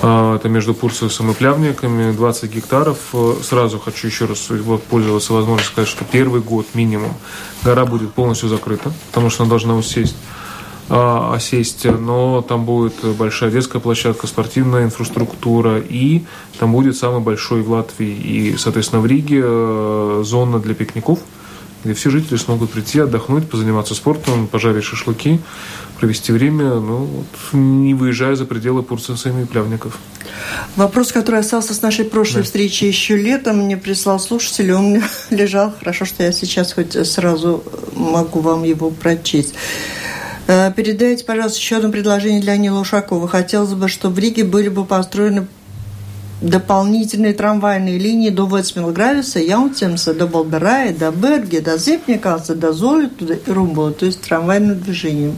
Это 0.00 0.48
между 0.48 0.74
Пурцевым 0.74 1.30
и 1.30 1.34
Плявниками, 1.34 2.12
20 2.12 2.54
гектаров. 2.54 2.98
Сразу 3.42 3.78
хочу 3.78 4.06
еще 4.06 4.26
раз 4.26 4.50
пользоваться 4.90 5.32
возможностью 5.32 5.72
сказать, 5.72 5.88
что 5.88 6.04
первый 6.04 6.42
год 6.42 6.66
минимум 6.74 7.12
гора 7.64 7.86
будет 7.86 8.12
полностью 8.12 8.48
закрыта, 8.48 8.92
потому 9.06 9.30
что 9.30 9.44
она 9.44 9.50
должна 9.50 9.76
усесть 9.76 10.16
осесть, 10.90 11.86
но 11.86 12.44
там 12.46 12.66
будет 12.66 13.02
большая 13.16 13.50
детская 13.50 13.78
площадка, 13.78 14.26
спортивная 14.26 14.84
инфраструктура, 14.84 15.78
и 15.78 16.24
там 16.58 16.72
будет 16.72 16.98
самый 16.98 17.20
большой 17.20 17.62
в 17.62 17.70
Латвии 17.70 18.10
и, 18.10 18.56
соответственно, 18.58 19.00
в 19.00 19.06
Риге 19.06 19.42
зона 20.22 20.58
для 20.58 20.74
пикников– 20.74 21.20
где 21.84 21.94
все 21.94 22.10
жители 22.10 22.36
смогут 22.36 22.70
прийти, 22.70 22.98
отдохнуть, 22.98 23.48
позаниматься 23.48 23.94
спортом, 23.94 24.46
пожарить 24.46 24.84
шашлыки, 24.84 25.40
провести 26.00 26.32
время, 26.32 26.74
ну, 26.74 27.04
вот, 27.04 27.26
не 27.52 27.94
выезжая 27.94 28.34
за 28.34 28.46
пределы 28.46 28.82
Пурцинсами 28.82 29.42
и 29.42 29.46
Плявников. 29.46 29.98
Вопрос, 30.76 31.12
который 31.12 31.40
остался 31.40 31.74
с 31.74 31.82
нашей 31.82 32.04
прошлой 32.04 32.38
да. 32.38 32.44
встречи 32.44 32.84
еще 32.84 33.16
летом, 33.16 33.58
мне 33.58 33.76
прислал 33.76 34.18
слушатель, 34.18 34.72
он 34.72 35.02
лежал. 35.30 35.72
Хорошо, 35.78 36.04
что 36.04 36.22
я 36.22 36.32
сейчас 36.32 36.72
хоть 36.72 37.06
сразу 37.06 37.62
могу 37.94 38.40
вам 38.40 38.64
его 38.64 38.90
прочесть. 38.90 39.54
Э, 40.46 40.72
передайте, 40.74 41.24
пожалуйста, 41.24 41.58
еще 41.58 41.76
одно 41.76 41.90
предложение 41.90 42.40
для 42.40 42.56
Нила 42.56 42.80
Ушакова. 42.80 43.28
Хотелось 43.28 43.74
бы, 43.74 43.88
чтобы 43.88 44.16
в 44.16 44.18
Риге 44.18 44.44
были 44.44 44.68
бы 44.68 44.84
построены 44.84 45.46
дополнительные 46.44 47.32
трамвайные 47.32 47.98
линии 47.98 48.30
до 48.30 48.46
Вецмилгрависа, 48.46 49.40
Яунцемса, 49.40 50.14
до 50.14 50.26
Болберая, 50.26 50.94
до 50.94 51.10
Берги, 51.10 51.60
до 51.60 51.78
Зипникаса, 51.78 52.54
до 52.54 52.72
Золита 52.72 53.34
и 53.34 53.50
Румбола, 53.50 53.92
то 53.92 54.06
есть 54.06 54.20
трамвайным 54.20 54.78
движением. 54.78 55.36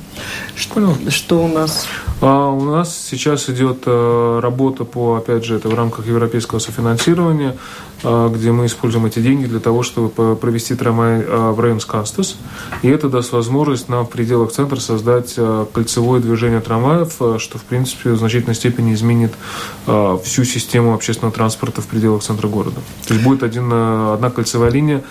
Что, 0.56 0.94
что 1.08 1.44
у 1.44 1.48
нас? 1.48 1.86
А 2.20 2.48
у 2.48 2.64
нас 2.64 2.96
сейчас 3.10 3.50
идет 3.50 3.82
э, 3.84 4.40
работа 4.42 4.84
по, 4.84 5.16
опять 5.16 5.44
же, 5.44 5.56
это 5.56 5.68
в 5.68 5.74
рамках 5.74 6.06
европейского 6.06 6.60
софинансирования, 6.60 7.56
э, 8.02 8.30
где 8.34 8.52
мы 8.52 8.66
используем 8.66 9.04
эти 9.04 9.18
деньги 9.18 9.44
для 9.44 9.60
того, 9.60 9.82
чтобы 9.82 10.34
провести 10.34 10.74
трамвай 10.74 11.20
э, 11.20 11.50
в 11.50 11.60
район 11.60 11.78
Скастес. 11.78 12.38
И 12.80 12.88
это 12.88 13.10
даст 13.10 13.32
возможность 13.32 13.90
нам 13.90 14.06
в 14.06 14.10
пределах 14.10 14.50
центра 14.50 14.80
создать 14.80 15.38
кольцевое 15.74 16.22
движение 16.22 16.60
трамваев, 16.60 17.12
что, 17.38 17.58
в 17.58 17.64
принципе, 17.64 18.12
в 18.12 18.18
значительной 18.18 18.54
степени 18.54 18.94
изменит 18.94 19.32
всю 19.86 20.44
систему 20.44 20.94
общественного 20.94 21.34
транспорта 21.34 21.82
в 21.82 21.86
пределах 21.86 22.22
центра 22.22 22.48
города. 22.48 22.80
То 23.06 23.14
есть 23.14 23.24
будет 23.24 23.42
один, 23.42 23.70
одна 23.72 24.30
кольцевая 24.30 24.70
линия, 24.70 25.02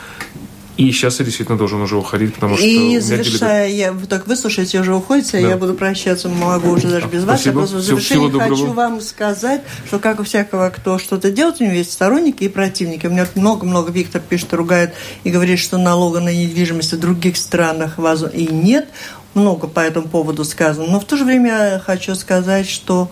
и 0.78 0.92
сейчас 0.92 1.20
я 1.20 1.26
действительно 1.26 1.58
должен 1.58 1.82
уже 1.82 1.96
уходить, 1.96 2.34
потому 2.34 2.58
что... 2.58 2.66
И 2.66 3.00
завершая, 3.00 3.70
я, 3.70 3.94
вы 3.94 4.08
так 4.08 4.28
выслушаете, 4.28 4.82
уже 4.82 4.94
уходите, 4.94 5.42
да. 5.42 5.50
я 5.50 5.58
буду 5.58 5.74
прощаться, 5.74 6.28
могу 6.28 6.72
уже 6.72 6.90
даже 6.90 7.08
без 7.08 7.24
вас. 7.24 7.42
Спасибо. 7.42 7.62
Я 7.62 7.66
в 7.68 7.70
завершение 7.70 8.30
Всего 8.30 8.40
хочу 8.42 8.74
вам 8.74 9.02
сказать, 9.02 9.62
что 9.88 10.00
как 10.00 10.20
у 10.20 10.24
всякого, 10.24 10.70
кто 10.70 11.00
что-то 11.00 11.32
делает, 11.32 11.62
у 11.62 11.64
него 11.64 11.76
есть 11.76 11.94
сторонники 11.94 12.44
и 12.44 12.50
противники. 12.50 13.08
У 13.08 13.10
меня 13.10 13.26
много-много 13.36 13.92
Виктор 13.92 14.22
пишет, 14.22 14.54
ругает 14.54 14.94
и 15.24 15.30
говорит, 15.30 15.60
что 15.60 15.78
налога 15.78 16.20
на 16.20 16.34
недвижимость 16.34 16.94
в 16.94 17.00
других 17.00 17.38
странах 17.38 17.98
и 18.34 18.48
нет 18.48 18.90
много 19.34 19.68
по 19.68 19.80
этому 19.80 20.08
поводу 20.08 20.44
сказано. 20.44 20.88
Но 20.88 21.00
в 21.00 21.06
то 21.06 21.18
же 21.18 21.26
время 21.26 21.74
я 21.74 21.80
хочу 21.80 22.16
сказать, 22.16 22.70
что 22.70 23.10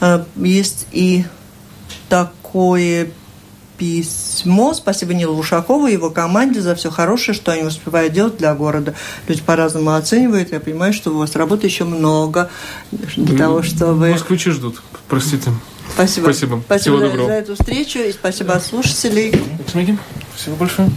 э, 0.00 0.24
есть 0.36 0.86
и 0.90 1.24
такое 2.08 3.10
письмо. 3.78 4.74
Спасибо 4.74 5.14
Нилу 5.14 5.36
Ушакову 5.38 5.86
и 5.86 5.92
его 5.92 6.10
команде 6.10 6.60
за 6.60 6.74
все 6.74 6.90
хорошее, 6.90 7.34
что 7.36 7.52
они 7.52 7.62
успевают 7.62 8.12
делать 8.12 8.36
для 8.36 8.54
города. 8.54 8.94
Люди 9.28 9.42
по-разному 9.42 9.94
оценивают. 9.94 10.52
Я 10.52 10.60
понимаю, 10.60 10.92
что 10.92 11.10
у 11.10 11.18
вас 11.18 11.36
работы 11.36 11.66
еще 11.66 11.84
много 11.84 12.50
для 12.90 13.36
того, 13.36 13.62
чтобы... 13.62 14.10
Москвичи 14.10 14.50
ждут. 14.50 14.82
Простите. 15.08 15.50
Спасибо. 15.92 16.24
Спасибо. 16.24 16.62
Спасибо 16.64 16.96
Всего 16.98 17.16
за, 17.16 17.26
за 17.26 17.32
эту 17.32 17.54
встречу 17.54 17.98
и 18.00 18.12
спасибо 18.12 18.54
от 18.54 18.64
слушателей. 18.64 19.40
Спасибо 19.68 20.56
большое. 20.56 20.90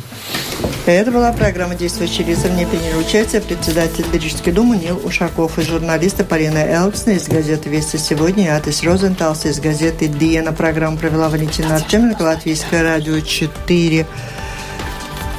Это 0.85 1.11
была 1.11 1.31
программа 1.31 1.75
«Действующие 1.75 2.25
лица». 2.25 2.47
В 2.47 2.55
ней 2.55 2.65
приняли 2.65 2.95
участие 2.95 3.41
председатель 3.41 4.05
Рижской 4.11 4.51
думы 4.51 4.77
Нил 4.77 4.99
Ушаков 5.03 5.59
и 5.59 5.61
журналисты 5.61 6.23
Полина 6.23 6.57
Элксна 6.57 7.11
из 7.11 7.27
газеты 7.27 7.69
«Вести 7.69 7.97
сегодня» 7.97 8.45
и 8.45 8.47
Атис 8.47 8.83
Розенталс 8.83 9.45
из 9.45 9.59
газеты 9.59 10.07
«Диена». 10.07 10.51
Программу 10.51 10.97
провела 10.97 11.29
Валентина 11.29 11.75
Артеменко, 11.75 12.23
Латвийское 12.23 12.81
радио 12.81 13.19
4. 13.19 14.07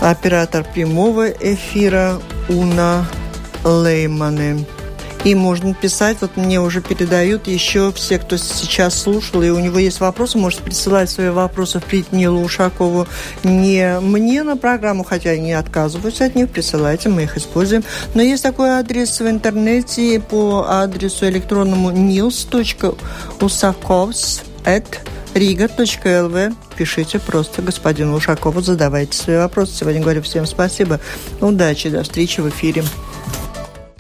Оператор 0.00 0.64
прямого 0.64 1.28
эфира 1.28 2.20
Уна 2.48 3.08
Леймане. 3.64 4.64
И 5.24 5.34
можно 5.34 5.74
писать, 5.74 6.16
вот 6.20 6.36
мне 6.36 6.60
уже 6.60 6.80
передают 6.80 7.46
еще 7.46 7.92
все, 7.92 8.18
кто 8.18 8.38
сейчас 8.38 8.94
слушал, 8.94 9.42
и 9.42 9.50
у 9.50 9.58
него 9.58 9.78
есть 9.78 10.00
вопросы, 10.00 10.38
может 10.38 10.60
присылать 10.60 11.10
свои 11.10 11.28
вопросы 11.28 11.78
в 11.78 11.84
Притнилу 11.84 12.40
Ушакову 12.40 13.06
не 13.44 14.00
мне 14.00 14.42
на 14.42 14.56
программу, 14.56 15.04
хотя 15.04 15.32
я 15.32 15.38
не 15.38 15.52
отказываюсь 15.52 16.22
от 16.22 16.36
них, 16.36 16.48
присылайте, 16.48 17.10
мы 17.10 17.24
их 17.24 17.36
используем. 17.36 17.84
Но 18.14 18.22
есть 18.22 18.42
такой 18.42 18.70
адрес 18.70 19.20
в 19.20 19.28
интернете 19.28 20.20
по 20.20 20.64
адресу 20.68 21.28
электронному 21.28 21.90
news.usakovs 21.90 24.40
riga.lv. 25.34 26.54
Пишите 26.76 27.18
просто 27.18 27.62
господину 27.62 28.16
Ушакову, 28.16 28.60
задавайте 28.62 29.16
свои 29.16 29.36
вопросы. 29.36 29.76
Сегодня 29.76 30.00
говорю 30.00 30.22
всем 30.22 30.46
спасибо. 30.46 30.98
Удачи, 31.40 31.90
до 31.90 32.02
встречи 32.02 32.40
в 32.40 32.48
эфире. 32.48 32.82